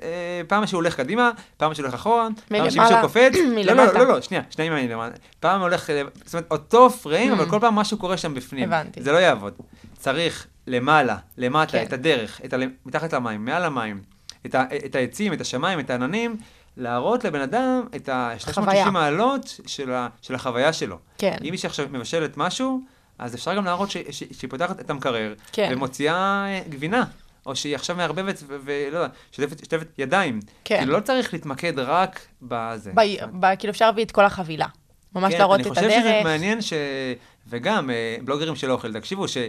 אה, 0.02 0.40
פעם 0.48 0.66
שהוא 0.66 0.78
הולך 0.78 0.96
קדימה, 0.96 1.30
פעם 1.56 1.74
שהוא 1.74 1.84
הולך 1.84 1.94
אחורה, 1.94 2.28
פעם 2.48 2.70
שמישהו 2.70 2.96
קופץ. 3.02 3.32
לא. 3.66 3.72
לא, 3.72 3.94
לא, 3.94 4.06
לא, 4.06 4.20
שנייה, 4.20 4.42
שנייה 4.50 4.70
מלמעלה. 4.70 5.14
פעם 5.40 5.60
הולך, 5.60 5.90
אה, 5.90 6.02
זאת 6.24 6.34
אומרת, 6.34 6.46
אותו 6.50 6.90
פריים, 6.90 7.32
אבל 7.32 7.44
Mm. 7.44 7.50
כל 7.50 7.60
פעם 7.60 7.74
משהו 7.74 7.98
קורה 7.98 8.16
שם 8.16 8.34
בפנים. 8.34 8.72
הבנתי. 8.72 9.02
זה 9.02 9.12
לא 9.12 9.18
יעבוד. 9.18 9.52
צריך 9.98 10.46
למעלה, 10.66 11.16
למטה, 11.38 11.72
כן. 11.72 11.82
את 11.82 11.92
הדרך, 11.92 12.40
את 12.44 12.52
ה... 12.52 12.56
מתחת 12.86 13.12
למים, 13.12 13.44
מעל 13.44 13.64
המים, 13.64 14.00
את, 14.46 14.54
ה... 14.54 14.64
את 14.86 14.94
העצים, 14.94 15.32
את 15.32 15.40
השמיים, 15.40 15.80
את 15.80 15.90
העננים, 15.90 16.36
להראות 16.76 17.24
לבן 17.24 17.40
אדם 17.40 17.82
את 17.96 18.08
חוויה. 18.52 18.84
ה-360 18.84 18.90
מעלות 18.90 19.60
של, 19.66 19.92
ה... 19.92 20.08
של 20.22 20.34
החוויה 20.34 20.72
שלו. 20.72 20.98
כן. 21.18 21.36
אם 21.44 21.48
מישהי 21.50 21.66
עכשיו 21.66 21.86
מבשלת 21.90 22.36
משהו, 22.36 22.80
אז 23.18 23.34
אפשר 23.34 23.54
גם 23.54 23.64
להראות 23.64 23.90
ש... 23.90 23.96
ש... 24.10 24.22
שהיא 24.32 24.50
פותחת 24.50 24.80
את 24.80 24.90
המקרר, 24.90 25.34
כן. 25.52 25.68
ומוציאה 25.72 26.14
אה, 26.48 26.60
גבינה. 26.68 27.04
או 27.46 27.56
שהיא 27.56 27.74
עכשיו 27.74 27.96
מערבבת 27.96 28.42
ולא 28.48 28.98
יודע, 28.98 29.08
שוטפת 29.32 29.98
ידיים. 29.98 30.40
כן. 30.64 30.78
כאילו 30.78 30.92
לא 30.92 31.00
צריך 31.00 31.32
להתמקד 31.32 31.78
רק 31.78 32.20
בזה. 32.42 32.92
ב- 32.94 33.00
ב- 33.40 33.54
כאילו 33.58 33.70
אפשר 33.70 33.86
להביא 33.86 34.04
את 34.04 34.10
כל 34.10 34.24
החבילה. 34.24 34.66
ממש 35.14 35.32
כן, 35.32 35.38
להראות 35.38 35.60
את 35.60 35.66
אני 35.66 35.74
חושב 35.74 35.90
שזה 35.90 35.98
הדרך. 35.98 36.24
מעניין 36.24 36.62
ש... 36.62 36.72
וגם 37.48 37.90
אה, 37.90 38.16
בלוגרים 38.24 38.56
של 38.56 38.70
אוכל, 38.70 38.92
תקשיבו, 38.92 39.28
שלא 39.28 39.48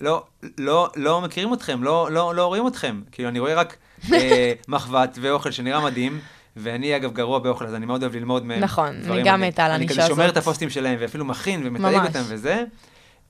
לא, 0.00 0.24
לא, 0.58 0.88
לא 0.96 1.20
מכירים 1.20 1.54
אתכם, 1.54 1.82
לא, 1.82 2.10
לא, 2.10 2.34
לא 2.34 2.46
רואים 2.46 2.66
אתכם. 2.66 3.00
כאילו, 3.12 3.28
אני 3.28 3.38
רואה 3.38 3.54
רק 3.54 3.76
אה, 4.12 4.52
מחבת 4.68 5.18
ואוכל 5.20 5.50
שנראה 5.50 5.80
מדהים, 5.80 6.20
ואני 6.56 6.96
אגב 6.96 7.12
גרוע 7.12 7.38
באוכל, 7.38 7.66
אז 7.66 7.74
אני 7.74 7.86
מאוד 7.86 8.02
אוהב 8.02 8.16
ללמוד 8.16 8.46
מהם. 8.46 8.60
נכון, 8.60 8.96
אני 9.10 9.22
גם. 9.22 9.40
מתה 9.40 9.64
על 9.64 9.70
אני 9.70 9.84
הנישה 9.84 10.00
כזה 10.00 10.08
שומר 10.08 10.24
הזאת. 10.24 10.32
את 10.32 10.42
הפוסטים 10.42 10.70
שלהם, 10.70 10.96
ואפילו 11.00 11.24
מכין 11.24 11.62
ומתייג. 11.64 12.06
אותם 12.06 12.22
וזה, 12.28 12.64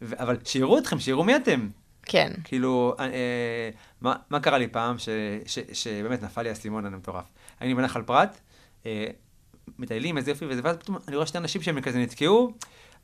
ו... 0.02 0.22
אבל 0.22 0.36
שיראו 0.44 0.78
אתכם, 0.78 0.98
שיראו 0.98 1.24
מי 1.24 1.36
אתם. 1.36 1.68
כן. 2.02 2.32
כאילו, 2.44 2.94
אה, 2.98 3.04
אה, 3.04 3.70
מה, 4.00 4.14
מה 4.30 4.40
קרה 4.40 4.58
לי 4.58 4.68
פעם, 4.68 4.98
ש, 4.98 5.08
ש, 5.46 5.58
שבאמת 5.72 6.22
נפל 6.22 6.42
לי 6.42 6.48
האסימון 6.48 6.86
המטורף. 6.86 7.24
הייתי 7.60 7.74
בנחל 7.74 8.02
פרת, 8.02 8.40
אה, 8.86 9.06
מטיילים, 9.78 10.18
איזה 10.18 10.30
יופי 10.30 10.44
וזה, 10.48 10.60
ואז 10.64 10.76
פתאום 10.76 10.98
אני 11.08 11.16
רואה 11.16 11.26
שני 11.26 11.40
אנשים 11.40 11.62
שהם 11.62 11.80
כזה 11.80 11.98
נתקעו. 11.98 12.52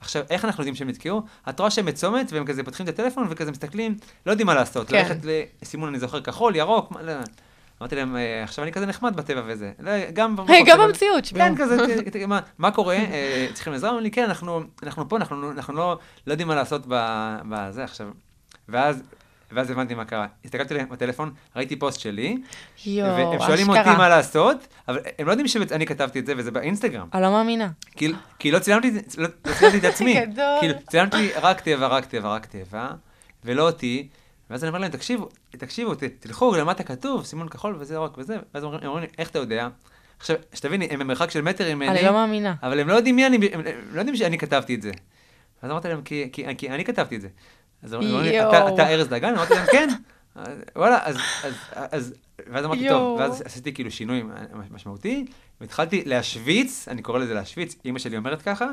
עכשיו, 0.01 0.25
איך 0.31 0.45
אנחנו 0.45 0.63
יודעים 0.63 0.75
שהם 0.75 0.89
נתקעו? 0.89 1.23
את 1.49 1.61
רואה 1.61 1.71
שהם 1.71 1.87
בצומת, 1.87 2.33
והם 2.33 2.45
כזה 2.45 2.63
פותחים 2.63 2.89
את 2.89 2.93
הטלפון 2.93 3.27
וכזה 3.31 3.51
מסתכלים, 3.51 3.97
לא 4.27 4.31
יודעים 4.31 4.47
מה 4.47 4.55
לעשות. 4.55 4.89
כן. 4.89 4.97
ללכת 4.97 5.17
לסימון, 5.63 5.89
אני 5.89 5.99
זוכר, 5.99 6.21
כחול, 6.21 6.57
ירוק, 6.57 6.91
מה, 6.91 7.03
לא. 7.03 7.13
אמרתי 7.81 7.97
להם, 7.97 8.17
אה, 8.17 8.43
עכשיו 8.43 8.63
אני 8.65 8.73
כזה 8.73 8.87
נחמד 8.87 9.17
בטבע 9.17 9.43
וזה. 9.47 9.73
לא, 9.79 9.91
גם 10.13 10.37
במקום 10.37 10.57
גם 10.67 10.79
במציאות. 10.79 11.27
כן, 11.35 11.55
כזה, 11.59 11.77
מה- 12.59 12.71
קורה? 12.71 12.95
אה, 12.97 13.47
צריכים 13.55 13.73
עזרה? 13.73 13.91
אמרו 13.91 14.01
לי, 14.01 14.11
כן, 14.11 14.25
אנחנו 14.83 15.09
פה, 15.09 15.17
אנחנו 15.17 15.43
לא 15.75 15.99
לא 16.27 16.33
יודעים 16.33 16.49
מה 16.49 16.55
לעשות 16.55 16.83
בזה 17.49 17.85
עכשיו. 17.85 18.07
ואז... 18.69 19.03
ואז 19.53 19.71
הבנתי 19.71 19.95
מה 19.95 20.05
קרה. 20.05 20.27
הסתכלתי 20.45 20.75
עליהם 20.75 20.89
בטלפון, 20.89 21.33
ראיתי 21.57 21.77
פוסט 21.77 22.01
שלי, 22.01 22.37
יואו, 22.87 23.17
והם 23.17 23.41
שואלים 23.47 23.69
אותי 23.69 23.81
אשכרה. 23.81 23.99
מה 23.99 24.09
לעשות, 24.09 24.57
אבל 24.89 24.99
הם 25.19 25.27
לא 25.27 25.33
יודעים 25.33 25.49
שאני 25.49 25.87
כתבתי 25.87 26.19
את 26.19 26.27
זה, 26.27 26.33
וזה 26.37 26.51
באינסטגרם. 26.51 27.09
אני 27.15 27.23
לא 27.23 27.31
מאמינה. 27.31 27.69
כי, 27.97 28.13
כי 28.39 28.51
לא 28.51 28.59
צילמתי, 28.59 28.91
לא, 29.19 29.29
לא 29.47 29.53
צילמתי 29.55 29.79
את 29.79 29.85
עצמי. 29.95 30.21
גדול. 30.27 30.45
כאילו, 30.61 30.75
צילמתי 30.89 31.31
רק 31.43 31.61
טבע, 31.61 31.87
רק 31.87 32.05
טבע, 32.05 32.29
רק 32.29 32.47
טבע, 32.47 32.89
ולא 33.45 33.67
אותי. 33.67 34.09
ואז 34.51 34.65
אני 34.65 34.69
אומר 34.69 34.79
להם, 34.79 34.91
תקשיבו, 34.91 35.29
תקשיבו, 35.51 35.95
ת, 35.95 36.03
תלכו 36.03 36.57
למטה 36.57 36.83
כתוב, 36.83 37.25
סימון 37.25 37.49
כחול 37.49 37.77
וזה 37.79 37.95
ירוק 37.95 38.19
וזה, 38.19 38.37
ואז 38.55 38.65
הם 38.65 38.71
אומרים- 38.85 39.03
לי, 39.03 39.07
איך 39.19 39.31
אתה 39.31 39.39
יודע? 39.39 39.69
עכשיו, 40.19 40.37
שתביני, 40.55 40.89
הם 40.91 40.99
במרחק 40.99 41.31
של 41.31 41.41
מטר 41.43 41.75
ממני, 41.75 41.91
אני 41.91 42.03
לא 42.03 42.13
מאמינה. 42.13 42.55
אבל 42.63 42.81
הם 42.81 42.89
לא 42.89 42.95
יודעים 42.95 43.17
מי 43.17 43.27
אני, 43.27 43.49
הם, 43.53 43.61
לא 43.93 43.99
יודעים 43.99 44.17
שאני 44.17 44.39
כתבתי 44.39 44.75
את 44.75 44.83
זה. 44.83 44.91
אז 45.63 45.71
אמרתי 45.71 45.89
להם, 45.89 46.03
כי, 46.03 46.29
כי, 46.33 46.45
כי 46.59 46.71
אני 46.71 46.85
כתבתי 46.85 47.17
את 47.17 47.21
זה. 47.21 47.29
אז 47.83 47.93
הם 47.93 48.01
אומרים 48.03 48.21
לי, 48.25 48.41
אתה. 48.49 48.75
אתה 48.75 48.89
ארז 48.89 49.09
דגן? 49.09 49.35
אמרתי 49.35 49.55
להם, 49.55 49.67
כן. 49.73 49.89
אז, 50.35 50.59
וואלה, 50.77 50.99
אז, 51.03 51.17
אז, 51.45 51.55
אז, 51.91 52.15
ואז 52.47 52.65
אמרתי. 52.65 52.89
טוב, 52.89 53.19
ואז 53.21 53.43
עשיתי 53.45 53.75
כאילו 53.75 53.91
שינוי 53.91 54.23
משמעותי, 54.71 55.25
והתחלתי 55.61 56.03
להשוויץ, 56.07 56.89
אני 56.89 57.03
קורא 57.03 57.19
לזה 57.19 57.35
להשוויץ, 57.35 57.77
אימא 57.85 57.99
שלי 57.99 58.17
אומרת 58.17 58.43
ככה, 58.43 58.67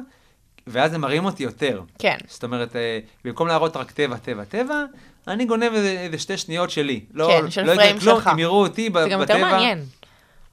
ואז 0.68 0.94
הם 0.94 1.02
מראים 1.02 1.26
אותי 1.26 1.44
יותר. 1.44 1.82
כן. 2.00 2.18
זאת 2.28 2.44
אומרת, 2.44 2.76
אה, 2.76 3.00
במקום 3.26 3.48
להראות 3.48 3.78
רק 3.78 3.92
טבע, 3.92 4.18
טבע, 4.18 4.44
טבע, 4.44 4.84
אני 5.28 5.46
גונב 5.46 5.64
איזה, 5.74 5.90
איזה 6.00 6.18
שתי 6.20 6.38
שניות 6.38 6.70
שלי. 6.70 7.06
לא, 7.14 7.28
כן, 7.42 7.52
של 7.52 7.64
לא 7.64 7.76
פריים 7.76 8.00
שלך. 8.00 8.28
אם 8.34 8.40
יראו 8.40 8.62
אותי 8.62 8.90
ב- 8.90 8.94
בטבע. 8.94 9.04
זה 9.04 9.10
גם 9.10 9.20
יותר 9.22 9.38
מעניין, 9.38 9.80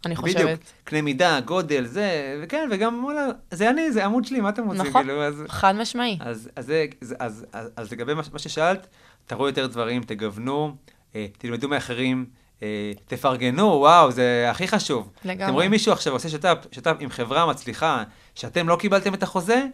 אני 0.07 0.15
בדיוק, 0.15 0.37
חושבת. 0.37 0.59
קנה 0.85 1.03
מידה, 1.03 1.41
גודל, 1.41 1.85
זה, 1.87 2.11
וכן, 2.43 2.69
וגם, 2.73 3.05
וואלה, 3.05 3.27
זה 3.51 3.71
אני, 3.71 3.93
זה 3.93 4.05
עמוד 4.05 4.25
שלי, 4.25 4.41
מה 4.41 4.49
אתם 4.49 4.67
רוצים? 4.67 4.81
נכון, 4.87 5.03
כאילו, 5.03 5.23
אז, 5.23 5.43
חד 5.49 5.75
משמעי. 5.75 6.19
אז, 6.21 6.49
אז, 6.57 6.67
זה- 6.67 6.85
אז, 7.01 7.15
אז, 7.19 7.45
אז, 7.53 7.71
אז 7.77 7.93
לגבי 7.93 8.15
מה, 8.15 8.23
מה 8.33 8.39
ששאלת, 8.39 8.87
תראו 9.27 9.47
יותר 9.47 9.67
דברים, 9.67 10.03
תגוונו, 10.03 10.75
אה, 11.15 11.27
תלמדו 11.39 11.69
מאחרים, 11.69 12.25
אה, 12.63 12.67
תפרגנו, 13.07 13.65
וואו, 13.67 14.11
זה 14.11 14.47
הכי 14.51 14.69
חשוב. 14.69 15.11
לגמרי. 15.25 15.45
אתם 15.45 15.53
רואים 15.55 15.71
מישהו 15.71 15.93
עכשיו 15.93 16.13
עושה 16.13 16.29
שת"פ, 16.29 16.57
שת"פ 16.73 16.97
עם 17.01 17.11
חברה 17.11 17.47
מצליחה, 17.47 18.03
שאתם 18.35 18.69
לא 18.69 18.77
קיבלתם 18.77 19.15
את 19.15 19.23
החוזה, 19.23 19.65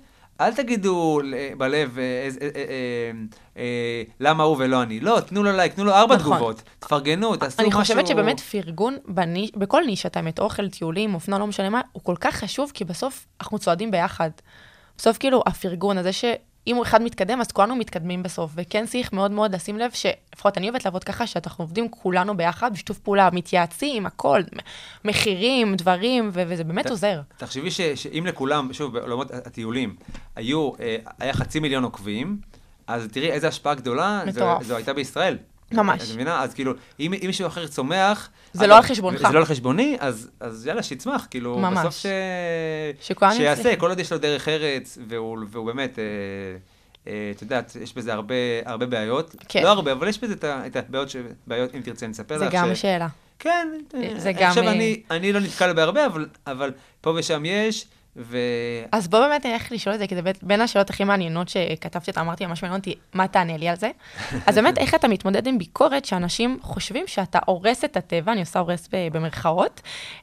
אל 0.40 0.54
תגידו 0.54 1.20
בלב, 1.58 1.98
אה, 1.98 2.28
אה, 2.42 3.10
אה, 3.56 4.02
למה 4.20 4.42
הוא 4.42 4.56
ולא 4.58 4.82
אני. 4.82 5.00
לא, 5.00 5.20
תנו 5.20 5.42
לו 5.42 5.52
לייק, 5.52 5.74
תנו 5.74 5.84
לו 5.84 5.92
ארבע 5.92 6.16
נכון. 6.16 6.36
תגובות, 6.36 6.62
תפרגנו, 6.78 7.36
תעשו 7.36 7.62
אני 7.62 7.68
משהו... 7.68 7.80
חושבת 7.80 8.06
שבאמת 8.06 8.40
פרגון. 8.40 8.96
בכל 9.56 9.82
נישה, 9.86 10.08
האמת, 10.14 10.38
אוכל, 10.38 10.68
טיולים, 10.68 11.14
אופנה, 11.14 11.38
לא 11.38 11.46
משנה 11.46 11.70
מה, 11.70 11.80
הוא 11.92 12.02
כל 12.02 12.14
כך 12.20 12.34
חשוב, 12.34 12.70
כי 12.74 12.84
בסוף 12.84 13.26
אנחנו 13.40 13.58
צועדים 13.58 13.90
ביחד. 13.90 14.30
בסוף 14.98 15.18
כאילו 15.18 15.42
הפרגון 15.46 15.98
הזה 15.98 16.10
אם 16.66 16.80
אחד 16.82 17.02
מתקדם, 17.02 17.40
אז 17.40 17.52
כולנו 17.52 17.76
מתקדמים 17.76 18.22
בסוף. 18.22 18.50
וכן 18.54 18.86
צריך 18.86 19.12
מאוד 19.12 19.30
מאוד 19.30 19.54
לשים 19.54 19.78
לב, 19.78 19.90
שלפחות 19.90 20.58
אני 20.58 20.68
אוהבת 20.68 20.84
לעבוד 20.84 21.04
ככה, 21.04 21.26
שאנחנו 21.26 21.64
עובדים 21.64 21.88
כולנו 21.90 22.36
ביחד, 22.36 22.72
בשיתוף 22.72 22.98
פעולה, 22.98 23.28
מתייעצים, 23.32 24.06
הכל, 24.06 24.40
מחירים, 25.04 25.74
דברים, 25.76 26.30
ו- 26.32 26.42
וזה 26.48 26.64
באמת 26.64 26.86
ת- 26.86 26.90
עוזר. 26.90 27.20
תחשבי 27.36 27.70
ש- 27.70 27.80
שאם 27.80 28.24
לכולם, 28.26 28.72
שוב, 28.72 28.98
בעולמות 28.98 29.30
הטיולים, 29.30 29.96
היו, 30.36 30.70
אה, 30.80 30.96
היה 31.18 31.32
חצי 31.32 31.60
מיליון 31.60 31.84
עוקבים, 31.84 32.38
אז 32.86 33.08
תראי 33.12 33.30
איזה 33.30 33.48
השפעה 33.48 33.74
גדולה 33.74 34.20
זו, 34.24 34.30
מטורף. 34.30 34.62
זו 34.62 34.76
הייתה 34.76 34.92
בישראל. 34.92 35.38
ממש. 35.72 36.02
את 36.02 36.14
מבינה? 36.14 36.42
אז 36.42 36.54
כאילו, 36.54 36.72
אם, 37.00 37.12
אם 37.12 37.26
מישהו 37.26 37.46
אחר 37.46 37.66
צומח... 37.66 38.28
זה 38.52 38.64
אגב, 38.64 38.70
לא 38.70 38.76
על 38.76 38.82
חשבונך. 38.82 39.18
זה 39.18 39.32
לא 39.32 39.38
על 39.38 39.44
חשבוני, 39.44 39.96
אז, 40.00 40.30
אז 40.40 40.66
יאללה, 40.66 40.82
שיצמח, 40.82 41.26
כאילו, 41.30 41.58
ממש. 41.58 41.78
בסוף 41.78 41.96
ש... 41.96 42.06
שיעשה, 43.00 43.60
יצליחו. 43.60 43.80
כל 43.80 43.88
עוד 43.88 44.00
יש 44.00 44.12
לו 44.12 44.18
דרך 44.18 44.48
ארץ, 44.48 44.98
והוא, 45.08 45.38
והוא 45.50 45.66
באמת, 45.66 45.98
אה, 45.98 46.04
אה, 47.06 47.32
את 47.36 47.42
יודעת, 47.42 47.76
יש 47.80 47.94
בזה 47.94 48.12
הרבה, 48.12 48.34
הרבה 48.64 48.86
בעיות. 48.86 49.34
כן. 49.48 49.62
לא 49.62 49.68
הרבה, 49.68 49.92
אבל 49.92 50.08
יש 50.08 50.20
בזה 50.20 50.34
את, 50.34 50.44
את 50.44 50.76
הבעיות, 50.76 51.10
ש... 51.10 51.16
בעיות, 51.46 51.74
אם 51.74 51.80
תרצה, 51.80 52.06
אני 52.06 52.12
אספר 52.12 52.38
זה 52.38 52.44
לך. 52.44 52.52
גם 52.54 52.74
ש... 52.74 52.80
שאלה. 52.80 53.08
כן, 53.38 53.68
זה 54.16 54.32
גם, 54.32 54.48
חושב, 54.48 54.62
אה, 54.62 54.72
אני, 54.72 55.02
אני 55.10 55.32
לא 55.32 55.40
נתקל 55.40 55.72
בהרבה, 55.72 56.06
אבל, 56.06 56.26
אבל 56.46 56.72
פה 57.00 57.14
ושם 57.16 57.44
יש, 57.44 57.86
ו... 58.16 58.38
אז 58.92 59.08
בוא 59.08 59.20
באמת 59.20 59.46
נלך 59.46 59.72
לשאול 59.72 59.94
את 59.94 60.00
זה, 60.00 60.06
כי 60.06 60.14
זה 60.14 60.20
בין 60.42 60.60
השאלות 60.60 60.90
הכי 60.90 61.04
מעניינות 61.04 61.48
שכתבתי 61.48 62.10
אותה, 62.10 62.20
אמרתי, 62.20 62.46
ממש 62.46 62.62
מעניין 62.62 62.80
אותי, 62.80 62.94
מה 63.14 63.28
תענה 63.28 63.56
לי 63.56 63.68
על 63.68 63.76
זה? 63.76 63.90
אז 64.46 64.54
באמת, 64.56 64.78
איך 64.78 64.94
אתה 64.94 65.08
מתמודד 65.08 65.46
עם 65.46 65.58
ביקורת 65.58 66.04
שאנשים 66.04 66.58
חושבים 66.62 67.06
שאתה 67.06 67.38
הורס 67.46 67.84
את 67.84 67.96
הטבע, 67.96 68.32
אני 68.32 68.40
עושה 68.40 68.58
הורס 68.58 68.88
במרכאות, 69.12 69.80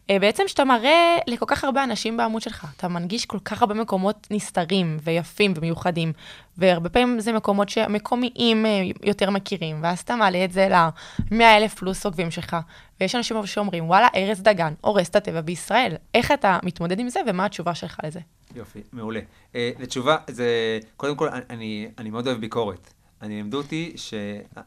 אה, 0.10 0.20
בעצם 0.20 0.44
שאתה 0.48 0.64
מראה 0.64 1.18
לכל 1.28 1.46
כך 1.48 1.64
הרבה 1.64 1.84
אנשים 1.84 2.18
בעמוד 2.18 2.42
שלך, 2.42 2.68
אתה 2.78 2.88
מנגיש 2.88 3.26
כל 3.26 3.40
כך 3.46 3.62
הרבה 3.62 3.74
מקומות 3.74 4.28
נסתרים 4.32 4.98
ויפים 5.04 5.54
ומיוחדים, 5.56 6.14
והרבה 6.58 6.90
פעמים 6.90 7.20
זה 7.20 7.34
מקומות 7.34 7.70
שהמקומיים 7.70 8.66
אה, 8.66 8.82
יותר 9.04 9.30
מכירים, 9.30 9.80
ואז 9.84 10.00
אתה 10.00 10.16
מעלה 10.16 10.46
את 10.46 10.52
זה 10.52 10.68
ל-100 10.70 11.44
אלף 11.44 11.74
פלוס 11.74 12.06
עוקבים 12.06 12.32
שלך, 12.32 12.58
ויש 13.00 13.16
אנשים 13.16 13.46
שאומרים, 13.46 13.90
וואלה, 13.90 14.08
ארז 14.16 14.42
דגן 14.42 14.74
הורס 14.82 15.10
את 15.10 15.16
הטבע 15.16 15.42
בישראל. 15.42 15.96
איך 16.14 16.32
אתה 16.32 16.60
מתמודד 16.64 17.00
עם 17.00 17.10
זה, 17.10 17.20
ומה 17.28 17.46
התשובה 17.46 17.76
שלך 17.76 17.98
לזה? 18.04 18.20
יופי, 18.56 18.82
מעולה. 18.94 19.20
Uh, 19.20 19.56
לתשובה, 19.80 20.18
זה, 20.28 20.80
קודם 20.98 21.16
כל, 21.16 21.30
אני, 21.50 21.88
אני 21.98 22.10
מאוד 22.10 22.28
אוהב 22.28 22.40
ביקורת. 22.40 22.94
אני 23.22 23.36
לימדו 23.36 23.58
אותי 23.58 23.94
ש... 23.96 24.14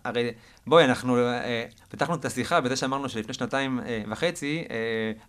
הרי, 0.05 0.31
בואי, 0.67 0.85
אנחנו 0.85 1.17
uh, 1.17 1.89
פתחנו 1.89 2.15
את 2.15 2.25
השיחה 2.25 2.61
בזה 2.61 2.77
שאמרנו 2.77 3.09
שלפני 3.09 3.35
שנתיים 3.35 3.81
uh, 3.81 3.83
וחצי, 4.11 4.65
uh, 4.69 4.71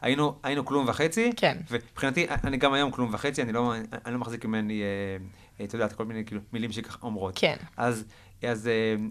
היינו, 0.02 0.36
היינו 0.44 0.66
כלום 0.66 0.88
וחצי. 0.88 1.32
כן. 1.36 1.58
ומבחינתי, 1.70 2.28
אני 2.44 2.58
גם 2.58 2.74
היום 2.74 2.92
כלום 2.92 3.14
וחצי, 3.14 3.42
אני 3.42 3.52
לא, 3.52 3.74
אני 4.06 4.14
לא 4.14 4.20
מחזיק 4.20 4.46
ממני, 4.46 4.82
uh, 4.82 5.24
את 5.64 5.74
יודעת, 5.74 5.94
כל 5.94 6.06
מיני 6.06 6.26
כאילו, 6.26 6.42
מילים 6.54 6.72
שככה 6.72 6.98
אומרות. 7.02 7.34
כן. 7.38 7.56
אז, 7.78 8.06
אז 8.44 8.70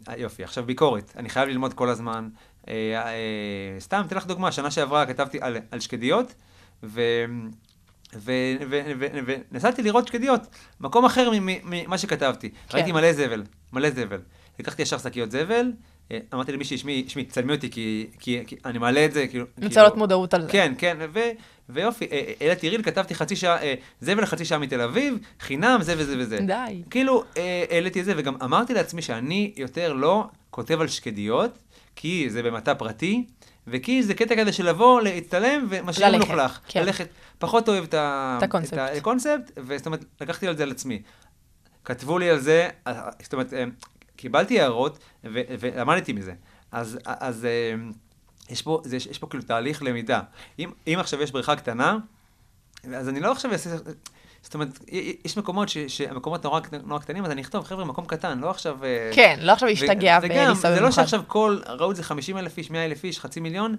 uh, 0.09 0.13
יופי, 0.17 0.45
עכשיו 0.45 0.65
ביקורת. 0.65 1.13
אני 1.17 1.29
חייב 1.29 1.49
ללמוד 1.49 1.75
כל 1.75 1.89
הזמן. 1.89 2.29
Uh, 2.63 2.69
סתם, 3.79 4.03
אתן 4.07 4.17
לך 4.17 4.27
דוגמה, 4.27 4.53
שנה 4.53 4.71
שעברה 4.71 5.07
כתבתי 5.07 5.39
על, 5.41 5.57
על 5.71 5.81
שקדיות, 5.81 6.35
ו... 6.83 7.01
ונסעתי 9.51 9.83
לראות 9.83 10.09
שקדיות, 10.09 10.41
מקום 10.81 11.05
אחר 11.05 11.31
ממה 11.41 11.99
שכתבתי. 11.99 12.51
כן. 12.51 12.79
ראיתי 12.79 12.93
מלא 12.93 13.13
זבל, 13.13 13.43
מלא 13.73 13.91
זבל. 13.91 14.21
לקחתי 14.59 14.83
ישר 14.83 14.99
שקיות 14.99 15.31
זבל, 15.31 15.67
אה, 15.67 15.71
אמרתי 16.35 16.53
למישהי, 16.53 16.79
שמי, 16.79 17.05
שמי, 17.09 17.25
צלמי 17.25 17.55
אותי, 17.55 17.71
כי, 17.71 18.07
כי, 18.21 18.42
כי 18.47 18.57
אני 18.64 18.79
מעלה 18.79 19.05
את 19.05 19.12
זה, 19.12 19.27
כאילו... 19.27 19.45
רוצה 19.45 19.61
כאילו- 19.61 19.75
להעלות 19.77 19.97
מודעות 19.97 20.35
על 20.35 20.42
זה. 20.42 20.49
כן, 20.49 20.75
כן, 20.79 20.97
ו, 21.12 21.21
ויופי, 21.69 22.05
אה, 22.12 22.33
העליתי 22.40 22.69
ריל, 22.69 22.83
כתבתי 22.83 23.14
חצי 23.14 23.37
שעה, 23.37 23.62
אה, 23.62 23.75
זבל 24.01 24.27
חצי 24.27 24.45
שעה 24.45 24.59
מתל 24.59 24.81
אביב, 24.81 25.19
חינם, 25.40 25.79
זה 25.83 25.95
וזה 25.99 26.14
וזה. 26.19 26.38
די. 26.47 26.83
כאילו, 26.90 27.25
אה, 27.37 27.64
העליתי 27.71 28.01
את 28.01 28.05
זה, 28.05 28.12
וגם 28.16 28.37
אמרתי 28.42 28.75
לעצמי 28.75 29.03
שאני 29.03 29.53
יותר 29.57 29.92
לא 29.92 30.25
כותב 30.51 30.81
על 30.81 30.88
שקדיות, 30.88 31.59
כי 31.97 32.31
זה 32.31 32.42
במטע 32.42 32.75
פרטי, 32.75 33.25
וכי 33.66 34.03
זה 34.03 34.14
קטע 34.14 34.37
כזה 34.37 34.53
של 34.53 34.69
לבוא, 34.69 35.01
להצטלם, 35.01 35.66
ומשאיר 35.71 36.16
מלוכלך. 36.16 36.61
כן. 36.69 36.83
ללכת. 36.83 37.09
פחות 37.38 37.69
אוהב 37.69 37.85
את, 37.85 37.95
ה... 37.95 38.35
את 38.38 38.42
הקונספט. 38.42 38.79
את 38.79 38.97
הקונספט, 38.97 39.53
וזאת 39.57 39.87
אומרת, 39.87 40.05
לקחתי 40.21 40.49
על 40.49 40.57
זה 40.57 40.62
על 40.62 40.71
עצמי. 40.71 41.03
כתבו 41.85 42.19
לי 42.19 42.31
על 42.31 42.38
זה, 42.38 42.69
אה, 42.87 43.09
זאת 43.23 43.33
אומרת, 43.33 43.55
אה, 43.55 43.64
קיבלתי 44.16 44.61
הערות, 44.61 44.98
ו- 45.24 45.40
ולמדתי 45.61 46.12
מזה. 46.12 46.33
אז, 46.72 46.98
אז 47.05 47.44
אה, 47.44 47.74
יש 48.50 48.62
פה, 48.62 48.81
זה, 48.85 48.96
יש 48.96 49.18
פה 49.18 49.26
כאילו 49.26 49.42
תהליך 49.44 49.83
למידה. 49.83 50.20
אם, 50.59 50.70
אם 50.87 50.96
עכשיו 50.98 51.22
יש 51.22 51.31
בריכה 51.33 51.57
קטנה, 51.57 51.98
אז 52.96 53.09
אני 53.09 53.20
לא 53.20 53.33
עכשיו 53.33 53.52
אעשה... 53.52 53.70
זאת 54.42 54.55
אומרת, 54.55 54.68
יש 55.24 55.37
מקומות 55.37 55.68
ש, 55.68 55.79
שהמקומות 55.79 56.44
נורא, 56.44 56.61
נורא 56.85 57.00
קטנים, 57.00 57.24
אז 57.24 57.31
אני 57.31 57.42
אכתוב, 57.42 57.64
חבר'ה, 57.64 57.85
מקום 57.85 58.05
קטן, 58.05 58.38
לא 58.38 58.50
עכשיו... 58.50 58.85
אה, 58.85 59.11
כן, 59.14 59.38
לא 59.42 59.52
עכשיו 59.52 59.68
להשתגע 59.68 60.18
ולהסתובב 60.22 60.57
זה 60.57 60.68
לא 60.68 60.76
במיוחד. 60.76 60.90
שעכשיו 61.02 61.22
כל, 61.26 61.59
ראו 61.68 61.90
את 61.90 61.96
זה 61.96 62.02
50 62.02 62.38
אלף 62.38 62.59
איש, 62.59 62.70
100 62.70 62.85
אלף 62.85 63.05
איש, 63.05 63.20
חצי 63.20 63.40
מיליון, 63.40 63.76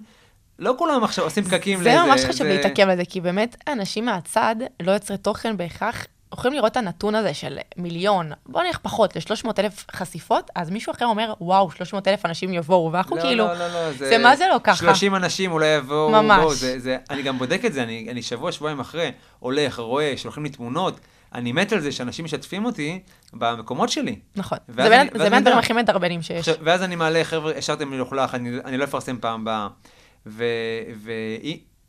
לא 0.58 0.74
כולם 0.78 1.04
עכשיו 1.04 1.24
עושים 1.24 1.44
פקקים 1.44 1.78
זה 1.78 1.84
לאיזה... 1.84 2.04
ממש 2.04 2.20
חשוב 2.24 2.46
זה- 2.46 2.54
להתעכב 2.54 2.88
על 2.88 2.96
זה, 2.96 3.04
כי 3.04 3.20
באמת 3.20 3.56
אנשים 3.68 4.04
מהצד, 4.04 4.56
לא 4.82 4.92
יוצרי 4.92 5.18
תוכן 5.18 5.56
בהכרח, 5.56 6.06
יכולים 6.34 6.56
לראות 6.56 6.72
את 6.72 6.76
הנתון 6.76 7.14
הזה 7.14 7.34
של 7.34 7.58
מיליון, 7.76 8.32
בוא 8.46 8.62
נלך 8.62 8.78
פחות, 8.78 9.16
ל-300 9.16 9.48
אלף 9.58 9.86
חשיפות, 9.92 10.50
אז 10.54 10.70
מישהו 10.70 10.92
אחר 10.92 11.04
אומר, 11.06 11.34
וואו, 11.40 11.70
300 11.70 12.08
אלף 12.08 12.26
אנשים 12.26 12.52
יבואו, 12.54 12.92
ואנחנו 12.92 13.16
לא, 13.16 13.22
כאילו, 13.22 13.44
לא, 13.46 13.54
לא, 13.54 13.68
לא, 13.68 13.92
זה 13.92 14.18
מה 14.18 14.36
זה 14.36 14.44
לא 14.54 14.60
ככה? 14.64 14.76
30 14.76 15.14
אנשים 15.14 15.52
אולי 15.52 15.66
יבואו, 15.66 16.10
ממש. 16.10 16.38
בואו, 16.40 16.54
זה, 16.54 16.78
זה, 16.78 16.96
אני 17.10 17.22
גם 17.22 17.38
בודק 17.38 17.60
את 17.66 17.72
זה, 17.72 17.82
אני, 17.82 18.06
אני 18.10 18.22
שבוע, 18.22 18.52
שבועיים 18.52 18.80
אחרי, 18.80 19.10
הולך, 19.38 19.78
רואה, 19.78 20.12
שולחים 20.16 20.42
לי 20.44 20.50
תמונות, 20.50 21.00
אני 21.34 21.52
מת 21.52 21.72
על 21.72 21.80
זה 21.80 21.92
שאנשים 21.92 22.24
משתפים 22.24 22.64
אותי 22.64 23.00
במקומות 23.32 23.88
שלי. 23.88 24.18
נכון. 24.36 24.58
זה 24.68 24.88
בין- 24.88 25.08
זה 25.14 25.36
הדברים. 25.36 25.58
הכי 25.58 25.72
מדרבנים 25.72 26.22
שיש. 26.22 26.48
ואז 26.62 26.82
אני 26.82 26.96
מעלה, 26.96 27.24
חבר'ה, 27.24 27.52
השארתם 27.56 27.88
מלוכלך, 27.90 28.34
אני, 28.34 28.50
אני 28.64 28.76
לא 28.76 28.84
אפרסם 28.84 29.16
פעם 29.20 29.40
הבאה. 29.40 29.68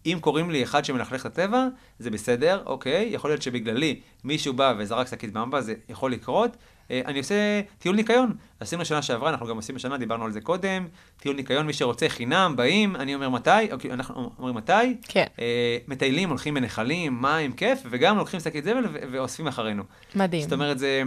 ואם 0.05 0.17
קוראים 0.21 0.51
לי 0.51 0.63
אחד 0.63 0.85
שמלכלך 0.85 1.21
את 1.21 1.25
הטבע, 1.25 1.67
זה 1.99 2.09
בסדר, 2.09 2.63
אוקיי, 2.65 3.09
יכול 3.11 3.29
להיות 3.29 3.41
שבגללי 3.41 3.99
מישהו 4.23 4.53
בא 4.53 4.73
וזרק 4.77 5.07
שקית 5.07 5.33
במבה, 5.33 5.61
זה 5.61 5.73
יכול 5.89 6.11
לקרות. 6.11 6.57
אה, 6.91 7.01
אני 7.05 7.19
עושה 7.19 7.61
טיול 7.79 7.95
ניקיון. 7.95 8.33
עשינו 8.59 8.85
שנה 8.85 9.01
שעברה, 9.01 9.29
אנחנו 9.29 9.47
גם 9.47 9.55
עושים 9.55 9.75
השנה, 9.75 9.97
דיברנו 9.97 10.25
על 10.25 10.31
זה 10.31 10.41
קודם. 10.41 10.87
טיול 11.17 11.35
ניקיון, 11.35 11.65
מי 11.65 11.73
שרוצה 11.73 12.09
חינם, 12.09 12.53
באים, 12.55 12.95
אני 12.95 13.15
אומר 13.15 13.29
מתי, 13.29 13.71
אוקיי, 13.71 13.91
אנחנו 13.91 14.31
אומרים 14.37 14.55
מתי. 14.55 14.97
כן. 15.01 15.25
אה, 15.39 15.77
מטיילים, 15.87 16.29
הולכים 16.29 16.53
בנחלים, 16.53 17.21
מים, 17.21 17.51
כיף, 17.51 17.79
וגם 17.89 18.17
לוקחים 18.17 18.39
שקית 18.39 18.63
זבל 18.63 18.83
ואוספים 19.11 19.47
אחרינו. 19.47 19.83
מדהים. 20.15 20.41
זאת 20.41 20.53
אומרת, 20.53 20.79
זה... 20.79 21.03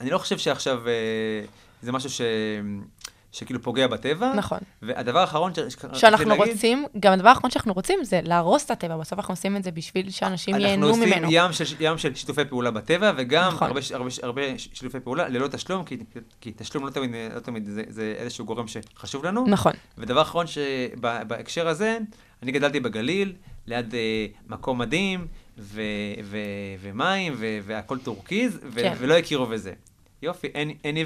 אני 0.00 0.10
לא 0.10 0.18
חושב 0.18 0.38
שעכשיו 0.38 0.88
אה, 0.88 0.92
זה 1.82 1.92
משהו 1.92 2.10
ש... 2.10 2.20
שכאילו 3.38 3.62
פוגע 3.62 3.86
בטבע. 3.86 4.32
נכון. 4.34 4.58
והדבר 4.82 5.18
האחרון 5.18 5.54
ש... 5.54 5.58
שאנחנו 5.92 6.28
להגיד, 6.28 6.48
רוצים, 6.48 6.86
גם 7.00 7.12
הדבר 7.12 7.28
האחרון 7.28 7.50
שאנחנו 7.50 7.72
רוצים 7.72 8.04
זה 8.04 8.20
להרוס 8.24 8.64
את 8.64 8.70
הטבע, 8.70 8.96
בסוף 8.96 9.18
אנחנו 9.18 9.32
עושים 9.32 9.56
את 9.56 9.64
זה 9.64 9.70
בשביל 9.70 10.10
שאנשים 10.10 10.54
ייהנו 10.54 10.86
ממנו. 10.86 11.04
אנחנו 11.04 11.14
עושים 11.14 11.24
ים 11.30 11.52
של, 11.52 11.64
ים 11.80 11.98
של 11.98 12.14
שיתופי 12.14 12.44
פעולה 12.44 12.70
בטבע, 12.70 13.12
וגם 13.16 13.48
נכון. 13.48 13.68
הרבה, 13.68 13.80
הרבה, 13.92 14.10
הרבה 14.22 14.42
שיתופי 14.58 15.00
פעולה 15.00 15.28
ללא 15.28 15.48
תשלום, 15.48 15.84
כי, 15.84 15.96
כי 16.40 16.52
תשלום 16.56 16.86
לא 16.86 16.90
תמיד, 16.90 17.10
לא 17.34 17.40
תמיד 17.40 17.66
זה, 17.66 17.82
זה 17.88 18.14
איזשהו 18.18 18.44
גורם 18.44 18.64
שחשוב 18.68 19.24
לנו. 19.24 19.44
נכון. 19.48 19.72
ודבר 19.98 20.22
אחרון 20.22 20.46
שבהקשר 20.46 21.68
הזה, 21.68 21.98
אני 22.42 22.52
גדלתי 22.52 22.80
בגליל, 22.80 23.32
ליד 23.66 23.94
אה, 23.94 24.26
מקום 24.48 24.78
מדהים, 24.78 25.26
ו, 25.58 25.82
ו, 26.24 26.38
ומים, 26.80 27.34
ו, 27.36 27.58
והכל 27.66 27.98
טורקיז, 27.98 28.58
ו, 28.64 28.80
כן. 28.80 28.94
ולא 28.98 29.14
הכירו 29.14 29.46
בזה. 29.46 29.72
יופי, 30.22 30.46
אין, 30.46 30.70
אין 30.84 30.96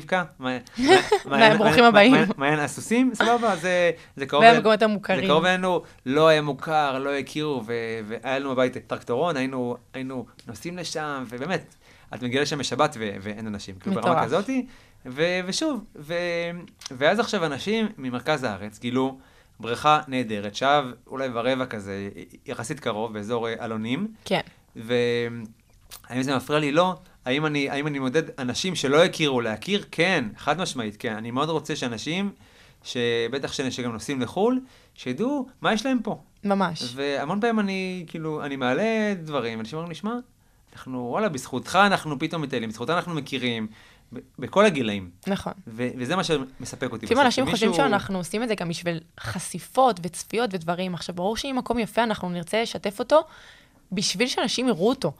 מה, 1.25 1.55
ברוכים 1.59 1.85
הבאים. 1.85 2.13
מה- 2.13 2.25
מעיין 2.37 2.59
הסוסים? 2.59 3.11
סבבה, 3.15 3.57
זה, 3.57 3.91
זה 4.17 4.27
קרוב... 4.27 4.43
והמקומות 4.45 4.83
אל- 4.83 4.89
המוכרים. 4.89 5.21
זה 5.21 5.27
קרוב 5.27 5.45
אלינו, 5.45 5.83
לא 6.07 6.29
היה 6.29 6.43
מוכר, 6.43 6.99
לא 6.99 7.11
הכירו, 7.15 7.63
והיה 7.67 8.39
לנו 8.39 8.51
בבית 8.51 8.77
טרקטורון, 8.87 9.37
היינו, 9.37 9.77
נוסעים 10.47 10.77
לשם, 10.79 11.25
ובאמת, 11.29 11.75
את 12.15 12.23
מגיעה 12.23 12.43
לשם 12.43 12.59
בשבת 12.59 12.97
ואין 13.21 13.47
אנשים, 13.47 13.75
כאילו 13.81 13.95
ברמה 13.97 14.11
מטורף. 14.11 14.25
כזאתי. 14.25 14.67
ושוב, 15.47 15.85
ואז 16.91 17.21
עכשיו 17.21 17.47
אנשים 17.47 17.87
ממרכז 17.99 18.45
הארץ 18.45 18.79
גילו 18.79 19.19
בריכה 19.61 20.01
נהדרת, 20.09 20.55
שעה 20.55 20.83
אולי 21.07 21.29
ורבע 21.35 21.67
כזה, 21.67 22.09
יחסית 22.47 22.81
קרוב, 22.81 23.13
באזור 23.13 23.49
אה, 23.49 23.65
אלונים, 23.65 24.09
כן. 24.25 24.41
והאם 24.77 25.43
זה 26.23 26.37
מפריע 26.37 26.61
לי? 26.61 26.73
לא. 26.73 26.95
האם 27.25 27.47
אני, 27.47 27.71
האם 27.71 27.87
אני 27.87 27.99
מודד 27.99 28.41
אנשים 28.41 28.75
שלא 28.75 29.05
הכירו 29.05 29.41
להכיר? 29.41 29.85
כן, 29.91 30.25
חד 30.37 30.61
משמעית, 30.61 30.97
כן. 30.97 31.17
אני 31.17 31.31
מאוד 31.31 31.49
רוצה 31.49 31.77
שאנשים, 31.77 32.33
שבטח 32.83 33.53
שגם 33.53 33.93
נוסעים 33.93 34.21
לחו"ל, 34.21 34.61
שידעו 34.95 35.47
מה 35.61 35.73
יש 35.73 35.87
להם 35.87 35.99
פה. 36.03 36.23
ממש. 36.45 36.83
והמון 36.95 37.41
פעמים 37.41 37.61
אני, 37.61 38.05
כאילו, 38.07 38.45
אני 38.45 38.57
מעלה 38.57 39.15
דברים, 39.23 39.61
אנשים 39.61 39.77
אומרים 39.77 39.89
לי, 39.89 39.95
שמע, 39.95 40.15
אנחנו, 40.73 41.09
וואלה, 41.11 41.29
בזכותך 41.29 41.79
אנחנו 41.87 42.19
פתאום 42.19 42.43
מטיילים, 42.43 42.69
בזכותך 42.69 42.91
אנחנו 42.91 43.15
מכירים, 43.15 43.67
בכל 44.39 44.67
הגילאים. 44.67 45.11
נכון. 45.27 45.53
ו- 45.67 45.89
וזה 45.99 46.17
מה 46.17 46.25
שמספק 46.25 46.93
אותי. 46.93 47.07
לפעמים 47.07 47.27
בסוף, 47.27 47.27
אנשים 47.27 47.47
חושבים 47.47 47.75
שאנחנו 47.75 48.19
עושים 48.19 48.43
את 48.43 48.49
זה 48.49 48.55
גם 48.55 48.69
בשביל 48.69 49.01
חשיפות 49.21 50.01
וצפיות 50.03 50.55
ודברים. 50.55 50.95
עכשיו, 50.95 51.15
ברור 51.15 51.37
שאם 51.37 51.55
מקום 51.59 51.79
יפה, 51.79 52.03
אנחנו 52.03 52.31
נרצה 52.31 52.63
לשתף 52.63 52.99
אותו 52.99 53.21
בשביל 53.93 54.29
שאנשים 54.29 54.69
יראו 54.69 54.89
אותו. 54.89 55.13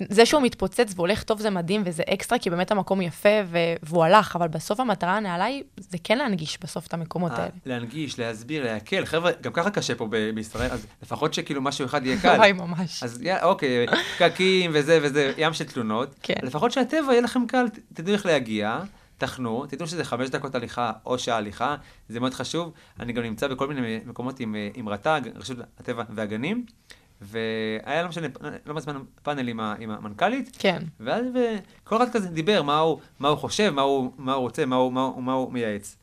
זה 0.00 0.26
שהוא 0.26 0.42
מתפוצץ 0.42 0.92
והולך 0.96 1.22
טוב 1.22 1.40
זה 1.40 1.50
מדהים 1.50 1.82
וזה 1.84 2.02
אקסטרה, 2.12 2.38
כי 2.38 2.50
באמת 2.50 2.70
המקום 2.70 3.02
יפה 3.02 3.28
ו... 3.46 3.58
והוא 3.82 4.04
הלך, 4.04 4.36
אבל 4.36 4.48
בסוף 4.48 4.80
המטרה 4.80 5.16
הנעלה 5.16 5.44
היא, 5.44 5.62
זה 5.76 5.98
כן 6.04 6.18
להנגיש 6.18 6.58
בסוף 6.62 6.86
את 6.86 6.94
המקומות 6.94 7.32
אה, 7.32 7.36
האלה. 7.36 7.50
להנגיש, 7.66 8.18
להסביר, 8.18 8.64
להקל. 8.64 9.04
חבר'ה, 9.04 9.30
גם 9.40 9.52
ככה 9.52 9.70
קשה 9.70 9.94
פה 9.94 10.06
ב- 10.10 10.30
בישראל, 10.30 10.70
אז 10.70 10.86
לפחות 11.02 11.34
שכאילו 11.34 11.62
משהו 11.62 11.84
אחד 11.84 12.06
יהיה 12.06 12.20
קל. 12.20 12.36
וואי, 12.36 12.52
ממש. 12.52 13.02
אז 13.02 13.22
יא, 13.22 13.34
אוקיי, 13.42 13.86
פקקים 14.18 14.70
וזה 14.74 14.98
וזה, 15.02 15.32
ים 15.38 15.52
של 15.52 15.64
תלונות. 15.64 16.14
כן. 16.22 16.34
לפחות 16.42 16.72
שהטבע 16.72 17.12
יהיה 17.12 17.20
לכם 17.20 17.46
קל, 17.46 17.66
תדעו 17.94 18.14
איך 18.14 18.26
להגיע, 18.26 18.80
תחנו, 19.18 19.66
תדעו 19.66 19.86
שזה 19.86 20.04
חמש 20.04 20.28
דקות 20.28 20.54
הליכה 20.54 20.92
או 21.06 21.18
שעה 21.18 21.36
הליכה, 21.36 21.76
זה 22.08 22.20
מאוד 22.20 22.34
חשוב. 22.34 22.72
אני 23.00 23.12
גם 23.12 23.22
נמצא 23.22 23.48
בכל 23.48 23.66
מיני 23.66 24.00
מקומות 24.04 24.40
עם, 24.40 24.54
אה, 24.54 24.68
עם 24.74 24.88
רט"ג, 24.88 25.20
רשות 25.34 25.58
הטבע 25.80 26.02
והגנים, 26.10 26.66
והיה 27.20 28.02
לא 28.02 28.08
משנה, 28.08 28.26
לא 28.66 28.74
מזמן 28.74 28.96
פאנל 29.22 29.48
עם, 29.48 29.60
ה- 29.60 29.74
עם 29.78 29.90
המנכ"לית, 29.90 30.56
כן. 30.58 30.82
ואז 31.00 31.24
כל 31.84 31.96
אחד 31.96 32.12
כזה 32.12 32.28
דיבר 32.28 32.62
מה 32.62 32.78
הוא, 32.78 32.98
מה 33.20 33.28
הוא 33.28 33.38
חושב, 33.38 33.70
מה 33.74 33.82
הוא, 33.82 34.12
מה 34.18 34.32
הוא 34.32 34.40
רוצה, 34.40 34.66
מה 34.66 34.76
הוא, 34.76 34.92
מה, 34.92 35.00
הוא, 35.02 35.22
מה 35.22 35.32
הוא 35.32 35.52
מייעץ. 35.52 35.96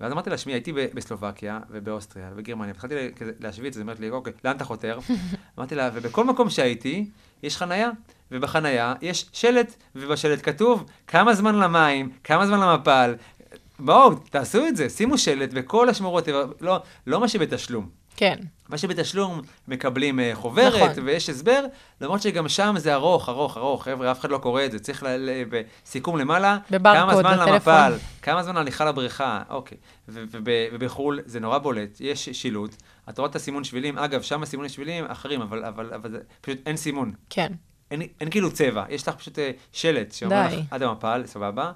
ואז 0.00 0.12
אמרתי 0.12 0.30
לה, 0.30 0.38
שמי, 0.38 0.52
הייתי 0.52 0.72
בסלובקיה 0.72 1.60
ובאוסטריה 1.70 2.28
ובגרמניה, 2.32 2.70
התחלתי 2.70 2.94
להשוויץ, 3.40 3.72
אז 3.74 3.78
היא 3.78 3.82
אומרת 3.82 4.00
לי, 4.00 4.10
אוקיי, 4.10 4.32
לאן 4.44 4.56
אתה 4.56 4.64
חותר? 4.64 4.98
אמרתי 5.58 5.74
לה, 5.74 5.90
ובכל 5.94 6.24
מקום 6.24 6.50
שהייתי, 6.50 7.06
יש 7.42 7.56
חנייה, 7.56 7.90
ובחנייה 8.32 8.94
יש 9.02 9.26
שלט, 9.32 9.74
ובשלט 9.94 10.38
כתוב 10.42 10.84
כמה 11.06 11.34
זמן 11.34 11.54
למים, 11.54 12.10
כמה 12.24 12.46
זמן 12.46 12.60
למפל. 12.60 13.14
בואו, 13.78 14.14
תעשו 14.14 14.66
את 14.66 14.76
זה, 14.76 14.88
שימו 14.88 15.18
שלט 15.18 15.52
בכל 15.52 15.88
השמורות 15.88 16.28
לא, 16.60 16.82
לא 17.06 17.20
מה 17.20 17.28
שבתשלום. 17.28 17.88
כן. 18.16 18.36
מה 18.70 18.78
שבתשלום 18.78 19.40
מקבלים 19.68 20.20
אה, 20.20 20.30
חוברת, 20.34 20.90
נכון. 20.90 21.04
ויש 21.04 21.30
הסבר, 21.30 21.64
למרות 22.00 22.22
שגם 22.22 22.48
שם 22.48 22.74
זה 22.78 22.94
ארוך, 22.94 23.28
ארוך, 23.28 23.56
ארוך, 23.56 23.84
חבר'ה, 23.84 24.10
אף 24.10 24.20
אחד 24.20 24.30
לא 24.30 24.38
קורא 24.38 24.64
את 24.64 24.72
זה, 24.72 24.78
צריך 24.78 25.06
בסיכום 25.50 26.16
למעלה, 26.16 26.58
כמה 26.82 27.16
זמן. 27.16 27.38
למפל, 27.38 27.92
כמה 28.22 28.42
זמן 28.42 28.56
הליכה 28.56 28.84
לבריכה, 28.84 29.42
אוקיי. 29.48 29.78
ובחו"ל 30.08 31.20
זה 31.24 31.40
נורא 31.40 31.58
בולט, 31.58 32.00
יש 32.00 32.28
שילוט, 32.28 32.74
את 33.08 33.18
רואה 33.18 33.30
את 33.30 33.36
הסימון 33.36 33.64
שבילים, 33.64 33.98
אגב, 33.98 34.22
שם 34.22 34.42
הסימוני 34.42 34.68
שבילים 34.68 35.04
אחרים, 35.08 35.42
אבל, 35.42 35.64
אבל, 35.64 35.94
אבל 35.94 36.20
פשוט 36.40 36.58
אין 36.66 36.76
סימון, 36.76 37.12
כן. 37.30 37.52
אין, 37.90 38.02
אין 38.20 38.30
כאילו 38.30 38.52
צבע, 38.52 38.84
יש 38.88 39.08
לך 39.08 39.14
פשוט 39.14 39.38
אה, 39.38 39.50
שלט 39.72 40.12
שאומר 40.12 40.46
לך. 40.46 40.54
עד 40.70 40.82
המפל, 40.82 41.22
סבבה, 41.26 41.72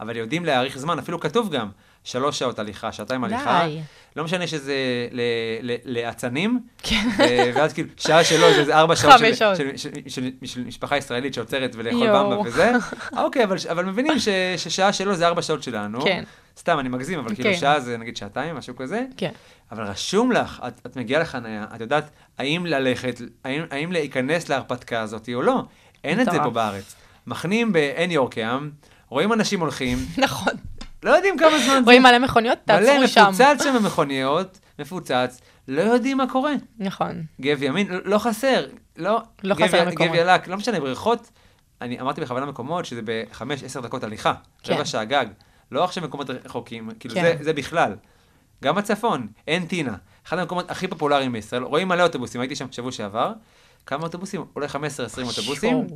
אבל 0.00 0.16
יודעים 0.16 0.44
להאריך 0.44 0.78
זמן, 0.78 0.98
אפילו 0.98 1.20
כתוב 1.20 1.50
גם, 1.50 1.68
שלוש 2.04 2.38
שעות 2.38 2.58
הליכה, 2.58 2.92
שעתיים 2.92 3.24
הליכה, 3.24 3.62
די. 3.66 3.80
לא 4.16 4.24
משנה 4.24 4.46
שזה 4.46 4.74
לאצנים, 5.84 6.60
כן. 6.82 7.08
ואז 7.54 7.72
כאילו, 7.72 7.88
שעה 7.96 8.24
שלו 8.24 8.54
זה 8.54 8.60
איזה 8.60 8.76
ארבע 8.78 8.96
שעות 8.96 9.14
של- 10.06 10.30
משפחה 10.66 10.96
ישראלית 10.96 11.34
שעוצרת 11.34 11.72
ולאכול. 11.74 12.08
במבה 12.08 12.38
וזה. 12.44 12.72
אוקיי, 13.24 13.44
אבל- 13.68 13.84
מבינים 13.84 14.12
ששעה 14.56 14.92
שלו 14.92 15.14
זה 15.14 15.26
ארבע 15.26 15.42
שעות 15.42 15.62
שלנו. 15.62 16.00
כן. 16.00 16.24
סתם, 16.58 16.78
אני 16.78 16.88
מגזים, 16.88 17.18
אבל 17.18 17.34
כאילו 17.34 17.50
כן. 17.50 17.56
שעה 17.56 17.80
זה 17.80 17.96
נגיד 17.98 18.16
שעתיים, 18.16 18.56
משהו 18.56 18.76
כזה. 18.76 19.04
כן. 19.16 19.30
אבל 19.72 19.84
רשום 19.84 20.32
לך, 20.32 20.62
את, 20.86 20.96
מגיעה 20.96 21.20
לחניה, 21.22 21.64
את 21.74 21.80
יודעת 21.80 22.10
האם 22.38 22.66
ללכת, 22.66 23.20
האם, 23.70 23.92
להיכנס 23.92 24.48
להרפתקה 24.48 25.00
הזאת 25.00 25.28
או 25.34 25.42
לא. 25.42 25.62
אין 26.04 26.20
את 26.20 26.24
זה. 26.30 26.38
פה 26.44 26.50
בארץ. 26.50 26.94
מחנים 27.26 27.72
בעין 27.72 28.10
יורקאם, 28.10 28.70
רואים 29.08 29.32
אנשים 29.32 29.60
הולכים, 29.60 29.98
נכון. 30.18 30.52
לא 31.02 31.10
יודעים 31.10 31.38
כמה 31.38 31.58
זמן 31.58 31.74
זה. 31.74 31.80
רואים 31.84 32.02
מלא 32.02 32.18
מכוניות, 32.18 32.58
תעצרו 32.64 32.98
מלא 32.98 33.06
שם. 33.06 33.26
מפוצץ 33.28 33.64
שם 33.64 33.74
במכוניות, 33.78 34.60
מפוצץ, 34.78 35.40
לא 35.68 35.82
יודעים 35.82 36.16
מה 36.16 36.30
קורה. 36.30 36.52
נכון. 36.78 37.22
גב 37.40 37.62
ימין, 37.62 37.88
לא, 37.88 37.98
לא 38.04 38.18
חסר, 38.18 38.66
לא, 38.96 39.22
לא 39.44 39.54
גב, 39.54 39.66
חסר 39.66 39.88
מקומות. 39.88 40.12
גב 40.12 40.20
ילק, 40.20 40.48
לא 40.48 40.56
משנה, 40.56 40.80
בריכות, 40.80 41.30
אני 41.80 42.00
אמרתי 42.00 42.20
בכוונה 42.20 42.46
מקומות 42.46 42.84
שזה 42.84 43.00
בחמש, 43.04 43.62
עשר 43.62 43.80
דקות 43.80 44.04
הליכה, 44.04 44.34
כן. 44.62 44.72
רבע 44.74 44.84
שעה 44.84 45.04
גג, 45.04 45.26
לא 45.72 45.84
עכשיו 45.84 46.04
מקומות 46.04 46.30
רחוקים, 46.30 46.90
כאילו 47.00 47.14
כן. 47.14 47.22
זה, 47.22 47.44
זה 47.44 47.52
בכלל. 47.52 47.96
גם 48.64 48.74
בצפון, 48.74 49.26
אין 49.46 49.66
טינה. 49.66 49.94
אחד 50.26 50.38
המקומות 50.38 50.70
הכי 50.70 50.88
פופולריים 50.88 51.32
בישראל, 51.32 51.62
רואים 51.62 51.88
מלא 51.88 52.02
אוטובוסים, 52.02 52.40
הייתי 52.40 52.56
שם 52.56 52.66
שבוע 52.72 52.92
שעבר, 52.92 53.32
כמה 53.86 54.02
אוטובוסים? 54.02 54.44
אולי 54.56 54.66
15-20 54.66 54.70
אוטובוסים. 55.22 55.86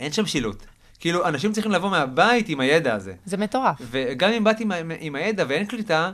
אין 0.00 0.12
שם 0.12 0.26
שילוט. 0.26 0.66
כאילו, 1.02 1.28
אנשים 1.28 1.52
צריכים 1.52 1.72
לבוא 1.72 1.90
מהבית 1.90 2.48
עם 2.48 2.60
הידע 2.60 2.94
הזה. 2.94 3.14
זה 3.24 3.36
מטורף. 3.36 3.76
וגם 3.80 4.32
אם 4.32 4.44
באתי 4.44 4.62
עם, 4.62 4.72
עם 5.00 5.14
הידע 5.14 5.44
ואין 5.48 5.66
קליטה, 5.66 6.10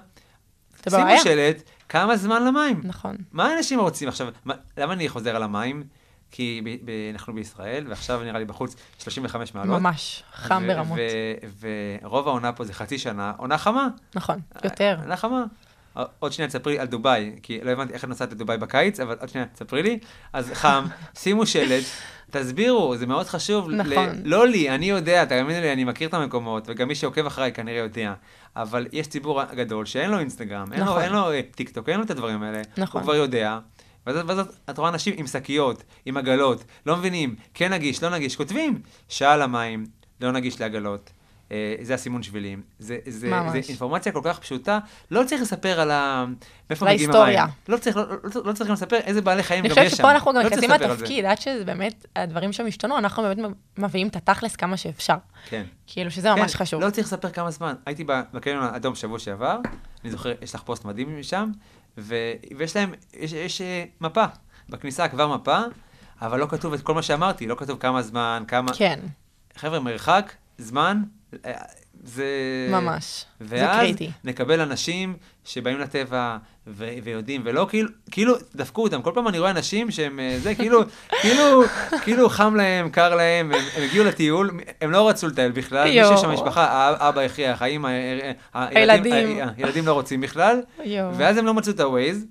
שימו. 0.88 1.18
שלט, 1.22 1.62
כמה 1.88 2.16
זמן 2.16 2.44
למים. 2.44 2.80
נכון. 2.84 3.16
מה 3.32 3.54
אנשים 3.58 3.80
רוצים 3.80 4.08
עכשיו? 4.08 4.28
מה, 4.44 4.54
למה 4.76 4.92
אני 4.92 5.08
חוזר 5.08 5.36
על 5.36 5.42
המים? 5.42 5.82
כי 6.30 6.60
ב, 6.64 6.68
ב, 6.84 6.90
אנחנו 7.12 7.34
בישראל, 7.34 7.84
ועכשיו 7.88 8.24
נראה 8.24 8.38
לי 8.38 8.44
בחוץ 8.44 8.76
35 8.98 9.54
מעלות. 9.54 9.80
ממש. 9.80 10.22
חם 10.32 10.66
ברמות. 10.66 10.98
ורוב 12.02 12.28
העונה 12.28 12.52
פה 12.52 12.64
זה 12.64 12.72
חצי 12.72 12.98
שנה, 12.98 13.32
עונה 13.36 13.58
חמה. 13.58 13.88
נכון. 14.14 14.40
יותר. 14.64 14.96
עונה 15.02 15.16
חמה. 15.16 15.44
עוד 16.18 16.32
שנייה 16.32 16.48
תספרי 16.48 16.78
על 16.78 16.86
דובאי, 16.86 17.32
כי 17.42 17.60
לא 17.62 17.70
הבנתי 17.70 17.92
איך 17.92 18.04
את 18.04 18.08
נוסעת 18.08 18.32
לדובאי 18.32 18.58
בקיץ, 18.58 19.00
אבל 19.00 19.16
עוד 19.20 19.28
שנייה 19.28 19.46
תספרי 19.46 19.82
לי. 19.82 19.98
אז 20.32 20.50
חם, 20.54 20.84
שימו 21.22 21.46
שלט, 21.46 21.84
תסבירו, 22.30 22.96
זה 22.96 23.06
מאוד 23.06 23.26
חשוב. 23.26 23.70
ל- 23.70 23.74
נכון. 23.74 24.08
לא 24.24 24.46
לי, 24.48 24.70
אני 24.70 24.86
יודע, 24.86 25.24
תאמינו 25.24 25.60
לי, 25.60 25.72
אני 25.72 25.84
מכיר 25.84 26.08
את 26.08 26.14
המקומות, 26.14 26.64
וגם 26.66 26.88
מי 26.88 26.94
שעוקב 26.94 27.26
אחריי 27.26 27.52
כנראה 27.52 27.78
יודע. 27.78 28.14
אבל 28.56 28.86
יש 28.92 29.06
ציבור 29.06 29.44
גדול 29.44 29.86
שאין 29.86 30.10
לו 30.10 30.18
אינסטגרם, 30.18 30.72
אין 30.72 30.80
לו, 30.80 30.86
נכון. 30.86 31.02
אין 31.02 31.12
לו 31.12 31.32
אה, 31.32 31.40
טיק 31.54 31.70
טוק, 31.70 31.88
אין 31.88 31.96
לו 31.98 32.04
את 32.04 32.10
הדברים 32.10 32.42
האלה. 32.42 32.62
נכון. 32.76 33.00
הוא 33.00 33.04
כבר 33.06 33.14
יודע. 33.14 33.58
ואז, 34.06 34.16
ואז 34.26 34.38
את 34.70 34.78
רואה 34.78 34.90
אנשים 34.90 35.14
עם 35.16 35.26
שקיות, 35.26 35.82
עם 36.06 36.16
עגלות, 36.16 36.64
לא 36.86 36.96
מבינים, 36.96 37.34
כן 37.54 37.72
נגיש, 37.72 38.02
לא 38.02 38.10
נגיש, 38.10 38.36
כותבים, 38.36 38.78
שעה 39.08 39.36
למים, 39.36 39.86
לא 40.20 40.32
נגיש 40.32 40.60
לעגלות. 40.60 41.10
אה, 41.52 41.74
זה 41.82 41.94
הסימון 41.94 42.22
שבילים. 42.22 42.62
זה, 42.78 42.98
זה, 43.06 43.28
ממש. 43.28 43.52
זה 43.52 43.60
אינפורמציה 43.68 44.12
כל 44.12 44.20
כך 44.24 44.38
פשוטה, 44.38 44.78
לא 45.10 45.24
צריך 45.24 45.42
לספר 45.42 45.80
על 45.80 45.90
ה... 45.90 46.24
מאיפה 46.70 46.86
מגיעים. 46.86 47.10
המים. 47.10 47.38
לא 47.68 47.76
צריך, 47.76 47.96
לא, 47.96 48.04
לא, 48.10 48.42
לא 48.44 48.52
צריך 48.52 48.70
לספר 48.70 48.96
איזה 48.96 49.22
בעלי 49.22 49.42
חיים 49.42 49.60
אני 49.60 49.68
גם 49.68 49.74
חושבת 49.74 49.86
יש 49.86 49.92
שם. 49.92 49.98
שפה 49.98 50.10
אנחנו 50.10 50.32
גם 50.32 50.36
לא 50.36 50.42
נכנסים 50.42 50.70
זה. 50.78 50.86
לתפקיד, 50.86 51.24
עד 51.24 51.40
שזה 51.40 51.64
באמת, 51.64 52.06
הדברים 52.16 52.52
שם 52.52 52.66
השתנו, 52.66 52.98
אנחנו 52.98 53.22
באמת 53.22 53.38
מביאים 53.78 54.08
את 54.08 54.16
התכלס 54.16 54.56
כמה 54.56 54.76
שאפשר. 54.76 55.16
כן. 55.48 55.64
כאילו 55.86 56.10
שזה 56.10 56.34
ממש 56.34 56.52
כן, 56.52 56.58
חשוב. 56.58 56.82
לא 56.82 56.90
צריך 56.90 57.06
לספר 57.06 57.30
כמה 57.30 57.50
זמן. 57.50 57.74
הייתי 57.86 58.04
בקניון 58.04 58.64
האדום 58.64 58.94
שבוע 58.94 59.18
שעבר, 59.18 59.58
אני 60.04 60.10
זוכר, 60.10 60.32
יש 60.42 60.54
לך 60.54 60.62
פוסט 60.62 60.84
מדהים 60.84 61.20
משם, 61.20 61.50
ו... 61.98 62.14
ויש 62.56 62.76
להם, 62.76 62.94
יש, 63.14 63.32
יש 63.32 63.60
אה, 63.60 63.84
מפה. 64.00 64.24
בכניסה 64.68 65.08
כבר 65.08 65.36
מפה, 65.36 65.58
אבל 66.22 66.40
לא 66.40 66.46
כתוב 66.46 66.72
את 66.72 66.80
כל 66.80 66.94
מה 66.94 67.02
שאמרתי, 67.02 67.46
לא 67.46 67.54
כתוב 67.54 67.78
כמה 67.78 68.02
זמן, 68.02 68.44
כמה... 68.48 68.72
כן, 68.74 69.00
חבר'ה, 69.56 69.80
מרחק, 69.80 70.32
זמן, 70.58 71.02
זה... 72.04 72.26
ממש. 72.70 73.24
זה 73.40 73.56
ואז 73.58 73.76
קריטי. 73.76 74.10
נקבל 74.24 74.60
אנשים 74.60 75.16
שבאים 75.44 75.78
לטבע 75.78 76.36
ו- 76.66 76.94
ויודעים, 77.02 77.42
ולא 77.44 77.66
כאילו, 77.70 77.88
כאילו, 78.10 78.34
דפקו 78.54 78.82
אותם. 78.82 79.02
כל 79.02 79.10
פעם 79.14 79.28
אני 79.28 79.38
רואה 79.38 79.50
אנשים 79.50 79.90
שהם, 79.90 80.20
אה, 80.20 80.36
זה, 80.42 80.54
כאילו, 80.54 80.80
כאילו, 81.22 81.62
כאילו 82.02 82.28
חם 82.28 82.54
להם, 82.56 82.90
קר 82.90 83.14
להם, 83.14 83.52
הם, 83.52 83.60
הם 83.76 83.82
הגיעו 83.82 84.04
לטיול, 84.04 84.50
הם 84.80 84.90
לא 84.90 85.08
רצו 85.08 85.26
לטייל 85.26 85.52
בכלל, 85.52 85.84
מי. 85.88 85.92
שיש 85.92 86.20
שם 86.20 86.30
משפחה, 86.30 86.94
אבא 87.08 87.20
הכריח, 87.20 87.62
האמא, 87.62 87.88
אה, 87.88 88.32
אה, 88.54 88.66
הילדים. 88.68 89.38
הילדים, 89.56 89.86
לא 89.86 89.92
רוצים 89.92 90.20
בכלל. 90.20 90.60
ואז 91.16 91.36
הם 91.36 91.46
לא 91.46 91.54
מצאו 91.54 91.72
את 91.72 91.80
ה-Waze, 91.80 92.24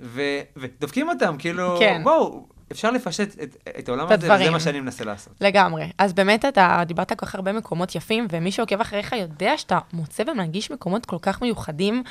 ו- 0.00 0.40
ודופקים 0.56 1.08
אותם, 1.08 1.36
כאילו, 1.38 1.76
כן. 1.78 2.00
בואו, 2.04 2.46
אפשר 2.72 2.90
לפשט 2.90 3.42
את, 3.42 3.56
את 3.78 3.88
העולם 3.88 4.06
את 4.06 4.10
הזה, 4.10 4.18
וזה 4.18 4.34
הדברים. 4.34 4.52
מה 4.52 4.60
שאני 4.60 4.80
מנסה 4.80 5.04
לעשות. 5.04 5.32
לגמרי. 5.40 5.90
אז 5.98 6.12
באמת 6.12 6.44
אתה 6.44 6.82
דיברת 6.86 7.12
כל 7.12 7.26
כך 7.26 7.34
הרבה 7.34 7.52
מקומות 7.52 7.94
יפים, 7.94 8.26
ומי 8.30 8.52
שעוקב 8.52 8.80
אחריך 8.80 9.12
יודע 9.12 9.58
שאתה 9.58 9.78
מוצא 9.92 10.22
ומנגיש 10.26 10.70
מקומות 10.70 11.06
כל 11.06 11.18
כך 11.22 11.42
מיוחדים, 11.42 12.02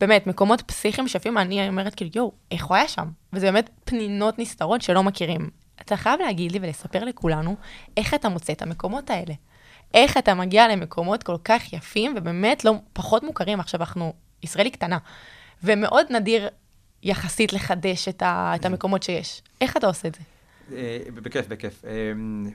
באמת, 0.00 0.26
מקומות 0.26 0.62
פסיכיים 0.62 1.08
שיפים, 1.08 1.38
אני 1.38 1.68
אומרת 1.68 1.94
כאילו, 1.94 2.10
יואו, 2.14 2.32
איך 2.50 2.66
הוא 2.66 2.76
היה 2.76 2.88
שם? 2.88 3.08
וזה 3.32 3.46
באמת 3.46 3.70
פנינות 3.84 4.38
נסתרות 4.38 4.82
שלא 4.82 5.02
מכירים. 5.02 5.50
אתה 5.80 5.96
חייב 5.96 6.20
להגיד 6.20 6.52
לי 6.52 6.58
ולספר 6.62 7.04
לכולנו 7.04 7.56
איך 7.96 8.14
אתה 8.14 8.28
מוצא 8.28 8.52
את 8.52 8.62
המקומות 8.62 9.10
האלה. 9.10 9.34
איך 9.94 10.16
אתה 10.16 10.34
מגיע 10.34 10.68
למקומות 10.68 11.22
כל 11.22 11.36
כך 11.44 11.72
יפים, 11.72 12.14
ובאמת 12.16 12.64
לא 12.64 12.72
פחות 12.92 13.22
מוכרים. 13.22 13.60
עכשיו, 13.60 13.80
אנחנו, 13.80 14.12
ישראל 14.42 14.64
היא 14.64 14.72
קטנה, 14.72 14.98
ומאוד 15.64 16.06
נדיר 16.10 16.48
יחסית 17.06 17.52
לחדש 17.52 18.08
את, 18.08 18.22
ה, 18.22 18.52
את 18.54 18.64
המקומות 18.64 19.02
שיש. 19.02 19.42
איך 19.60 19.76
אתה 19.76 19.86
עושה 19.86 20.08
את 20.08 20.14
זה? 20.14 20.20
אה, 20.76 20.98
בכיף, 21.14 21.48
בכיף. 21.48 21.84
אה, 21.84 21.90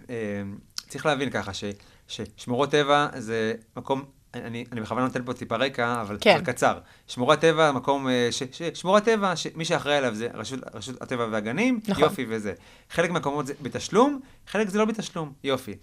אה, 0.09 0.41
צריך 0.87 1.05
להבין 1.05 1.29
ככה, 1.29 1.53
ש, 1.53 1.63
ששמורות 2.07 2.71
טבע 2.71 3.07
זה 3.17 3.53
מקום, 3.77 4.03
אני, 4.33 4.65
אני 4.71 4.81
בכוונה 4.81 5.05
נותן 5.05 5.25
פה 5.25 5.33
טיפה 5.33 5.55
רקע, 5.55 6.01
אבל 6.01 6.17
כן. 6.21 6.35
אבל 6.35 6.45
קצר. 6.45 6.79
שמורת 7.07 7.39
טבע, 7.39 7.71
מקום, 7.71 8.07
ש, 8.31 8.43
ש, 8.51 8.61
שמורת 8.73 9.03
טבע, 9.03 9.35
שמי 9.35 9.65
שאחראי 9.65 9.95
עליו 9.95 10.15
זה 10.15 10.27
רשות, 10.33 10.59
רשות 10.73 11.01
הטבע 11.01 11.27
והגנים, 11.31 11.79
נכון. 11.87 12.03
יופי 12.03 12.25
וזה. 12.29 12.53
חלק 12.89 13.09
מהמקומות 13.09 13.47
זה 13.47 13.53
בתשלום, 13.61 14.19
חלק 14.47 14.69
זה 14.69 14.77
לא 14.77 14.85
בתשלום, 14.85 15.33
יופי. 15.43 15.75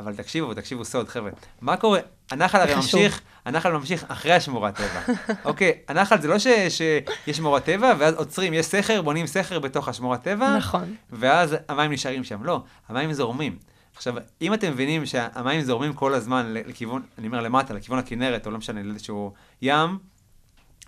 אבל 0.00 0.16
תקשיבו, 0.16 0.54
תקשיבו 0.54 0.84
סוד, 0.84 1.08
חבר'ה. 1.08 1.30
מה 1.60 1.76
קורה? 1.76 2.00
הנחל 2.30 2.60
הרי. 2.60 2.74
ממשיך, 2.74 3.20
הנחל 3.44 3.72
ממשיך 3.72 4.04
אחרי 4.08 4.32
השמורת 4.32 4.74
טבע. 4.74 5.14
אוקיי, 5.44 5.72
הנחל 5.88 6.20
זה 6.20 6.28
לא 6.28 6.38
ש, 6.38 6.46
שיש 6.68 7.36
שמורת 7.36 7.64
טבע, 7.64 7.94
ואז 7.98 8.14
עוצרים, 8.14 8.54
יש 8.54 8.66
סכר, 8.66 9.02
בונים 9.02 9.26
סכר 9.26 9.58
בתוך 9.58 9.88
השמורת 9.88 10.22
טבע. 10.22 10.56
נכון. 10.56 10.94
ואז 11.10 11.56
המים 11.68 11.92
נשארים 11.92 12.24
שם. 12.24 12.44
לא, 12.44 12.62
המים 12.88 13.12
זורמים. 13.12 13.58
עכשיו, 13.96 14.14
אם 14.42 14.54
אתם 14.54 14.72
מבינים 14.72 15.06
שהמים 15.06 15.60
זורמים 15.60 15.92
כל 15.92 16.14
הזמן 16.14 16.46
לכיוון, 16.54 17.02
אני 17.18 17.26
אומר 17.26 17.40
למטה, 17.40 17.74
לכיוון 17.74 17.98
הכנרת, 17.98 18.46
או 18.46 18.50
לא 18.50 18.58
משנה, 18.58 18.82
לאיזשהו 18.82 19.32
ים, 19.62 19.98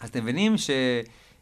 אז 0.01 0.09
אתם 0.09 0.23
מבינים 0.23 0.59
ש... 0.59 0.71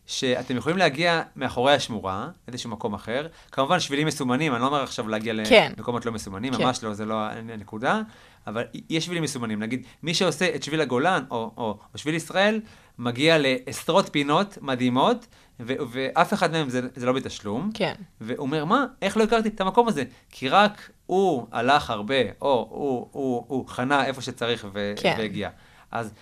שאתם 0.07 0.57
יכולים 0.57 0.79
להגיע 0.79 1.23
מאחורי 1.37 1.75
השמורה, 1.75 2.29
איזשהו 2.49 2.71
מקום 2.71 2.95
אחר. 2.95 3.27
כמובן, 3.53 3.81
שבילים 3.81 4.07
מסומנים, 4.07 4.53
אני 4.53 4.63
לא 4.63 4.67
אומר 4.67 4.83
עכשיו 4.83 5.09
להגיע 5.09 5.35
כן. 5.49 5.73
למקומות 5.77 6.07
לא 6.07 6.13
מסומנים, 6.13 6.55
כן. 6.55 6.65
ממש 6.65 6.85
לא, 6.85 6.95
זה 6.95 7.05
לא 7.05 7.15
הנקודה, 7.25 8.01
אבל 8.47 8.65
יש 8.91 9.05
שבילים 9.05 9.23
מסומנים. 9.23 9.63
נגיד, 9.63 9.83
מי 10.03 10.15
שעושה 10.15 10.55
את 10.55 10.63
שביל 10.63 10.81
הגולן, 10.81 11.25
או, 11.31 11.51
או, 11.57 11.79
או 11.95 11.99
שביל 11.99 12.15
ישראל, 12.15 12.61
מגיע 12.99 13.37
לעשרות 13.39 14.09
פינות 14.13 14.59
מדהימות, 14.63 15.27
ו- 15.61 15.75
ואף 15.91 16.35
אחד 16.35 16.53
מהם 16.53 16.69
זה, 16.69 16.81
זה 16.97 17.07
לא 17.07 17.13
בתשלום. 17.13 17.71
כן. 17.75 17.95
והוא 18.21 18.47
אומר, 18.47 18.65
מה, 18.65 18.87
איך 19.03 19.17
לא 19.17 19.23
הכרתי 19.23 19.49
את 19.49 19.61
המקום 19.61 19.89
הזה? 19.89 20.05
כי 20.31 20.49
רק 20.49 20.91
הוא 21.07 21.47
הלך 21.53 21.91
הרבה, 21.91 22.15
או 22.41 22.69
הוא, 22.71 23.09
הוא, 23.13 23.45
הוא 23.49 23.69
חנה 23.69 24.05
איפה 24.05 24.23
שצריך 24.23 24.67
ו- 24.73 24.93
כן. 24.97 25.15
והגיע. 25.19 25.51
אז 25.91 26.15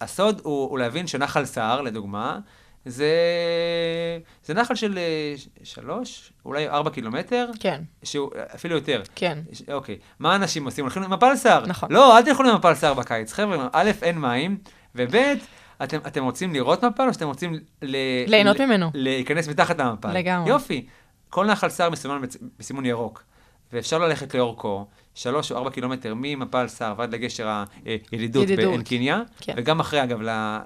הסוד 0.00 0.40
הוא, 0.44 0.70
הוא 0.70 0.78
להבין 0.78 1.06
שנחל 1.06 1.44
סער, 1.44 1.80
לדוגמה, 1.80 2.38
זה, 2.86 3.10
זה 4.44 4.54
נחל 4.54 4.74
של 4.74 4.98
אה, 4.98 5.34
שלוש, 5.62 6.32
אולי 6.44 6.68
ארבע 6.68 6.90
קילומטר, 6.90 7.50
כן, 7.60 7.82
שהוא 8.02 8.30
אפילו 8.54 8.74
יותר. 8.74 9.02
כן. 9.14 9.38
ש- 9.52 9.62
אוקיי, 9.72 9.98
מה 10.18 10.36
אנשים 10.36 10.64
עושים? 10.64 10.84
הולכים 10.84 11.02
למפל 11.02 11.36
סער. 11.36 11.66
נכון. 11.66 11.92
לא, 11.92 12.18
אל 12.18 12.22
תלכו 12.22 12.42
למפל 12.42 12.74
סער 12.74 12.94
בקיץ. 12.94 13.32
חבר'ה, 13.32 13.68
א', 13.72 13.90
אין 14.02 14.18
מים, 14.18 14.58
וב', 14.94 15.14
אתם, 15.82 15.98
אתם 16.06 16.24
רוצים 16.24 16.52
לראות 16.52 16.84
מפל 16.84 17.02
או 17.08 17.14
שאתם 17.14 17.26
רוצים 17.26 17.54
ל... 17.82 17.96
ליהנות 18.26 18.60
ל- 18.60 18.66
ממנו. 18.66 18.90
להיכנס 18.94 19.48
מתחת 19.48 19.78
למפל? 19.80 20.12
לגמרי. 20.18 20.50
יופי. 20.50 20.86
כל 21.28 21.46
נחל 21.46 21.68
סער 21.68 21.90
מסומן 21.90 22.20
בסימון 22.58 22.84
ירוק, 22.86 23.22
ואפשר 23.72 23.98
ללכת 23.98 24.34
לאורכו, 24.34 24.86
שלוש 25.14 25.52
או 25.52 25.56
ארבע 25.56 25.70
קילומטר 25.70 26.14
ממפל 26.16 26.68
סער 26.68 26.94
ועד 26.98 27.14
לגשר 27.14 27.62
הידידות 28.10 28.42
ידידות. 28.42 28.64
בעין 28.66 28.82
קיניה, 28.82 29.20
כן. 29.40 29.54
וגם 29.56 29.80
אחרי, 29.80 30.02
אגב, 30.02 30.18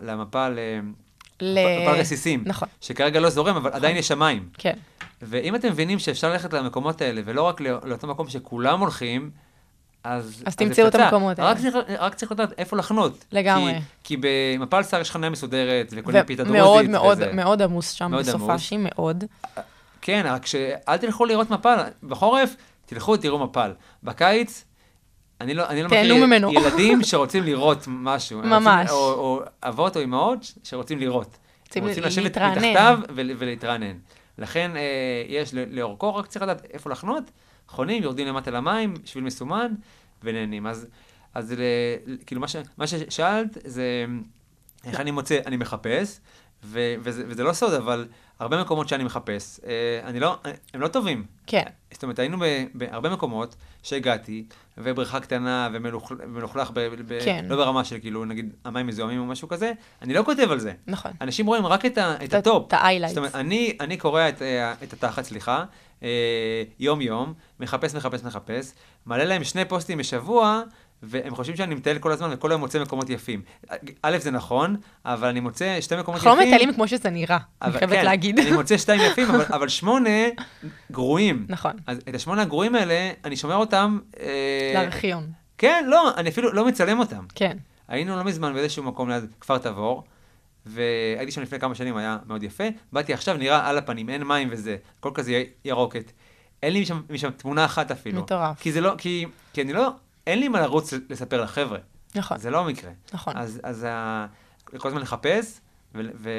למפל... 0.02 0.58
ל... 1.42 1.58
מפל 1.82 2.00
רסיסים, 2.00 2.42
נכון. 2.46 2.68
שכרגע 2.80 3.20
לא 3.20 3.30
זורם, 3.30 3.56
אבל 3.56 3.70
עדיין 3.72 3.96
יש 3.96 4.08
שם 4.08 4.18
מים. 4.18 4.48
כן, 4.58 4.74
ואם 5.22 5.54
אתם 5.54 5.68
מבינים 5.68 5.98
שאפשר 5.98 6.30
ללכת 6.32 6.52
למקומות 6.52 7.00
האלה, 7.00 7.20
ולא 7.24 7.42
רק 7.42 7.60
לא- 7.60 7.78
לאותו 7.84 8.06
מקום 8.06 8.28
שכולם 8.28 8.80
הולכים, 8.80 9.30
אז... 10.04 10.42
אז 10.46 10.56
תמצאו 10.56 10.86
את. 10.88 10.94
המקומות 10.94 11.38
האלה. 11.38 11.50
רק 11.50 11.58
צריך, 11.58 11.74
רק 11.98 12.14
צריך 12.14 12.32
לדעת 12.32 12.52
איפה 12.58 12.76
לחנות. 12.76 13.24
לגמרי. 13.32 13.74
כי, 13.74 13.80
כי 14.04 14.16
במפל 14.20 14.82
סער 14.82 15.00
יש 15.00 15.10
חניה 15.10 15.30
מסודרת, 15.30 15.92
וקונים 15.96 16.22
פיתה 16.22 16.44
דרוזית. 16.44 16.60
ומאוד 16.60 16.86
מאוד 16.88 17.18
וזה. 17.18 17.32
מאוד 17.32 17.62
עמוס 17.62 17.90
שם 17.90 18.10
מאוד 18.10 18.24
בסופ"שי, 18.26 18.76
מאוד. 18.78 19.24
כן, 20.00 20.22
רק 20.24 20.46
שאל 20.46 20.96
תלכו 20.96 21.24
לראות 21.24 21.50
מפל. 21.50 21.76
בחורף, 22.02 22.56
תלכו, 22.86 23.16
תראו 23.16 23.38
מפל. 23.38 23.72
בקיץ, 24.02 24.64
אני 25.40 25.54
לא, 25.54 25.68
אני 25.68 25.82
לא 25.82 25.88
מכיר 25.88 26.26
ממנו. 26.26 26.52
ילדים 26.52 27.02
שרוצים 27.10 27.42
לראות 27.42 27.84
משהו. 27.88 28.42
ממש. 28.42 28.90
רוצים, 28.90 28.96
או, 28.96 29.12
או 29.12 29.40
אבות 29.62 29.96
או 29.96 30.02
אמהות 30.02 30.52
שרוצים 30.64 30.98
לראות. 30.98 31.38
רוצים 31.66 31.86
רוצים 31.86 32.02
לשבת 32.02 32.24
להתרענן. 32.24 32.54
מתחתיו 32.54 32.98
ול, 33.14 33.30
ולהתרענן. 33.38 33.96
לכן 34.38 34.76
אה, 34.76 34.82
יש 35.28 35.54
לאורכו, 35.54 36.14
רק 36.14 36.26
צריך 36.26 36.42
לדעת 36.42 36.66
איפה 36.72 36.90
לחנות, 36.90 37.24
חונים, 37.68 38.02
יורדים 38.02 38.26
למטה 38.26 38.50
למים, 38.50 38.94
שביל 39.04 39.24
מסומן, 39.24 39.72
ונהנים. 40.22 40.66
אז, 40.66 40.86
אז 41.34 41.52
ל, 41.52 41.62
כאילו 42.26 42.40
מה, 42.40 42.48
ש, 42.48 42.56
מה 42.78 42.86
ששאלת 42.86 43.58
זה 43.64 44.06
איך 44.84 45.00
אני 45.00 45.10
מוצא, 45.10 45.38
אני 45.46 45.56
מחפש, 45.56 46.20
ו, 46.64 46.94
וזה, 47.00 47.24
וזה 47.26 47.42
לא 47.42 47.52
סוד, 47.52 47.74
אבל 47.74 48.08
הרבה 48.38 48.60
מקומות 48.60 48.88
שאני 48.88 49.04
מחפש, 49.04 49.60
אה, 49.66 50.00
אני 50.04 50.20
לא, 50.20 50.38
הם 50.74 50.80
לא 50.80 50.88
טובים. 50.88 51.24
כן, 51.46 51.64
זאת 51.92 52.02
אומרת, 52.02 52.18
היינו 52.18 52.36
בהרבה 52.74 53.10
מקומות 53.10 53.56
שהגעתי, 53.82 54.44
ובריכה 54.82 55.20
קטנה 55.20 55.68
ומלוכ- 55.72 56.12
ומלוכלך, 56.18 56.70
ב- 56.74 56.80
ב- 57.06 57.18
כן. 57.24 57.44
לא 57.48 57.56
ברמה 57.56 57.84
של 57.84 57.98
כאילו, 58.00 58.24
נגיד, 58.24 58.52
המים 58.64 58.86
מזוהמים 58.86 59.20
או 59.20 59.26
משהו 59.26 59.48
כזה, 59.48 59.72
אני 60.02 60.14
לא 60.14 60.22
כותב 60.24 60.50
על 60.50 60.58
זה. 60.58 60.72
נכון. 60.86 61.10
אנשים 61.20 61.46
רואים 61.46 61.66
רק 61.66 61.86
את, 61.86 61.98
ה- 61.98 62.24
את 62.24 62.34
ה 62.34 62.41
top. 62.41 62.66
את 62.68 62.72
ה-highlights. 62.72 63.08
זאת 63.08 63.16
אומרת, 63.18 63.34
אני, 63.34 63.76
אני 63.80 63.96
קורא 63.96 64.28
את, 64.28 64.42
אה, 64.42 64.72
את 64.82 64.92
התחת, 64.92 65.24
סליחה, 65.24 65.64
אה, 66.02 66.08
יום-יום, 66.78 67.32
מחפש, 67.60 67.94
מחפש, 67.94 68.22
מחפש, 68.24 68.72
מעלה 69.06 69.24
להם 69.24 69.44
שני 69.44 69.64
פוסטים 69.64 69.98
בשבוע, 69.98 70.62
והם 71.02 71.34
חושבים 71.34 71.56
שאני 71.56 71.74
מטייל 71.74 71.98
כל 71.98 72.12
הזמן 72.12 72.30
וכל 72.32 72.50
היום 72.50 72.60
מוצא 72.60 72.82
מקומות 72.82 73.10
יפים. 73.10 73.42
א', 74.02 74.18
זה 74.18 74.30
נכון, 74.30 74.76
אבל 75.04 75.28
אני 75.28 75.40
מוצא 75.40 75.80
שתי 75.80 75.96
מקומות 75.96 76.20
אנחנו 76.20 76.30
לא 76.30 76.42
יפים. 76.42 76.54
מטיילים 76.54 76.74
כמו 76.74 76.88
שזה 76.88 77.10
נראה, 77.10 77.38
אני 77.62 77.72
חייבת 77.72 77.92
כן, 77.92 78.04
להגיד. 78.04 78.38
אני 78.38 78.52
מוצא 78.52 78.78
שתיים 78.78 79.00
יפים, 79.00 79.28
אבל, 79.30 79.44
אבל 79.48 79.68
שמונה 79.68 80.10
גרועים. 80.92 81.46
נכון. 81.48 81.72
אז 81.86 82.00
את 82.08 82.14
השמונה 82.14 82.42
הגרועים 82.42 82.74
האלה, 82.74 83.10
אני 83.24 83.36
שומר 83.36 83.56
אותם... 83.56 83.98
אה, 84.20 84.72
לארכיון. 84.74 85.26
כן, 85.58 85.84
לא, 85.88 86.14
אני 86.16 86.28
אפילו 86.28 86.52
לא 86.52 86.66
מצלם 86.66 86.98
אותם. 86.98 87.24
כן, 87.34 87.56
היינו 87.88 88.16
לא 88.16 88.24
מזמן 88.24 88.54
באיזשהו 88.54 88.82
מקום 88.82 89.10
ליד 89.10 89.24
כפר 89.40 89.58
תבור, 89.58 90.04
והייתי 90.66 91.32
שם 91.32 91.42
לפני 91.42 91.58
כמה 91.58 91.74
שנים, 91.74 91.96
היה 91.96 92.18
מאוד 92.26 92.42
יפה. 92.42 92.64
באתי 92.92 93.14
עכשיו, 93.14 93.36
נראה 93.36 93.68
על 93.68 93.78
הפנים, 93.78 94.10
אין 94.10 94.22
מים 94.24 94.48
וזה, 94.50 94.76
הכל 94.98 95.10
כזה 95.14 95.44
ירוקת. 95.64 96.12
אין 96.62 96.72
לי 96.72 96.80
משם, 96.80 97.00
משם 97.10 97.30
תמונה 97.30 97.64
אחת 97.64 97.90
אפילו. 97.90 98.22
מטורף. 98.22 98.60
כי 98.60 98.72
זה 98.72 98.80
לא, 98.80 98.94
כי, 98.98 99.26
כי 99.52 99.62
אני 99.62 99.72
לא, 99.72 99.90
אין 100.30 100.38
לי 100.38 100.48
מה 100.48 100.60
לרוץ 100.60 100.92
לספר 101.10 101.42
לחבר'ה. 101.42 101.78
נכון. 102.14 102.38
זה 102.38 102.50
לא 102.50 102.58
המקרה. 102.60 102.90
נכון. 103.12 103.36
אז, 103.36 103.60
אז 103.62 103.86
ה... 103.88 104.26
כל 104.78 104.88
הזמן 104.88 105.00
לחפש 105.00 105.60
ו... 105.94 106.00
ו... 106.14 106.30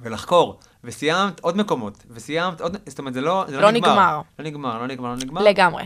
ולחקור, 0.00 0.60
וסיימת 0.84 1.40
עוד 1.40 1.56
מקומות, 1.56 2.04
וסיימת 2.10 2.60
עוד, 2.60 2.76
זאת 2.86 2.98
אומרת, 2.98 3.14
זה 3.14 3.20
לא, 3.20 3.44
זה 3.48 3.56
לא 3.56 3.62
לא 3.62 3.70
נגמר. 3.70 3.90
נגמר. 3.92 4.20
לא 4.38 4.44
נגמר, 4.44 4.78
לא 4.78 4.86
נגמר, 4.86 5.08
לא 5.08 5.16
נגמר. 5.16 5.42
לגמרי. 5.42 5.84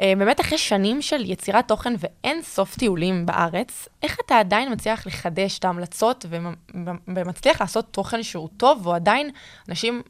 אה, 0.00 0.12
באמת 0.18 0.40
אחרי 0.40 0.58
שנים 0.58 1.02
של 1.02 1.30
יצירת 1.30 1.68
תוכן 1.68 1.94
ואין 1.98 2.42
סוף 2.42 2.76
טיולים 2.76 3.26
בארץ, 3.26 3.88
איך 4.02 4.16
אתה 4.26 4.38
עדיין 4.38 4.72
מצליח 4.72 5.06
לחדש 5.06 5.58
את 5.58 5.64
ההמלצות 5.64 6.26
ומ- 6.28 6.76
ומצליח 7.08 7.60
לעשות 7.60 7.86
תוכן 7.90 8.22
שהוא 8.22 8.48
טוב, 8.56 8.86
ועדיין 8.86 9.30
אנשים 9.68 10.02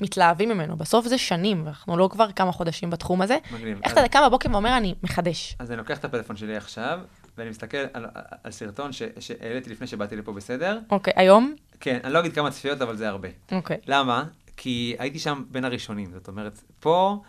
מתלהבים 0.00 0.48
ממנו? 0.48 0.76
בסוף 0.76 1.06
זה 1.06 1.18
שנים, 1.18 1.62
ואנחנו 1.64 1.96
לא 1.96 2.08
כבר 2.12 2.32
כמה 2.32 2.52
חודשים 2.52 2.90
בתחום 2.90 3.22
הזה. 3.22 3.38
מגניב. 3.54 3.78
איך 3.84 3.92
אז- 3.92 3.98
אתה 3.98 4.08
קם 4.08 4.20
בבוקר 4.26 4.48
ואומר, 4.52 4.76
אני 4.76 4.94
מחדש? 5.02 5.56
אז 5.58 5.70
אני 5.70 5.78
לוקח 5.78 5.98
את 5.98 6.04
הפלאפון 6.04 6.36
שלי 6.36 6.56
עכשיו, 6.56 7.00
ואני 7.38 7.50
מסתכל 7.50 7.76
על, 7.92 8.06
על 8.44 8.52
סרטון 8.52 8.92
ש, 8.92 9.02
שהעליתי 9.20 9.70
לפני 9.70 9.86
שבאתי 9.86 10.16
לפה 10.16 10.32
בסדר. 10.32 10.78
אוקיי, 10.90 11.12
היום? 11.16 11.54
כן, 11.80 11.98
אני 12.04 12.12
לא 12.12 12.18
אגיד 12.20 12.32
כמה 12.32 12.50
צפיות, 12.50 12.82
אבל 12.82 12.96
זה 12.96 13.08
הרבה. 13.08 13.28
אוקיי. 13.52 13.76
למה? 13.86 14.24
כי 14.56 14.96
הייתי 14.98 15.18
שם 15.18 15.44
בין 15.50 15.64
הראשונים. 15.64 16.10
זאת 16.12 16.28
אומרת, 16.28 16.62
פה, 16.80 17.22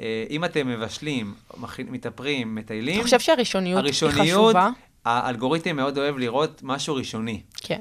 אה, 0.00 0.24
אם 0.30 0.44
אתם 0.44 0.68
מבשלים, 0.68 1.34
מתאפרים, 1.88 2.54
מטיילים, 2.54 2.94
אתה 2.94 3.04
חושב 3.04 3.20
שהראשוניות 3.20 3.84
היא 3.84 3.92
חשובה? 4.10 4.70
האלגוריתם 5.04 5.76
מאוד 5.76 5.98
אוהב 5.98 6.18
לראות 6.18 6.60
משהו 6.64 6.94
ראשוני. 6.94 7.42
כן. 7.56 7.80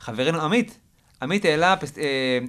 וחברנו 0.00 0.40
עמית, 0.40 0.78
עמית 1.22 1.44
העלה, 1.44 1.76
פס... 1.76 1.98
אה, 1.98 2.04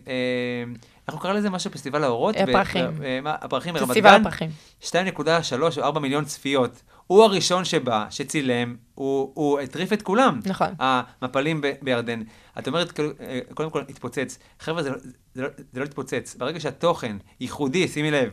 אה, 0.08 0.64
איך 1.08 1.16
הוא 1.16 1.22
קרא 1.22 1.34
לזה? 1.34 1.50
משהו 1.50 1.72
פסטיבל 1.72 2.04
האורות? 2.04 2.36
הפרחים. 2.38 2.86
ב- 3.00 3.04
אה? 3.04 3.20
הפרחים 3.42 3.74
ברמת 3.74 3.88
פסטיבל 3.88 4.10
גן. 4.18 4.22
הפרחים. 4.22 4.50
2.3 4.82 4.92
או 5.78 5.84
4 5.84 6.00
מיליון 6.00 6.26
צפיות. 6.26 6.82
הוא 7.08 7.24
הראשון 7.24 7.66
שבא, 7.66 8.06
שצילם, 8.10 8.76
הוא, 8.96 9.32
הוא 9.34 9.60
הטריף 9.60 9.94
את 9.94 10.02
כולם. 10.02 10.40
נכון. 10.46 10.68
המפלים 10.80 11.62
ב- 11.62 11.72
בירדן. 11.82 12.22
את 12.60 12.68
אומרת, 12.68 12.92
כאילו, 12.92 13.10
אה, 13.20 13.40
קודם 13.54 13.70
כל, 13.70 13.82
התפוצץ. 13.90 14.40
חבר'ה, 14.60 14.84
זה, 14.84 14.90
לא- 14.90 14.98
זה, 15.34 15.42
לא, 15.42 15.48
זה 15.74 15.80
לא 15.80 15.86
התפוצץ. 15.86 16.36
ברגע 16.36 16.60
שהתוכן 16.60 17.18
ייחודי, 17.40 17.88
שימי 17.88 18.12
לב, 18.12 18.30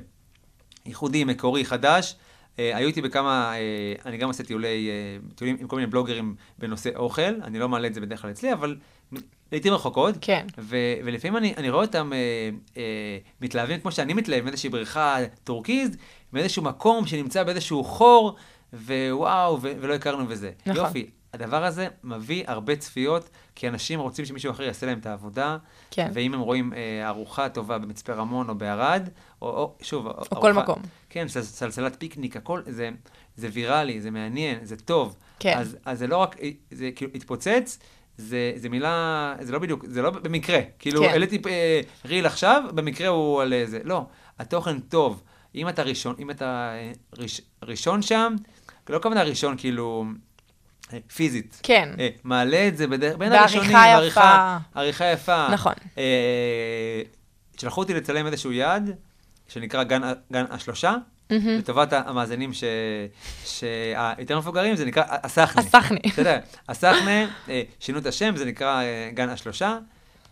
ייחודי, 0.87 1.25
מקורי, 1.25 1.65
חדש, 1.65 2.17
אה, 2.59 2.77
היו 2.77 2.89
איתי 2.89 3.03
בכמה, 3.03 3.53
אה, 3.55 3.61
אני 4.07 4.17
גם 4.17 4.29
עושה 4.29 4.45
טיולי, 4.45 4.89
אה, 4.91 5.19
טיולים 5.35 5.57
עם 5.61 5.67
כל 5.69 5.77
מיני 5.77 5.87
בלוגרים 5.87 6.35
בנושא 6.59 6.91
אוכל, 6.97 7.23
אני 7.45 7.59
לא 7.59 7.69
מעלה 7.69 7.87
את 7.89 7.95
זה 7.95 8.01
בדרך 8.01 8.23
כלל 8.23 8.31
אצלי, 8.31 8.53
אבל 8.53 8.77
לעיתים 9.53 9.73
רחוקות. 9.75 10.15
כן. 10.21 10.47
ו- 10.59 10.77
ולפעמים 11.05 11.37
אני, 11.37 11.55
אני 11.57 11.71
רואה 11.71 11.85
אותם 11.85 12.13
אה, 12.13 12.19
אה, 12.77 12.83
מתלהבים 13.41 13.81
כמו 13.81 13.93
שאני 13.93 14.15
מתלהב, 14.15 14.45
מאיזושהי 14.45 14.71
בריכה 14.71 15.17
טורקיז, 15.45 15.91
מאיזשהו 16.33 16.63
מקום 16.63 17.07
שנמצא 17.07 17.43
באיזשהו 17.43 17.85
חור, 17.85 18.37
ווואו, 18.73 19.59
ו- 19.63 19.73
ולא 19.81 19.95
הכרנו 19.95 20.25
וזה. 20.29 20.51
נכון. 20.67 20.85
יופי. 20.85 21.07
הדבר 21.33 21.65
הזה 21.65 21.89
מביא 22.05 22.45
הרבה 22.47 22.77
צפיות, 22.77 23.29
כי 23.55 23.69
אנשים 23.69 24.01
רוצים 24.01 24.25
שמישהו 24.25 24.51
אחר 24.51 24.63
יעשה 24.63 24.87
להם 24.87 24.99
את 24.99 25.07
העבודה. 25.07 25.57
כן. 25.91 26.11
ואם 26.15 26.35
הם 26.35 26.41
רואים 26.41 26.73
אה, 26.73 27.09
ארוחה 27.09 27.49
טובה 27.49 27.79
במצפה 27.79 28.13
רמון 28.13 28.49
או 28.49 28.55
בערד, 28.55 29.09
או, 29.43 29.49
או 29.49 29.75
שוב, 29.83 30.07
או 30.07 30.41
כל 30.41 30.53
מקום. 30.53 30.79
כן, 31.11 31.29
סל- 31.29 31.43
סלסלת 31.43 31.97
פיקניק, 31.99 32.37
הכל, 32.37 32.63
זה, 32.67 32.91
זה 33.37 33.49
ויראלי, 33.53 34.01
זה 34.01 34.11
מעניין, 34.11 34.59
זה 34.65 34.77
טוב. 34.77 35.17
כן. 35.39 35.59
אז, 35.59 35.77
אז 35.85 35.99
זה 35.99 36.07
לא 36.07 36.17
רק, 36.17 36.37
זה 36.71 36.91
כאילו 36.97 37.11
התפוצץ, 37.15 37.79
זה, 38.19 38.53
זה 38.57 38.69
מילה, 38.69 39.35
זה 39.41 39.53
לא 39.53 39.59
בדיוק, 39.59 39.85
זה 39.89 40.03
לא 40.03 40.11
במקרה. 40.11 40.61
כאילו, 40.79 41.03
כן. 41.03 41.09
העליתי 41.09 41.39
אה, 41.47 41.81
ריל 42.05 42.27
עכשיו, 42.27 42.63
במקרה 42.75 43.09
הוא 43.09 43.43
על 43.43 43.55
זה. 43.65 43.81
לא, 43.85 44.07
התוכן 44.39 44.81
טוב. 44.81 45.23
אם 45.55 45.69
אתה 45.69 45.83
ראשון, 45.83 46.15
אם 46.19 46.31
אתה 46.31 46.75
אה, 46.75 46.93
ראש, 47.19 47.41
ראשון 47.63 48.03
שם, 48.03 48.35
לא 48.89 48.97
הכוונה 48.97 49.23
ראשון 49.23 49.55
כאילו 49.59 50.05
אה, 50.93 50.99
פיזית. 51.15 51.61
כן. 51.63 51.89
אה, 51.99 52.09
מעלה 52.25 52.69
את 52.69 52.77
זה 52.77 52.87
בדרך, 52.87 53.17
בין 53.17 53.31
בעריכה 53.31 53.43
הראשונים, 53.43 53.71
יפה. 53.71 53.95
עריכה, 53.95 54.59
עריכה 54.75 55.05
יפה. 55.05 55.49
נכון. 55.49 55.73
אה, 55.99 57.03
שלחו 57.57 57.81
אותי 57.81 57.95
לצלם 57.95 58.27
איזשהו 58.27 58.53
יעד, 58.53 58.97
שנקרא 59.49 59.83
גן, 59.83 60.03
גן 60.33 60.45
השלושה, 60.51 60.95
לטובת 61.31 61.93
המאזינים 61.93 62.53
ש- 62.53 62.65
שהיותר 63.45 64.39
מבוגרים, 64.39 64.77
זה 64.77 64.85
נקרא 64.85 65.03
הסחנה. 65.09 65.63
הסחנה. 65.63 65.99
אתה 66.13 66.21
יודע, 66.21 66.39
הסחנה, 66.69 67.27
אה, 67.49 67.63
שינו 67.81 67.99
את 67.99 68.07
השם, 68.07 68.37
זה 68.37 68.45
נקרא 68.45 68.83
אה, 68.83 69.11
גן 69.15 69.29
השלושה. 69.29 69.79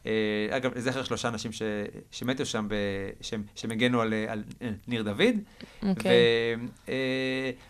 אה, 0.07 0.13
אגב, 0.51 0.71
לזכר 0.79 1.05
שלושה 1.05 1.29
אנשים 1.29 1.53
ש- 1.53 1.63
שמתו 2.11 2.47
שם, 2.47 2.67
ב- 2.69 2.75
שהם- 3.21 3.43
שהם 3.55 3.71
הגנו 3.71 4.01
על, 4.01 4.15
על 4.29 4.43
ניר 4.89 5.03
דוד. 5.03 5.35
אוקיי. 5.89 6.13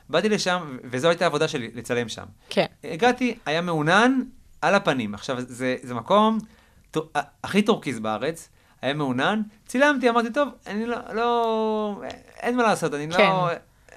ובאתי 0.09 0.29
לשם, 0.29 0.77
וזו 0.85 1.09
הייתה 1.09 1.25
העבודה 1.25 1.49
שלי, 1.49 1.71
לצלם 1.75 2.09
שם. 2.09 2.25
כן. 2.51 2.67
הגעתי, 2.85 3.35
היה 3.47 3.61
מעונן 3.61 4.21
על 4.63 4.75
הפנים. 4.75 5.15
עכשיו, 5.15 5.37
זה, 5.41 5.77
זה 5.83 5.95
מקום 5.95 6.39
טו- 6.91 7.09
הכי 7.45 7.63
טורקיז 7.63 7.99
בארץ, 8.01 8.49
היה 8.83 8.95
מעונן, 8.95 9.43
צילמתי, 9.67 10.09
אמרתי, 10.11 10.31
טוב, 10.33 10.49
אני 10.67 10.87
לא, 10.87 10.97
לא, 11.15 12.03
אין 12.41 12.57
מה 12.57 12.63
לעשות, 12.63 12.95
אני 12.95 13.09
כן. 13.13 13.19
לא, 13.23 13.49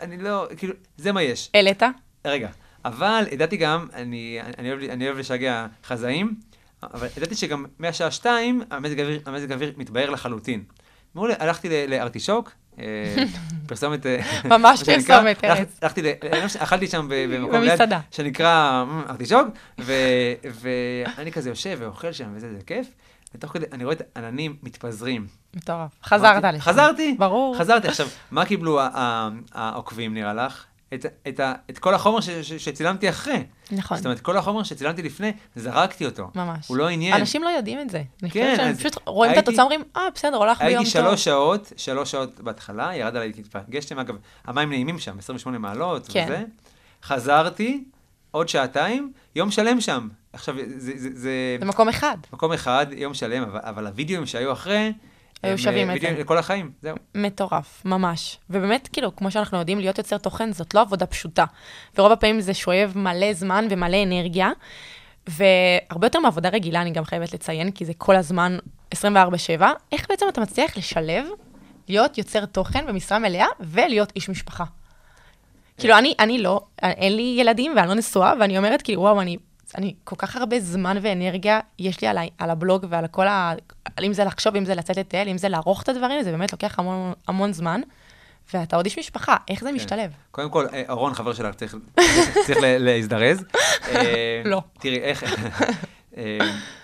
אני 0.01 0.17
לא, 0.17 0.47
כאילו, 0.57 0.73
זה 0.97 1.11
מה 1.11 1.21
יש. 1.23 1.49
העלית? 1.53 1.84
רגע, 2.25 2.49
אבל 2.86 3.25
ידעתי 3.32 3.57
גם, 3.57 3.88
אני, 3.93 4.39
אני, 4.57 4.71
אוהב, 4.71 4.82
אני 4.84 5.05
אוהב 5.07 5.17
לשגע 5.17 5.65
חזאים, 5.86 6.36
אבל 6.84 7.07
ידעתי 7.17 7.36
שגם 7.36 7.65
מהשעה 7.80 8.11
שתיים 8.11 8.61
המזג 8.71 8.99
האוויר, 8.99 9.21
המזג 9.25 9.51
האוויר 9.51 9.73
מתבהר 9.77 10.09
לחלוטין. 10.09 10.63
מעולה, 11.15 11.34
הלכתי 11.39 11.88
לארטישוק, 11.88 12.51
אה, 12.80 12.86
פרסומת... 13.67 14.05
אה, 14.05 14.19
ממש 14.45 14.84
פרסומת, 14.89 15.43
ארץ. 15.43 15.80
הלכתי, 15.82 16.01
ל- 16.01 16.11
אכלתי 16.59 16.88
שם 16.88 17.07
במקום. 17.09 17.61
ליד, 17.61 17.80
שנקרא 18.11 18.84
"מ, 18.88 19.01
ארטישוק, 19.09 19.47
ואני 19.77 21.32
כזה 21.32 21.49
יושב 21.49 21.77
ואוכל 21.80 22.11
שם 22.11 22.30
וזה, 22.36 22.53
זה 22.53 22.59
כיף, 22.67 22.88
ותוך 23.36 23.51
כדי, 23.53 23.65
אני 23.71 23.84
רואה 23.84 23.95
את 23.95 24.17
העננים 24.17 24.55
מתפזרים. 24.63 25.27
מטורף. 25.53 25.91
חזרת 26.03 26.43
לשם. 26.43 26.59
חזרתי. 26.61 27.15
ברור. 27.19 27.57
חזרתי. 27.59 27.88
עכשיו, 27.88 28.07
מה 28.32 28.45
קיבלו 28.45 28.80
העוקבים, 29.53 30.13
נראה 30.13 30.34
לך? 30.34 30.65
את, 30.93 31.05
את, 31.27 31.39
ה- 31.39 31.53
את 31.69 31.77
כל 31.80 31.93
החומר 31.93 32.21
ש, 32.21 32.30
ש, 32.30 32.53
שצילמתי 32.53 33.09
אחרי. 33.09 33.43
נכון. 33.71 33.97
זאת 33.97 34.05
אומרת, 34.05 34.19
כל 34.19 34.38
החומר 34.38 34.63
שצילמתי 34.63 35.01
לפני, 35.01 35.32
זרקתי 35.55 36.05
אותו. 36.05 36.32
ממש. 36.36 36.67
הוא 36.67 36.77
לא 36.77 36.88
עניין. 36.89 37.13
אנשים 37.15 37.43
לא 37.43 37.49
יודעים 37.49 37.80
את 37.80 37.89
זה. 37.89 38.03
אני 38.23 38.32
כן, 38.32 38.51
חושבת 38.51 38.65
שהם 38.65 38.75
פשוט 38.75 39.03
רואים 39.07 39.32
את 39.32 39.38
הייתי- 39.38 39.49
התוצאה, 39.49 39.63
אומרים, 39.63 39.84
אה, 39.97 40.01
בסדר, 40.15 40.36
הולך 40.38 40.57
ביום 40.61 40.69
טוב. 40.71 40.77
הייתי 40.77 40.89
שלוש 40.91 41.23
שעות, 41.23 41.73
שלוש 41.77 42.11
שעות 42.11 42.39
בהתחלה, 42.39 42.95
ירד 42.95 43.15
עליי 43.15 43.34
טיפה 43.34 43.59
גשם, 43.69 43.99
אגב, 43.99 44.15
המים 44.45 44.69
נעימים 44.69 44.99
שם, 44.99 45.17
28 45.19 45.57
מעלות 45.59 46.07
כן. 46.07 46.25
וזה. 46.27 46.43
חזרתי, 47.03 47.84
עוד 48.32 48.49
שעתיים, 48.49 49.13
יום 49.36 49.51
שלם 49.51 49.82
שם. 49.82 50.07
עכשיו, 50.34 50.55
זה, 50.55 50.63
זה, 50.77 50.93
זה 50.97 51.57
זה 51.59 51.65
מקום 51.65 51.89
אחד. 51.89 52.17
מקום 52.34 52.53
אחד, 52.53 52.86
יום 52.91 53.13
שלם, 53.13 53.43
אבל, 53.43 53.59
אבל 53.63 53.88
הווידאוים 53.88 54.25
שהיו 54.25 54.51
אחרי, 54.53 54.93
היו 55.43 55.51
הם, 55.51 55.57
שווים 55.57 55.89
אה, 55.89 55.95
את 55.95 56.01
זה. 56.01 56.15
לכל 56.19 56.38
החיים, 56.38 56.71
זהו. 56.82 56.95
מטורף, 57.15 57.82
ממש. 57.86 58.38
ובאמת, 58.49 58.89
כאילו, 58.93 59.15
כמו 59.15 59.32
שאנחנו 59.32 59.57
יודעים, 59.57 59.80
להיות 59.80 59.97
יוצר 59.97 60.17
תוכן 60.17 60.53
זאת 60.53 60.73
לא 60.73 60.82
עבודה 60.82 61.05
פשוטה. 61.05 61.45
ורוב 61.97 62.11
הפעמים 62.11 62.41
זה 62.41 62.53
שואב 62.53 62.93
מלא 62.95 63.34
זמן 63.34 63.67
ומלא 63.69 64.03
אנרגיה, 64.03 64.51
והרבה 65.27 66.07
יותר 66.07 66.19
מעבודה 66.19 66.49
רגילה, 66.49 66.82
אני 66.82 66.91
גם 66.91 67.05
חייבת 67.05 67.34
לציין, 67.34 67.71
כי 67.71 67.86
זה 67.86 67.93
כל 67.97 68.15
הזמן 68.15 68.57
24/7. 68.95 68.97
איך 69.91 70.05
בעצם 70.09 70.25
אתה 70.30 70.41
מצליח 70.41 70.77
לשלב, 70.77 71.25
להיות 71.88 72.17
יוצר 72.17 72.45
תוכן 72.45 72.86
במשרה 72.88 73.19
מלאה 73.19 73.47
ולהיות 73.59 74.11
איש 74.15 74.30
משפחה? 74.30 74.63
כאילו, 75.80 75.97
אני, 75.97 76.13
אני 76.19 76.41
לא, 76.41 76.61
אין 76.84 77.15
לי 77.15 77.36
ילדים 77.39 77.71
ואני 77.75 77.88
לא 77.88 77.93
נשואה, 77.93 78.34
ואני 78.39 78.57
אומרת, 78.57 78.82
כאילו, 78.82 79.01
וואו, 79.01 79.21
אני, 79.21 79.38
אני 79.77 79.93
כל 80.03 80.15
כך 80.15 80.36
הרבה 80.36 80.59
זמן 80.59 80.97
ואנרגיה 81.01 81.59
יש 81.80 82.01
לי 82.01 82.07
על, 82.07 82.17
ה- 82.17 82.23
על 82.38 82.49
הבלוג 82.49 82.86
ועל 82.89 83.07
כל 83.07 83.27
ה... 83.27 83.53
אם 84.03 84.13
זה 84.13 84.23
לחשוב, 84.23 84.55
אם 84.55 84.65
זה 84.65 84.75
לצאת 84.75 84.97
לטייל, 84.97 85.30
אם 85.30 85.38
זה 85.38 85.49
לערוך 85.49 85.84
את 85.84 85.89
הדברים, 85.89 86.23
זה 86.23 86.32
באמת 86.32 86.51
לוקח 86.51 86.80
המון, 86.80 87.13
המון 87.27 87.53
זמן. 87.53 87.82
ואתה 88.53 88.75
עוד 88.75 88.86
איש 88.86 88.99
משפחה, 88.99 89.36
איך 89.47 89.63
זה 89.63 89.71
משתלב? 89.71 90.11
קודם 90.32 90.49
כל, 90.49 90.65
אה, 90.73 90.84
אורון, 90.89 91.13
חבר 91.13 91.34
שלך, 91.34 91.55
צריך, 91.55 91.75
להזדרז. 92.80 93.43
אה, 93.95 94.41
לא. 94.45 94.61
תראי, 94.80 94.97
איך... 94.99 95.23
אה, 96.17 96.38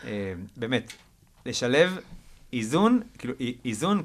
אה, 0.08 0.34
באמת, 0.58 0.92
לשלב 1.46 1.98
איזון, 2.54 3.02
כאילו, 3.18 3.34
אי- 3.40 3.56
איזון 3.66 4.02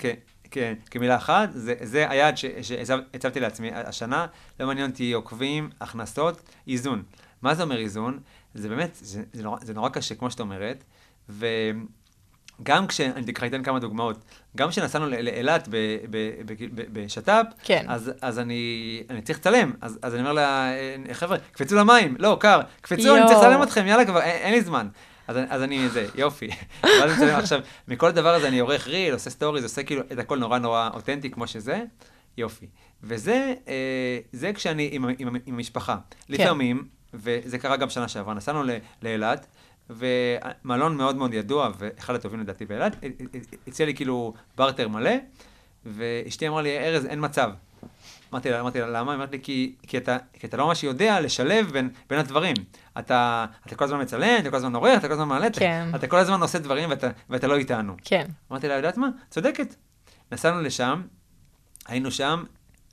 כ... 0.51 0.59
כ- 0.59 0.89
כמילה 0.91 1.17
אחת, 1.17 1.49
זה, 1.53 1.75
זה 1.83 2.11
היעד 2.11 2.35
שהצבתי 2.63 3.41
לעצמי 3.41 3.71
השנה, 3.75 4.27
לא 4.61 4.67
מעניין 4.67 4.91
אותי 4.91 5.13
עוקבים, 5.13 5.71
הכנסות, 5.81 6.43
איזון. 6.69 7.03
מה 7.43 7.55
זה 7.55 7.63
אומר 7.63 7.79
איזון? 7.79 8.19
זה 8.55 8.69
באמת, 8.69 8.91
זה, 9.01 9.23
זה, 9.33 9.43
נורא, 9.43 9.59
זה 9.63 9.75
נורא 9.75 9.89
קשה, 9.89 10.15
כמו 10.15 10.31
שאת 10.31 10.41
אומרת, 10.41 10.85
וגם 11.29 12.87
כש... 12.87 13.01
אני 13.01 13.33
אקרא 13.33 13.47
אתן 13.49 13.63
כמה 13.63 13.79
דוגמאות. 13.79 14.19
גם 14.57 14.69
כשנסענו 14.69 15.07
לאילת 15.07 15.69
בשת"פ, 16.93 17.45
כן. 17.65 17.85
אז, 17.89 18.13
אז 18.23 18.39
אני, 18.39 18.63
אני 19.11 19.23
צריך 19.23 19.39
לצלם, 19.39 19.73
אז, 19.81 19.99
אז 20.03 20.15
אני 20.15 20.21
אומר 20.23 20.33
לה, 20.33 20.73
"אה, 21.09 21.15
חבר'ה, 21.15 21.37
קפצו 21.53 21.77
למים, 21.77 22.17
לא, 22.19 22.37
קר, 22.41 22.61
קפצו, 22.81 23.17
אני 23.17 23.27
צריך. 23.27 23.39
לצלם 23.39 23.63
אתכם, 23.63 23.87
יאללה 23.87 24.05
כבר, 24.05 24.21
אין, 24.23 24.37
אין 24.43 24.53
לי 24.55 24.61
זמן. 24.63 24.89
אז, 25.31 25.37
אז 25.49 25.63
אני, 25.63 25.89
זה, 25.89 26.07
יופי. 26.15 26.49
ואז 26.83 27.03
אני 27.03 27.13
מצלם 27.13 27.39
עכשיו, 27.39 27.61
מכל 27.89 28.07
הדבר 28.07 28.35
הזה 28.35 28.49
אני 28.49 28.59
עורך 28.59 28.89
reel, 28.89 29.13
עושה 29.13 29.31
stories, 29.31 29.65
עושה 29.65 29.83
כאילו 29.83 30.03
את 30.13 30.19
הכל 30.19 30.39
נורא 30.39 30.59
נורא 30.59 30.91
אותנטי 30.95 31.31
כמו 31.31 31.47
שזה, 31.47 31.83
יופי. 32.37 32.67
וזה, 33.03 33.55
אה, 33.69 34.19
זה 34.33 34.53
כשאני 34.53 34.89
עם, 34.93 35.05
עם, 35.19 35.29
עם 35.29 35.37
המשפחה. 35.47 35.97
כן. 35.97 36.35
לפעמים, 36.35 36.89
וזה 37.15 37.59
קרה 37.59 37.77
גם 37.77 37.91
שנה 37.91 38.09
שעברה, 38.09 38.35
נסענו 38.35 38.63
לאילת, 39.03 39.47
ומלון 39.91 40.97
מאוד 40.97 41.17
מאוד 41.17 41.35
ידוע, 41.35 41.71
ואחד 41.79 42.15
הטובים 42.15 42.41
לדעתי 42.41 42.67
באילת, 42.67 42.97
הציע 43.67 43.87
לי 43.87 43.95
כאילו 43.95 44.35
בארטר 44.57 44.89
מלא, 44.89 45.15
ואשתי 45.87 46.49
אמרה 46.49 46.63
לי, 46.63 46.79
ארז, 46.79 47.07
אין 47.07 47.25
מצב. 47.25 47.51
אמרתי 48.33 48.51
לה, 48.51 48.61
אמרתי 48.61 48.81
לה, 48.81 48.87
למה? 48.87 49.13
היא 49.13 49.17
אמרת 49.19 49.33
לי, 49.33 49.39
כי, 49.43 49.75
כי, 49.87 49.97
אתה, 49.99 50.17
כי 50.33 50.47
אתה 50.47 50.57
לא 50.57 50.67
ממש 50.67 50.85
יודע 50.85 51.21
לשלב 51.21 51.71
בין, 51.73 51.91
בין 52.11 52.19
הדברים. 52.19 52.55
אתה, 52.99 53.47
אתה 53.67 53.75
כל 53.77 53.85
הזמן 53.85 54.01
מצלם, 54.01 54.37
אתה 54.41 54.51
כל 54.51 54.57
הזמן 54.57 54.75
עורך, 54.75 54.99
אתה 54.99 55.07
כל 55.09 55.13
הזמן 55.13 55.29
מעלה, 55.29 55.47
אתה- 55.47 55.61
כן. 55.61 55.89
אתה 55.95 56.07
כל 56.07 56.17
הזמן 56.17 56.41
עושה 56.43 56.59
דברים 56.59 56.91
ואתה, 56.91 57.09
ואתה 57.31 57.47
לא 57.47 57.57
איתנו. 57.57 57.95
כן. 58.05 58.27
אמרתי 58.51 58.69
לה, 58.69 58.75
יודעת 58.75 58.97
מה? 58.97 59.09
צודקת. 59.31 59.75
נסענו 60.33 60.61
לשם, 60.63 61.03
היינו 61.87 62.11
שם, 62.11 62.45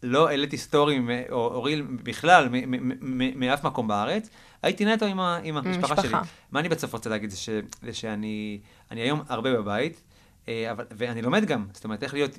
לא 0.04 0.28
העליתי 0.30 0.58
סטורי 0.58 1.00
או, 1.30 1.36
או 1.36 1.64
ריל 1.64 1.82
בכלל, 2.04 2.50
מאף 3.36 3.64
מקום 3.64 3.88
בארץ, 3.88 4.30
הייתי 4.64 4.86
נטו 4.86 5.06
עם, 5.06 5.20
ה, 5.20 5.40
עם 5.44 5.58
המשפחה 5.58 5.96
שלי. 6.02 6.12
מה 6.52 6.60
אני 6.60 6.70
בסוף 6.70 6.94
רוצה 6.94 7.10
להגיד? 7.10 7.30
זה, 7.30 7.38
ש, 7.38 7.50
זה 7.82 7.94
שאני 7.94 8.60
אני 8.92 9.02
היום 9.02 9.22
הרבה 9.30 9.54
בבית, 9.54 10.02
אה, 10.48 10.72
אבל, 10.72 10.86
ואני 10.92 11.22
לומד 11.22 11.46
גם, 11.46 11.68
זאת 11.74 11.84
אומרת, 11.84 12.04
איך 12.04 12.14
להיות 12.14 12.32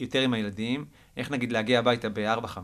יותר 0.00 0.20
עם 0.20 0.32
הילדים, 0.34 0.84
איך 1.16 1.30
נגיד 1.30 1.52
להגיע 1.52 1.78
הביתה 1.78 2.08
ב-4-5, 2.08 2.58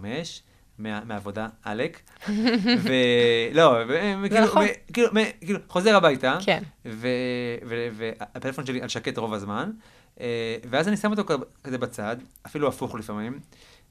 מה, 0.79 1.01
מהעבודה, 1.05 1.49
עלק, 1.63 2.01
ולא, 2.83 3.77
וכאילו, 4.25 4.45
נכון. 4.45 4.65
ו- 4.65 4.93
כאילו, 4.93 5.09
כאילו, 5.41 5.59
חוזר 5.69 5.97
הביתה, 5.97 6.39
כן. 6.45 6.63
והפלאפון 6.85 8.67
שלי 8.67 8.83
על 8.83 8.89
שקט 8.89 9.19
רוב 9.19 9.35
הזמן, 9.35 9.71
אה, 10.21 10.57
ואז 10.71 10.89
אני 10.89 10.97
שם 10.97 11.11
אותו 11.11 11.37
כזה 11.65 11.79
בצד, 11.79 12.17
אפילו 12.47 12.69
הפוך 12.69 12.95
לפעמים, 12.95 13.41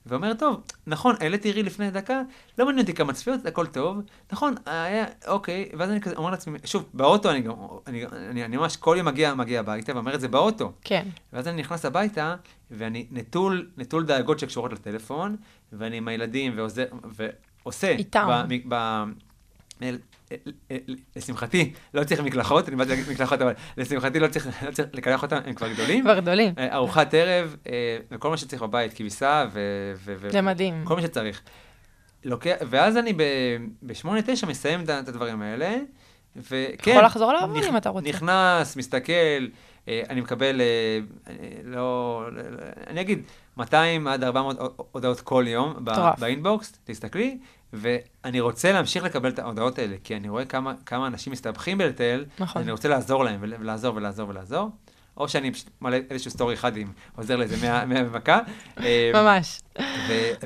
ואומר, 0.06 0.34
טוב, 0.34 0.62
נכון, 0.88 1.16
העליתי 1.20 1.52
ריל 1.52 1.66
לפני 1.66 1.92
דקה, 1.92 2.22
לא 2.58 2.66
מעניין 2.66 2.82
אותי 2.82 2.94
כמה 2.94 3.14
צפיות, 3.14 3.46
הכל 3.46 3.68
טוב, 3.68 4.02
נכון, 4.32 4.56
היה, 4.66 5.06
אוקיי, 5.28 5.70
ואז 5.78 5.90
אני 5.90 6.02
כזה 6.02 6.16
אומר 6.16 6.30
לעצמי, 6.30 6.60
שוב, 6.66 6.90
באוטו 6.94 7.32
אני 7.32 7.42
גם, 7.42 7.54
אני, 7.88 8.06
אני, 8.06 8.46
אני 8.46 8.58
ממש 8.58 8.78
כל 8.78 8.96
יום 8.98 9.08
מגיע, 9.08 9.34
מגיע 9.34 9.60
הביתה 9.60 9.96
ואומר 9.96 10.16
את 10.16 10.22
זה 10.22 10.28
באוטו. 10.28 10.72
כן. 10.82 11.08
ואז 11.34 11.48
אני 11.48 11.62
נכנס 11.62 11.86
הביתה, 11.86 12.36
ואני 12.72 13.08
נטול, 13.12 13.70
נטול 13.78 14.06
דאגות 14.06 14.40
שקשורות 14.40 14.74
לטלפון, 14.74 15.36
ואני 15.74 15.98
עם 15.98 16.08
הילדים 16.08 16.54
ועוזר, 16.56 16.86
ועושה. 17.04 17.90
איתם. 17.90 18.46
ב, 18.48 18.54
ב, 18.68 18.76
ב, 19.82 19.96
לשמחתי, 21.16 21.74
לא 21.94 22.04
צריך 22.04 22.22
מקלחות, 22.22 22.68
אני 22.70 22.76
באתי 22.76 22.90
להגיד 22.90 23.10
מקלחות, 23.10 23.42
אבל 23.42 23.54
לשמחתי 23.78 24.20
לא 24.20 24.28
צריך, 24.28 24.48
לא 24.66 24.72
צריך 24.72 24.90
לקלח 24.94 25.24
אותם, 25.24 25.40
הם 25.46 25.54
כבר 25.54 25.74
גדולים. 25.74 26.04
כבר 26.04 26.20
גדולים. 26.20 26.54
אה, 26.58 26.76
ארוחת 26.76 27.14
ערב, 27.14 27.56
אה, 27.68 27.98
וכל 28.12 28.30
מה 28.30 28.38
שצריך 28.38 28.62
בבית, 28.62 28.94
כביסה 28.94 29.46
ו... 29.52 29.60
ו- 29.96 30.16
ו- 30.20 30.32
זה 30.32 30.42
מדהים. 30.42 30.82
כל 30.84 30.96
מה 30.96 31.02
שצריך. 31.02 31.42
לוקח, 32.24 32.56
ואז 32.70 32.98
אני 32.98 33.14
ב-8-9 33.14 34.08
מסיים 34.48 34.84
את 34.84 34.90
הדברים 34.90 35.42
האלה, 35.42 35.78
וכן. 36.36 36.92
יכול 36.92 37.04
לחזור 37.04 37.34
לעבוד 37.34 37.64
אם 37.64 37.78
אתה 37.78 37.90
רוצה. 37.90 38.10
נכנס, 38.10 38.76
מסתכל, 38.76 39.12
אה, 39.88 40.02
אני 40.10 40.22
מקבל, 40.22 40.62
לא, 41.64 42.24
אני 42.88 43.02
אגיד, 43.02 43.24
200 43.58 44.08
עד 44.08 44.24
400 44.24 44.58
הודעות 44.92 45.22
כל 45.22 45.46
יום. 45.48 45.86
באינבוקס, 46.20 46.74
תסתכלי, 46.84 47.38
ואני 47.74 48.40
רוצה 48.40 48.72
להמשיך 48.72 49.04
לקבל 49.04 49.30
את 49.30 49.40
ההודעות 49.40 49.80
האלה, 49.80 49.96
כי 50.04 50.16
אני 50.16 50.30
רואה 50.30 50.46
כמה, 50.46 50.74
כמה 50.86 51.08
אנשים 51.08 51.34
מסתבכים 51.34 51.78
בלטייל, 51.78 52.26
נכון. 52.40 52.62
אני 52.62 52.72
רוצה 52.72 52.90
לעזור 52.90 53.24
להם, 53.24 53.38
ול- 53.42 53.54
ולעזור 53.60 53.96
ולעזור 53.96 54.30
ולעזור. 54.30 54.70
או 55.18 55.30
שאני 55.30 55.52
פשוט 55.54 55.70
מעלה 55.82 56.00
איזשהו 56.10 56.32
סטורי 56.32 56.54
אחד 56.54 56.78
עם 56.78 56.92
עוזר 57.16 57.36
לאיזה 57.36 57.58
100 57.68 57.86
100 57.86 58.04
במכה. 58.04 58.40
אה, 58.80 59.12
ממש. 59.14 59.62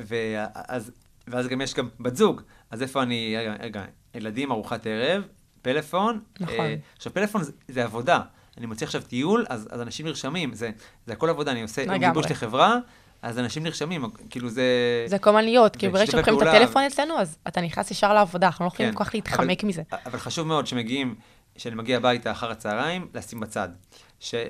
ואז, 0.06 0.90
ואז 1.28 1.48
גם 1.48 1.60
יש 1.60 1.74
גם 1.74 1.88
בת 2.00 2.16
זוג, 2.16 2.42
אז 2.70 2.82
איפה 2.82 3.02
אני, 3.02 3.34
רגע, 3.38 3.54
רגע, 3.60 3.84
ילדים, 4.14 4.52
ארוחת 4.52 4.86
ערב, 4.86 5.22
פלאפון. 5.62 6.20
נכון. 6.40 6.54
אה, 6.60 6.76
עכשיו, 6.96 7.14
פלאפון 7.14 7.42
זה, 7.42 7.52
זה 7.68 7.84
עבודה. 7.84 8.20
אני 8.58 8.66
מוציא 8.66 8.86
עכשיו 8.86 9.02
טיול, 9.02 9.46
אז, 9.48 9.68
אז 9.70 9.80
אנשים 9.80 10.06
נרשמים, 10.06 10.54
זה, 10.54 10.70
זה 11.06 11.12
הכל 11.12 11.30
עבודה, 11.30 11.52
אני 11.52 11.62
עושה 11.62 11.82
יום. 11.82 11.94
גיבוש 11.98 12.26
לחברה, 12.30 12.78
אז 13.22 13.38
אנשים 13.38 13.62
נרשמים, 13.62 14.04
כאילו 14.30 14.48
זה... 14.48 14.64
זה 15.06 15.18
כל 15.18 15.30
הזמן 15.30 15.44
להיות, 15.44 15.76
כי 15.76 15.88
ברגע 15.88 16.10
שלוקחים 16.10 16.36
את 16.36 16.42
הטלפון 16.42 16.82
אצלנו, 16.82 17.18
אז 17.18 17.38
אתה 17.48 17.60
נכנס 17.60 17.90
ישר 17.90 18.14
לעבודה, 18.14 18.46
אנחנו 18.46 18.64
לא 18.64 18.68
יכולים 18.68 18.92
כן, 18.92 18.98
כל 18.98 19.04
כך 19.04 19.14
להתחמק 19.14 19.64
מזה. 19.64 19.82
אבל 20.06 20.18
חשוב 20.18 20.46
מאוד 20.46 20.66
שמגיעים, 20.66 21.14
שאני 21.56 21.74
מגיע 21.74 21.96
הביתה 21.96 22.30
אחר 22.30 22.50
הצהריים, 22.50 23.08
לשים 23.14 23.40
בצד. 23.40 23.68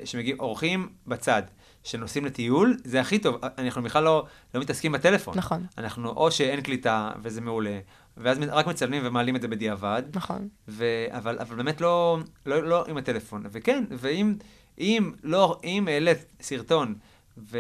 שמגיעים 0.05 0.41
אורחים 0.41 0.89
בצד. 1.07 1.43
שנוסעים 1.87 2.25
לטיול, 2.25 2.77
זה 2.85 3.01
הכי 3.01 3.19
טוב. 3.19 3.37
אנחנו 3.59 3.83
בכלל 3.83 4.05
לא, 4.05 4.27
לא 4.55 4.61
מתעסקים 4.61 4.93
בטלפון. 4.93 5.39
נכון. 5.39 5.67
אנחנו, 5.79 6.09
או 6.11 6.31
שאין 6.31 6.61
קליטה, 6.61 7.11
וזה 7.23 7.41
מעולה, 7.41 7.79
ואז 8.17 8.39
רק 8.49 8.67
מצלמים 8.67 9.03
ומעלים 9.07 9.37
את 9.37 9.43
זה 9.43 9.49
בדיעבד. 9.49 10.03
נכון. 10.15 10.49
ו... 10.69 10.85
אבל, 11.11 11.39
אבל 11.39 11.57
באמת 11.57 11.81
לא, 11.81 12.19
לא, 12.47 12.63
לא 12.69 12.85
עם 12.89 12.97
הטלפון. 12.97 13.43
וכן, 13.51 13.85
ואם 13.91 14.35
אם 14.79 15.13
לא, 15.23 15.61
אם 15.65 15.89
העלית 15.89 16.19
סרטון 16.41 16.95
ו... 17.39 17.59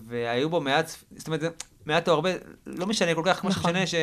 והיו 0.00 0.50
בו 0.50 0.60
מעט, 0.60 0.90
זאת 1.16 1.26
אומרת, 1.26 1.64
מעט 1.86 2.08
או 2.08 2.12
הרבה, 2.12 2.30
לא 2.66 2.86
משנה 2.86 3.14
כל 3.14 3.22
כך, 3.24 3.40
כמו 3.40 3.50
נכון. 3.50 3.62
שמשנה 3.62 3.86
ש... 3.86 3.94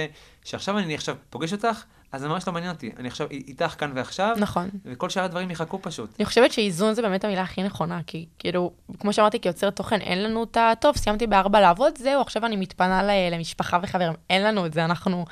שעכשיו 0.43 0.77
אני 0.77 0.95
עכשיו 0.95 1.15
פוגש 1.29 1.53
אותך, 1.53 1.83
אז 2.11 2.21
זה 2.21 2.27
ממש 2.27 2.47
לא 2.47 2.53
מעניין 2.53 2.71
אותי. 2.71 2.91
אני 2.97 3.07
עכשיו 3.07 3.27
איתך 3.31 3.75
כאן 3.77 3.91
ועכשיו, 3.95 4.35
נכון. 4.39 4.69
וכל 4.85 5.09
שאר 5.09 5.23
הדברים 5.23 5.51
יחכו 5.51 5.79
פשוט. 5.81 6.09
אני 6.19 6.25
חושבת 6.25 6.51
שאיזון 6.51 6.93
זה 6.93 7.01
באמת 7.01 7.23
המילה 7.23 7.41
הכי 7.41 7.63
נכונה, 7.63 8.01
כי 8.07 8.25
כאילו, 8.39 8.71
כמו 8.99 9.13
שאמרתי, 9.13 9.39
כיוצר 9.39 9.69
תוכן, 9.69 10.01
אין 10.01 10.23
לנו 10.23 10.43
את 10.43 10.57
ה... 10.57 10.73
טוב, 10.81 10.97
סיימתי 10.97 11.27
בארבע 11.27 11.59
לעבוד, 11.59 11.97
זהו, 11.97 12.21
עכשיו 12.21 12.45
אני 12.45 12.55
מתפנה 12.55 13.03
ל- 13.03 13.33
למשפחה 13.33 13.79
וחברים. 13.83 14.13
אין 14.29 14.43
לנו 14.43 14.65
את 14.65 14.73
זה, 14.73 14.85
אנחנו 14.85 15.25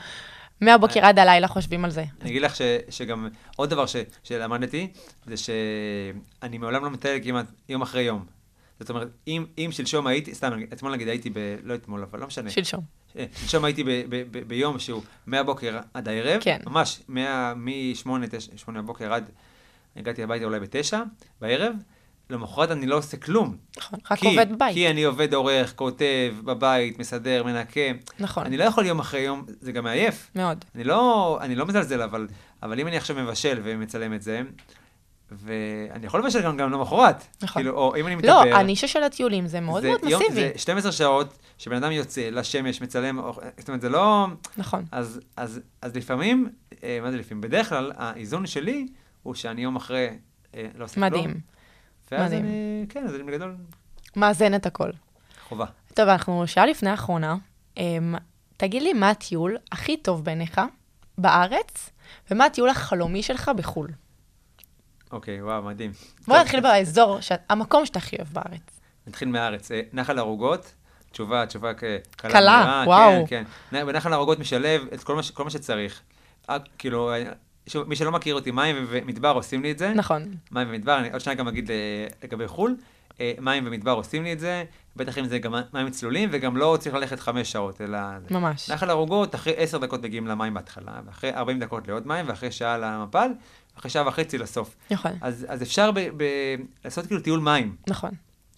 מהבוקר 0.62 1.06
עד 1.06 1.20
הלילה 1.20 1.48
חושבים 1.48 1.86
על 1.86 1.92
זה. 1.92 2.04
אני 2.22 2.30
אגיד 2.30 2.42
לך 2.42 2.56
ש, 2.56 2.62
שגם 2.90 3.28
עוד 3.56 3.70
דבר 3.70 3.86
ש, 3.86 3.96
שלמדתי, 4.24 4.88
זה 5.26 5.38
שאני 5.38 6.58
מעולם 6.58 6.84
לא 6.84 6.90
מטייל 6.90 7.24
כמעט 7.24 7.46
יום 7.70 7.82
אחרי 7.82 8.02
יום. 8.02 8.26
זאת 8.84 8.90
אומרת, 8.90 9.08
אם, 9.28 9.46
אם 9.58 9.70
שלשום 9.72 10.08
הייתי, 10.08 10.36
סתם, 10.36 10.60
אתמול 10.74 10.92
נגיד 10.92 11.08
הייתי 11.08 11.30
ב... 11.30 11.38
לא 11.64 11.76
אתמול, 11.76 12.04
אבל 12.04 12.20
לא 12.20 12.28
משנה. 12.28 12.50
שלשום. 12.50 12.82
אה, 13.18 13.26
שלשום 13.42 13.66
הייתי 13.66 13.84
ב, 13.84 13.90
ב, 13.90 14.24
ב, 14.32 14.48
ביום 14.48 14.80
שהוא 14.80 15.02
מהבוקר 15.26 15.80
עד 15.94 16.08
הערב. 16.08 16.42
כן. 16.42 16.60
ממש, 16.66 17.02
מ-8 17.10 18.10
בבוקר 18.68 19.14
עד... 19.14 19.30
הגעתי 19.96 20.24
הביתה 20.24 20.46
אולי 20.46 20.60
ב-9 20.60 20.94
בערב. 21.42 21.76
למחרת 22.30 22.72
אני 22.72 22.86
לא 22.86 22.98
עושה 22.98 23.18
כלום. 23.18 23.58
נכון, 23.78 24.00
רק 24.12 24.20
כי, 24.20 24.28
עובד 24.28 24.48
בית. 24.60 24.74
כי 24.74 24.90
אני 24.90 25.04
עובד 25.04 25.34
עורך, 25.34 25.74
כותב, 25.76 26.34
בבית, 26.44 27.00
מסדר, 27.00 27.44
מנקה. 27.44 27.82
נכון. 28.20 28.46
אני 28.46 28.58
לא 28.58 28.64
יכול 28.64 28.86
יום 28.86 29.00
אחרי 29.00 29.20
יום, 29.20 29.46
זה 29.62 29.72
גם 29.72 29.84
מעייף. 29.84 30.32
מאוד. 30.36 30.66
אני 30.76 30.84
לא, 30.84 31.38
אני 31.42 31.56
לא 31.56 31.66
מזלזל, 31.66 32.02
אבל, 32.02 32.28
אבל 32.64 32.80
אם 32.80 32.88
אני 32.88 32.98
עכשיו 32.98 33.16
מבשל 33.16 33.62
ומצלם 33.64 34.14
את 34.14 34.22
זה, 34.22 34.42
ואני 35.38 36.06
יכול 36.06 36.20
לבשל 36.20 36.42
גם, 36.42 36.58
גם 36.58 36.72
למחרת. 36.72 37.24
נכון. 37.42 37.62
כאילו, 37.64 37.78
או 37.78 37.96
אם 37.96 38.08
אני 38.08 38.16
מתאבר. 38.16 38.44
לא, 38.46 38.56
הנישה 38.56 38.88
של 38.88 39.04
הטיולים 39.04 39.48
זה 39.48 39.60
מאוד 39.60 39.82
זה 39.82 39.88
מאוד 39.90 40.04
יום- 40.04 40.22
מסיבי. 40.24 40.36
זה 40.42 40.52
12 40.56 40.92
שעות 40.92 41.28
שבן 41.58 41.76
אדם 41.76 41.92
יוצא 41.92 42.30
לשמש, 42.30 42.82
מצלם, 42.82 43.20
או- 43.20 43.34
זאת 43.58 43.68
אומרת, 43.68 43.82
זה 43.82 43.90
לא... 43.90 44.28
נכון. 44.58 44.86
אז, 44.92 45.20
אז, 45.38 45.60
אז 45.82 45.96
לפעמים, 45.96 46.50
אה, 46.84 47.00
מה 47.02 47.12
זה 47.12 47.18
לפעמים? 47.18 47.42
בדרך 47.42 47.70
כלל, 47.70 47.92
האיזון 47.96 48.46
שלי 48.48 48.88
הוא 49.24 49.36
שאני 49.36 49.62
יום 49.64 49.76
אחרי 49.76 50.08
אה, 50.56 50.68
לא 50.76 50.86
עושה 50.86 50.96
כלום. 50.96 51.06
מדהים. 51.06 51.40
ואז 52.12 52.32
מדהים. 52.32 52.46
אני, 52.46 52.86
כן, 52.90 53.04
אז 53.08 53.16
אני 53.16 53.24
בגדול 53.24 53.56
מאזן 54.16 54.56
את 54.56 54.66
הכל. 54.66 54.90
חובה. 55.48 55.66
טוב, 55.94 56.10
אנחנו 56.10 56.48
שעה 56.48 56.66
לפני 56.66 56.90
האחרונה. 56.90 57.36
אמ, 57.78 58.16
תגיד 58.58 58.82
לי, 58.84 58.94
מה 58.94 59.10
הטיול 59.10 59.58
הכי 59.72 59.98
טוב 59.98 60.24
בעיניך 60.26 60.62
בארץ, 61.18 61.90
ומה 62.32 62.46
הטיול 62.46 62.70
החלומי 62.70 63.24
שלך 63.24 63.52
בחו"ל? 63.58 63.88
אוקיי, 65.14 65.44
וואו, 65.44 65.62
מדהים. 65.64 65.92
בוא 66.28 66.38
נתחיל 66.38 66.60
באזור, 66.60 67.22
ש- 67.22 67.32
המקום 67.50 67.86
שאתה 67.86 68.00
הכי 68.00 68.16
אוהב 68.16 68.28
בארץ. 68.34 68.80
נתחיל 69.08 69.28
מהארץ. 69.28 69.72
אה, 69.72 69.82
נחל 69.94 70.20
ערוגות, 70.20 70.74
תשובה, 71.12 71.46
תשובה 71.46 71.74
קלה. 71.74 71.98
קלה, 72.18 72.58
מהירה, 72.66 72.84
וואו. 72.88 73.28
כן, 73.28 73.44
כן. 73.72 73.86
בנחל 73.86 74.14
ערוגות 74.14 74.40
משלב 74.40 74.82
את 74.94 75.04
כל 75.04 75.16
מה, 75.16 75.22
כל 75.34 75.44
מה 75.44 75.50
שצריך. 75.50 76.02
אה, 76.50 76.58
כאילו, 76.78 77.12
אה, 77.14 77.24
שוב, 77.68 77.88
מי 77.90 77.96
שלא 77.96 78.12
מכיר 78.12 78.36
אותי, 78.36 78.52
מים 78.52 78.86
ומדבר 78.90 79.30
עושים 79.32 79.62
לי 79.64 79.72
את 79.72 79.78
זה. 79.78 79.94
נכון. 79.94 80.24
מים 80.52 80.68
ומדבר, 80.70 81.00
אני 81.00 81.12
עוד 81.12 81.22
שניה 81.22 81.36
גם 81.36 81.48
אגיד 81.48 81.70
לגבי 82.24 82.48
חו"ל. 82.48 82.76
מים 83.40 83.64
ומדבר 83.68 83.92
עושים 83.92 84.24
לי 84.24 84.34
את 84.34 84.40
זה, 84.40 84.64
בטח 84.96 85.18
אם 85.18 85.26
זה 85.26 85.40
גם 85.40 85.56
מים 85.74 85.90
צלולים, 85.90 86.30
וגם 86.32 86.58
לא 86.58 86.78
צריך 86.80 86.96
ללכת 86.96 87.20
חמש 87.20 87.52
שעות, 87.52 87.82
אלא... 87.82 88.00
ממש. 88.32 88.70
נחל 88.72 88.90
ערוגות, 88.90 89.36
אחרי 89.36 89.54
עשר 89.58 89.78
דקות 89.78 90.04
מגיעים 90.04 90.28
למים 90.28 90.54
בהתחלה, 90.54 90.92
ואחרי 91.06 91.34
40 91.34 91.60
דקות 91.60 91.88
לעוד 91.88 92.08
מים, 92.08 92.26
ואחרי 92.30 92.52
שעה 92.52 92.78
למפל, 92.78 93.32
ואחרי 93.76 93.92
שעה 93.92 94.08
וחצי 94.08 94.38
לסוף. 94.38 94.76
נכון, 94.92 95.12
אז, 95.22 95.46
אז 95.50 95.62
אפשר 95.62 95.92
ב, 95.92 96.00
ב, 96.00 96.24
לעשות 96.86 97.06
כאילו 97.08 97.22
טיול 97.22 97.40
מים, 97.40 97.76
נכון. 97.88 98.12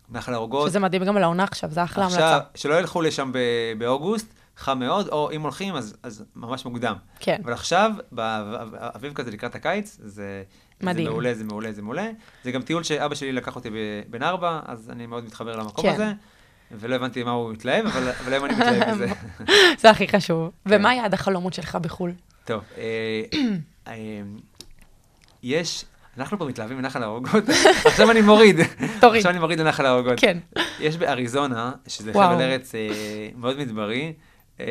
נחל 0.10 0.34
ערוגות. 0.34 0.70
שזה 0.70 0.80
מדהים 0.80 1.04
גם 1.04 1.18
לעונה 1.18 1.44
עכשיו, 1.44 1.72
זה 1.72 1.84
אחלה 1.84 2.06
עכשיו, 2.06 2.22
המלצה. 2.22 2.46
שלא 2.56 2.80
ילכו 2.80 3.02
לשם 3.02 3.32
ב- 3.34 3.74
באוגוסט, 3.78 4.28
חם 4.58 4.80
מאוד, 4.80 5.08
או 5.08 5.32
אם 5.32 5.42
הולכים, 5.42 5.76
אז, 5.76 5.96
אז 6.04 6.24
ממש 6.36 6.66
מוקדם. 6.66 6.96
כן. 7.20 7.42
אבל 7.44 7.54
עכשיו, 7.54 7.92
באביב 8.12 9.14
כזה 9.14 9.32
לקראת 9.32 9.56
הקיץ, 9.56 9.98
זה... 10.04 10.44
מדהים. 10.82 11.06
זה 11.06 11.12
מעולה, 11.12 11.34
זה 11.34 11.44
מעולה, 11.44 11.72
זה 11.72 11.82
מעולה. 11.82 12.10
זה 12.44 12.52
גם 12.52 12.62
טיול 12.62 12.84
שאבא 12.84 13.16
שלי 13.16 13.32
לקח 13.32 13.56
אותי 13.56 13.70
בבן 14.10 14.24
ארבע, 14.24 14.60
אז 14.66 14.90
אני 14.90 15.06
מאוד 15.06 15.26
מתחבר 15.26 15.56
למקום 15.56 15.86
כן. 15.86 15.94
הזה. 15.94 16.14
ולא 16.72 16.96
הבנתי 16.96 17.24
מה 17.24 17.32
הוא 17.32 17.54
מתלהב, 17.54 17.86
אבל, 17.86 18.10
אבל 18.24 18.34
היום 18.34 18.46
אני 18.46 18.54
מתלהב 18.54 18.90
מזה. 18.96 19.08
זה 19.78 19.90
הכי 19.90 20.08
חשוב. 20.08 20.52
כן. 20.70 20.76
ומה 20.76 20.96
יעד 20.96 21.14
החלומות 21.14 21.54
שלך 21.54 21.76
בחו"ל? 21.76 22.12
טוב, 22.46 22.64
אה, 22.78 22.84
אה, 23.88 23.94
יש, 25.46 25.86
אנחנו 26.18 26.38
פה 26.40 26.46
מתלהבים 26.46 26.78
מנחל 26.78 27.04
הערוגות, 27.04 27.44
עכשיו 27.86 28.12
אני 28.12 28.22
מוריד. 28.22 28.56
תוריד. 29.02 29.20
עכשיו 29.20 29.32
אני 29.32 29.40
מוריד 29.40 29.60
לנחל 29.60 29.86
הערוגות. 29.86 30.20
כן. 30.20 30.38
יש 30.80 30.98
באריזונה, 30.98 31.72
שזה. 31.88 32.14
חבל 32.14 32.42
ארץ 32.42 32.76
אה, 32.76 32.90
מאוד 33.36 33.58
מדברי, 33.58 34.14
אה, 34.60 34.66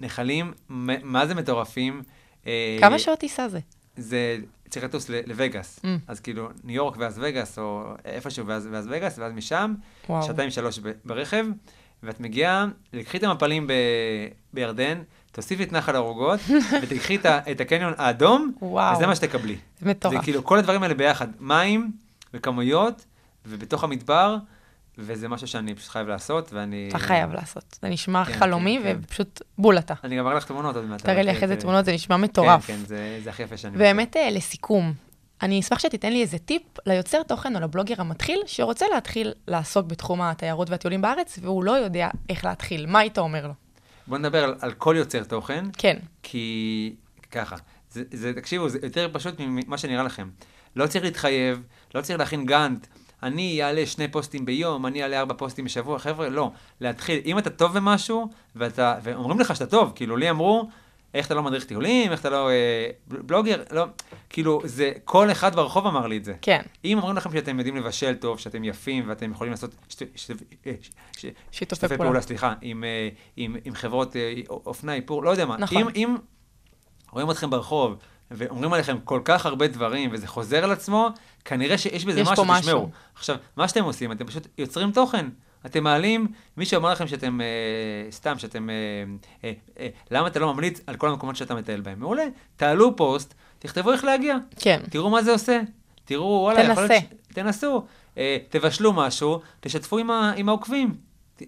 נחלים, 0.00 0.52
מה 0.68 1.26
זה 1.26 1.34
מטורפים. 1.34 2.02
אה, 2.46 2.76
כמה 2.80 2.98
שעות 2.98 3.18
טיסה 3.18 3.48
זה? 3.48 3.58
זה 3.96 4.36
צריך 4.68 4.84
לטוס 4.84 5.08
לווגאס. 5.26 5.80
Mm. 5.82 5.86
אז 6.06 6.20
כאילו, 6.20 6.48
ניו 6.64 6.76
יורק 6.76 6.96
ואז 6.98 7.20
וגאס, 7.22 7.58
או 7.58 7.94
איפשהו 8.04 8.46
ואז, 8.46 8.68
ואז 8.72 8.86
וגאס, 8.90 9.18
ואז 9.18 9.32
משם, 9.32 9.74
וואו. 10.08 10.22
שעתיים 10.22 10.50
שלוש 10.50 10.78
ב- 10.78 10.90
ברכב, 11.04 11.46
ואת 12.02 12.20
מגיעה, 12.20 12.66
לקחי 12.92 13.18
את 13.18 13.22
המפלים 13.22 13.66
ב- 13.66 13.72
בירדן, 14.52 15.02
תוסיפי 15.36 15.62
את 15.62 15.72
נחל 15.72 15.96
ערוגות, 15.96 16.40
ותקחי 16.82 17.16
את, 17.50 17.60
הקניון 17.60 17.92
האדום, 17.96 18.52
וואו. 18.62 18.96
וזה 18.96 19.06
מה 19.06 19.14
שתקבלי. 19.16 19.56
מטורף. 19.82 20.14
זה 20.14 20.20
כאילו 20.22 20.44
כל 20.44 20.58
הדברים 20.58 20.82
האלה 20.82 20.94
ביחד, 20.94 21.26
מים 21.40 21.92
וכמויות, 22.34 23.04
ובתוך 23.46 23.84
המדבר, 23.84 24.36
וזה 24.98 25.28
משהו 25.28 25.46
שאני 25.46 25.74
פשוט 25.74 25.90
חייב 25.90 26.08
לעשות, 26.08 26.52
ואני... 26.52 26.88
אתה 26.88 26.98
חייב 26.98 27.32
לעשות. 27.32 27.78
זה 27.82 27.88
נשמע 27.88 28.24
כן, 28.24 28.32
חלומי, 28.32 28.78
כן, 28.82 28.92
כן. 28.92 28.98
ופשוט 29.02 29.42
בול 29.58 29.78
אתה. 29.78 29.94
אני 30.04 30.18
גם 30.18 30.26
אראה 30.26 30.36
לך 30.36 30.44
תמונות 30.44 30.76
עוד 30.76 30.84
מעט. 30.84 31.02
תראה 31.02 31.22
לי 31.22 31.32
אחרי 31.32 31.48
זה 31.48 31.54
זה- 31.54 31.60
תמונות, 31.60 31.84
זה 31.84 31.92
נשמע 31.92 32.16
מטורף. 32.16 32.66
כן, 32.66 32.72
כן, 32.76 32.84
זה, 32.86 33.20
זה 33.24 33.30
הכי 33.30 33.42
יפה 33.42 33.56
שאני... 33.56 33.76
באמת, 33.76 34.16
אה, 34.16 34.30
לסיכום, 34.30 34.92
אני 35.42 35.60
אשמח 35.60 35.78
שתיתן 35.78 36.12
לי 36.12 36.22
איזה 36.22 36.38
טיפ 36.38 36.62
ליוצר 36.86 37.22
תוכן 37.22 37.56
או 37.56 37.60
לבלוגר 37.60 37.94
המתחיל, 37.98 38.40
שרוצה 38.46 38.86
להתחיל 38.94 39.32
לעסוק 39.48 39.86
בתחום 39.86 40.22
התיירות 40.22 40.70
והטיולים 40.70 41.00
בארץ, 41.02 41.38
והוא 41.42 41.64
לא 41.64 41.72
יודע 41.72 42.08
איך 42.30 42.44
להתחיל. 42.44 42.86
מה 42.86 42.98
היית 42.98 43.18
אומר 43.18 43.46
לו? 43.46 43.52
בוא 44.06 44.18
נדבר 44.18 44.44
על, 44.44 44.54
על 44.60 44.72
כל 44.72 44.94
יוצר 44.98 45.24
תוכן, 45.24 45.64
כן, 45.78 45.96
כי 46.22 46.94
ככה, 47.30 47.56
זה, 47.90 48.02
זה, 48.12 48.32
תקשיבו, 48.32 48.68
זה 48.68 48.78
יותר 48.82 49.08
פשוט 49.12 49.34
ממה 49.38 49.78
שנראה 49.78 50.02
לכם. 50.02 50.28
לא 50.76 50.86
צריך 50.86 51.04
להתחייב, 51.04 51.62
לא 51.94 52.00
צריך 52.00 52.18
להכין 52.18 52.46
גאנט. 52.46 52.86
אני 53.22 53.62
אעלה 53.62 53.86
שני 53.86 54.08
פוסטים 54.08 54.44
ביום, 54.44 54.86
אני 54.86 55.02
אעלה 55.02 55.20
ארבע 55.20 55.34
פוסטים 55.34 55.64
בשבוע, 55.64 55.98
חבר'ה, 55.98 56.28
לא. 56.28 56.50
להתחיל, 56.80 57.20
אם 57.24 57.38
אתה 57.38 57.50
טוב 57.50 57.76
במשהו, 57.76 58.28
ואתה, 58.56 58.94
ואומרים 59.02 59.40
לך 59.40 59.54
שאתה 59.54 59.66
טוב, 59.66 59.92
כאילו, 59.94 60.16
לי 60.16 60.30
אמרו, 60.30 60.68
איך 61.14 61.26
אתה 61.26 61.34
לא 61.34 61.42
מדריך 61.42 61.64
טיולים, 61.64 62.12
איך 62.12 62.20
אתה 62.20 62.30
לא 62.30 62.50
אה, 62.50 62.90
בלוגר, 63.06 63.62
לא, 63.70 63.84
כאילו, 64.30 64.60
זה, 64.64 64.92
כל 65.04 65.30
אחד 65.30 65.56
ברחוב 65.56 65.86
אמר 65.86 66.06
לי 66.06 66.16
את 66.16 66.24
זה. 66.24 66.34
כן. 66.42 66.62
אם 66.84 66.98
אומרים 66.98 67.16
לכם 67.16 67.32
שאתם 67.32 67.58
יודעים 67.58 67.76
לבשל 67.76 68.14
טוב, 68.14 68.38
שאתם 68.38 68.64
יפים 68.64 69.08
ואתם 69.08 69.32
יכולים 69.32 69.50
לעשות 69.50 69.74
אה, 70.66 70.72
שיתופי 71.50 71.88
פעולה. 71.88 72.04
פעולה, 72.04 72.20
סליחה, 72.20 72.54
עם, 72.60 72.84
אה, 72.84 73.08
עם, 73.36 73.56
עם 73.64 73.74
חברות 73.74 74.16
אה, 74.16 74.34
אופנה, 74.50 74.94
איפור, 74.94 75.24
לא 75.24 75.30
יודע 75.30 75.46
מה. 75.46 75.56
נכון. 75.56 75.82
אם, 75.82 75.88
אם 75.96 76.16
רואים 77.12 77.30
אתכם 77.30 77.50
ברחוב 77.50 77.96
ואומרים 78.30 78.72
עליכם 78.72 78.98
כל 79.04 79.20
כך 79.24 79.46
הרבה 79.46 79.66
דברים 79.66 80.10
וזה 80.12 80.26
חוזר 80.26 80.64
על 80.64 80.72
עצמו, 80.72 81.08
כנראה 81.44 81.78
שיש 81.78 82.04
בזה 82.04 82.22
משהו, 82.22 82.44
משהו. 82.44 82.60
תשמעו. 82.60 82.90
עכשיו, 83.14 83.36
מה 83.56 83.68
שאתם 83.68 83.84
עושים, 83.84 84.12
אתם 84.12 84.26
פשוט 84.26 84.46
יוצרים 84.58 84.92
תוכן. 84.92 85.26
אתם 85.66 85.84
מעלים, 85.84 86.26
מי 86.56 86.66
שאומר 86.66 86.92
לכם 86.92 87.06
שאתם, 87.06 87.40
אה, 87.40 87.46
סתם, 88.10 88.38
שאתם, 88.38 88.70
אה, 88.70 88.74
אה, 89.44 89.52
אה, 89.78 89.88
למה 90.10 90.26
אתה 90.28 90.38
לא 90.38 90.52
ממליץ 90.54 90.80
על 90.86 90.96
כל 90.96 91.08
המקומות 91.08 91.36
שאתה 91.36 91.54
מטייל 91.54 91.80
בהם? 91.80 92.00
מעולה, 92.00 92.22
תעלו 92.56 92.96
פוסט, 92.96 93.34
תכתבו 93.58 93.92
איך 93.92 94.04
להגיע. 94.04 94.36
כן. 94.58 94.80
תראו 94.90 95.10
מה 95.10 95.22
זה 95.22 95.32
עושה. 95.32 95.60
תראו, 96.04 96.24
וואלה, 96.42 96.60
יכול 96.62 96.82
להיות... 96.82 96.90
תנסה. 96.92 97.06
ש- 97.30 97.34
תנסו. 97.34 97.84
אה, 98.18 98.38
תבשלו 98.48 98.92
משהו, 98.92 99.40
תשתפו 99.60 99.98
עם, 99.98 100.10
ה, 100.10 100.32
עם 100.36 100.48
העוקבים. 100.48 100.94
ת, 101.36 101.42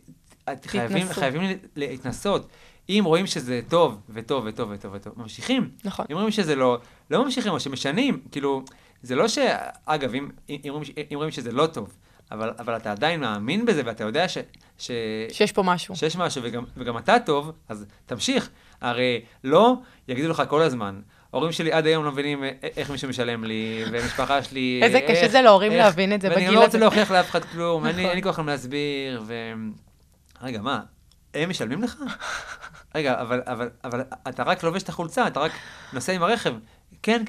חייבים, 0.66 0.98
תתנסו. 1.04 1.20
חייבים 1.20 1.42
לה- 1.42 1.48
להתנסות. 1.76 2.48
אם 2.88 3.02
רואים 3.06 3.26
שזה 3.26 3.60
טוב, 3.68 4.00
וטוב, 4.10 4.44
וטוב, 4.46 4.70
וטוב, 4.72 4.92
וטוב, 4.94 5.12
ממשיכים. 5.16 5.70
נכון. 5.84 6.06
אם 6.10 6.16
רואים 6.16 6.30
שזה 6.30 6.54
לא, 6.56 6.78
לא 7.10 7.24
ממשיכים, 7.24 7.52
או 7.52 7.60
שמשנים. 7.60 8.20
כאילו, 8.32 8.62
זה 9.02 9.14
לא 9.16 9.28
ש... 9.28 9.38
אגב, 9.86 10.14
אם, 10.14 10.28
אם, 10.48 10.84
ש- 10.84 10.90
אם 11.12 11.16
רואים 11.16 11.30
שזה 11.30 11.52
לא 11.52 11.66
טוב, 11.66 11.92
אבל, 12.32 12.50
אבל 12.58 12.76
אתה 12.76 12.90
עדיין 12.92 13.20
מאמין 13.20 13.66
בזה, 13.66 13.82
ואתה 13.84 14.04
יודע 14.04 14.28
ש, 14.28 14.38
ש, 14.78 14.90
שיש 15.32 15.52
פה 15.52 15.62
משהו. 15.62 15.96
שיש 15.96 16.16
משהו, 16.16 16.42
וגם, 16.44 16.64
וגם 16.76 16.98
אתה 16.98 17.16
טוב, 17.26 17.52
אז 17.68 17.86
תמשיך. 18.06 18.48
הרי 18.80 19.20
לא 19.44 19.74
יגידו 20.08 20.28
לך 20.28 20.42
כל 20.48 20.62
הזמן. 20.62 21.00
ההורים 21.32 21.52
שלי 21.52 21.72
עד 21.72 21.86
היום 21.86 22.04
לא 22.04 22.12
מבינים 22.12 22.44
איך 22.76 22.90
מישהו 22.90 23.08
משלם 23.08 23.44
לי, 23.44 23.84
ומשפחה 23.92 24.42
שלי... 24.42 24.80
איזה 24.82 25.00
קשה 25.00 25.12
איך- 25.22 25.32
זה 25.32 25.42
להורים 25.42 25.72
איך- 25.72 25.84
להבין 25.84 26.12
את 26.12 26.20
זה 26.20 26.28
ואני 26.28 26.36
בגיל 26.36 26.48
גם 26.48 26.54
לא 26.54 26.64
רוצה 26.64 26.68
הזה. 26.68 26.78
להוכיח 26.78 27.10
לאף 27.10 27.30
אחד 27.30 27.44
כלום, 27.44 27.84
נכון. 27.86 27.98
אין 28.00 28.14
לי 28.16 28.22
כוח 28.22 28.38
להסביר, 28.38 29.22
ו... 29.26 29.34
רגע, 30.42 30.62
מה, 30.62 30.80
הם 31.34 31.50
משלמים 31.50 31.82
לך? 31.82 31.96
רגע, 32.94 33.20
אבל, 33.20 33.42
אבל, 33.46 33.68
אבל 33.84 34.00
אתה 34.28 34.42
רק 34.42 34.62
לובש 34.62 34.82
את 34.82 34.88
החולצה, 34.88 35.26
אתה 35.26 35.40
רק 35.40 35.52
נוסע 35.92 36.12
עם 36.12 36.22
הרכב. 36.22 36.54
כן, 37.02 37.24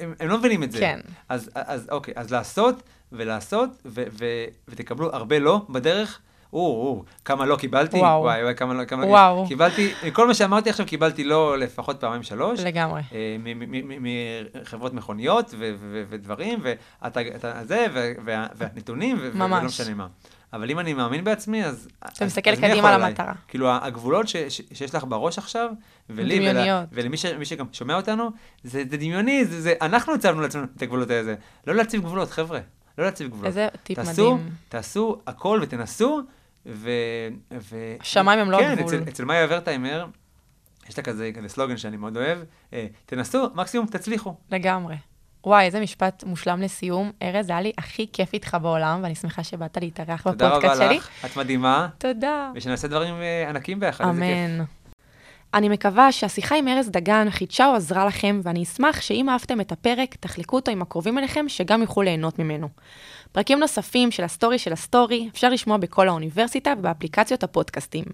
הם, 0.00 0.14
הם 0.20 0.28
לא 0.28 0.38
מבינים 0.38 0.62
את 0.62 0.72
זה. 0.72 0.78
כן. 0.78 1.00
אז, 1.28 1.50
אז 1.54 1.88
אוקיי, 1.90 2.14
אז 2.16 2.32
לעשות 2.32 2.82
ולעשות, 3.12 3.70
ו, 3.86 4.02
ו, 4.12 4.24
ותקבלו 4.68 5.14
הרבה 5.14 5.38
לא 5.38 5.60
בדרך. 5.70 6.20
או, 6.52 6.58
או, 6.60 7.04
כמה 7.24 7.46
לא 7.46 7.56
קיבלתי, 7.56 7.96
וואו. 7.98 8.20
וואי, 8.22 8.42
וואי, 8.42 8.54
כמה 8.54 8.74
לא, 8.74 8.84
כמה 8.84 9.02
לא, 9.02 9.06
וואו. 9.06 9.44
קיבלתי, 9.48 9.92
כל 10.12 10.26
מה 10.26 10.34
שאמרתי 10.34 10.70
עכשיו 10.70 10.86
קיבלתי 10.86 11.24
לא 11.24 11.58
לפחות 11.58 12.00
פעמיים 12.00 12.22
שלוש. 12.22 12.60
לגמרי. 12.60 13.02
אה, 13.12 13.36
מ- 13.38 13.58
מ- 13.58 14.02
מ- 14.02 14.60
מחברות 14.62 14.94
מכוניות 14.94 15.54
ודברים, 16.08 16.58
ואתה 16.62 17.20
אתה- 17.36 17.64
זה, 17.64 17.86
והנתונים. 18.24 19.16
ולא 19.20 19.46
משנה 19.62 19.94
מה. 19.94 20.06
אבל 20.52 20.70
אם 20.70 20.78
אני 20.78 20.94
מאמין 20.94 21.24
בעצמי, 21.24 21.64
אז... 21.64 21.88
אתה 22.06 22.24
מסתכל 22.26 22.56
קדימה? 22.56 22.98
למטרה. 22.98 23.32
כאילו, 23.48 23.68
הגבולות 23.70 24.28
ש- 24.28 24.36
ש- 24.36 24.60
שיש 24.72 24.94
לך 24.94 25.04
בראש 25.08 25.38
עכשיו, 25.38 25.70
ולי, 26.10 26.38
ול- 26.38 26.48
דמיוניות. 26.52 26.84
ולמי 26.92 27.16
ש- 27.16 27.26
שגם 27.44 27.66
שומע 27.72 27.96
אותנו, 27.96 28.30
זה 28.64 28.82
זה 28.90 28.96
דמיוני, 28.96 29.44
זה- 29.44 29.60
זה- 29.60 29.74
אנחנו 29.82 30.14
הצבנו 30.14 30.40
לעצמנו 30.40 30.64
את 30.76 30.82
הגבולות 30.82 31.10
האלה. 31.10 31.34
לא 31.66 31.74
להציב 31.74 32.00
גבולות, 32.02 32.30
חבר'ה. 32.30 32.60
לא 32.98 33.04
להציב 33.04 33.28
גבולות. 33.28 33.46
איזה 33.46 33.68
טיפ 33.82 33.98
תעשו, 33.98 34.34
מדהים. 34.34 34.50
תעשו 34.68 35.16
הכל 35.26 35.60
ותנסו, 35.62 36.20
ו... 36.66 36.90
ו... 37.52 37.96
השמיים 38.00 38.38
הם 38.38 38.50
לא 38.50 38.58
כן, 38.58 38.70
הגבול. 38.70 38.86
אצל, 38.86 39.02
אצל 39.08 39.24
מאיה 39.24 39.46
ורטהיימר, 39.50 40.06
יש 40.88 40.98
לה 40.98 41.04
כזה, 41.04 41.30
כזה 41.34 41.48
סלוגן 41.48 41.76
שאני 41.76 41.96
מאוד 41.96 42.16
אוהב, 42.16 42.38
אה, 42.72 42.86
תנסו, 43.06 43.48
מקסימום 43.54 43.86
תצליחו. 43.86 44.34
לגמרי. 44.50 44.96
וואי, 45.44 45.64
איזה 45.64 45.80
משפט 45.80 46.24
מושלם 46.24 46.60
לסיום. 46.60 47.12
ארז, 47.22 47.46
זה 47.46 47.52
היה 47.52 47.60
לי 47.60 47.72
הכי 47.78 48.06
כיף 48.12 48.32
איתך 48.34 48.56
בעולם, 48.62 49.00
ואני 49.02 49.14
שמחה 49.14 49.44
שבאת 49.44 49.76
להתארח 49.76 50.22
תודה 50.22 50.48
רבה 50.48 50.58
בפודקאסט 50.58 50.82
שלי. 50.82 50.96
לך, 50.96 51.24
את 51.24 51.36
מדהימה, 51.36 51.88
תודה. 51.98 52.50
ושנעשה 52.54 52.88
דברים 52.88 53.14
אה, 53.14 53.48
ענקים 53.48 53.80
ביחד, 53.80 54.04
איזה 54.08 54.20
כיף. 54.20 54.58
אמן. 54.60 54.64
אני 55.54 55.68
מקווה 55.68 56.12
שהשיחה 56.12 56.56
עם 56.56 56.68
ארז 56.68 56.90
דגן 56.90 57.30
חידשה 57.30 57.66
או 57.66 57.74
עזרה 57.74 58.06
לכם, 58.06 58.40
ואני 58.44 58.62
אשמח 58.62 59.00
שאם 59.00 59.28
אהבתם 59.28 59.60
את 59.60 59.72
הפרק, 59.72 60.14
תחלקו 60.20 60.56
אותו 60.56 60.70
עם 60.70 60.82
הקרובים 60.82 61.18
אליכם, 61.18 61.44
שגם 61.48 61.82
יוכלו 61.82 62.02
ליהנות 62.02 62.38
ממנו. 62.38 62.68
פרקים 63.32 63.58
נוספים 63.58 64.10
של 64.10 64.24
הסטורי 64.24 64.58
של 64.58 64.72
הסטורי 64.72 65.28
אפשר 65.32 65.48
לשמוע 65.48 65.76
בכל 65.76 66.08
האוניברסיטה 66.08 66.74
ובאפליקציות 66.78 67.42
הפודקאסטים. 67.42 68.04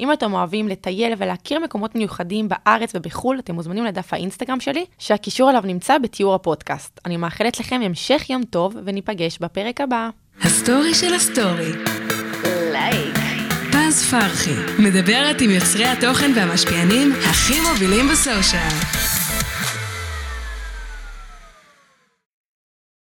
אם 0.00 0.12
אתם 0.12 0.32
אוהבים 0.32 0.68
לטייל 0.68 1.12
ולהכיר 1.18 1.58
מקומות 1.60 1.94
מיוחדים 1.94 2.48
בארץ 2.48 2.92
ובחו"ל, 2.94 3.38
אתם 3.38 3.54
מוזמנים 3.54 3.84
לדף 3.84 4.12
האינסטגרם 4.14 4.60
שלי, 4.60 4.84
שהקישור 4.98 5.50
אליו 5.50 5.62
נמצא 5.64 5.98
בתיאור 5.98 6.34
הפודקאסט. 6.34 7.00
אני 7.06 7.16
מאחלת 7.16 7.60
לכם 7.60 7.80
המשך 7.84 8.30
יום 8.30 8.44
טוב, 8.44 8.76
וניפגש 8.84 9.38
בפרק 9.38 9.80
הבא. 9.80 10.10
הסטורי 10.42 10.94
של 10.94 11.14
הסטורי. 11.14 11.99
פז 13.90 14.10
פרחי, 14.10 14.54
מדברת 14.78 15.40
עם 15.40 15.50
יוצרי 15.50 15.84
התוכן 15.84 16.32
והמשפיענים 16.36 17.12
הכי 17.30 17.60
מובילים 17.60 18.08
ב 18.08 18.22
social. 18.22 19.19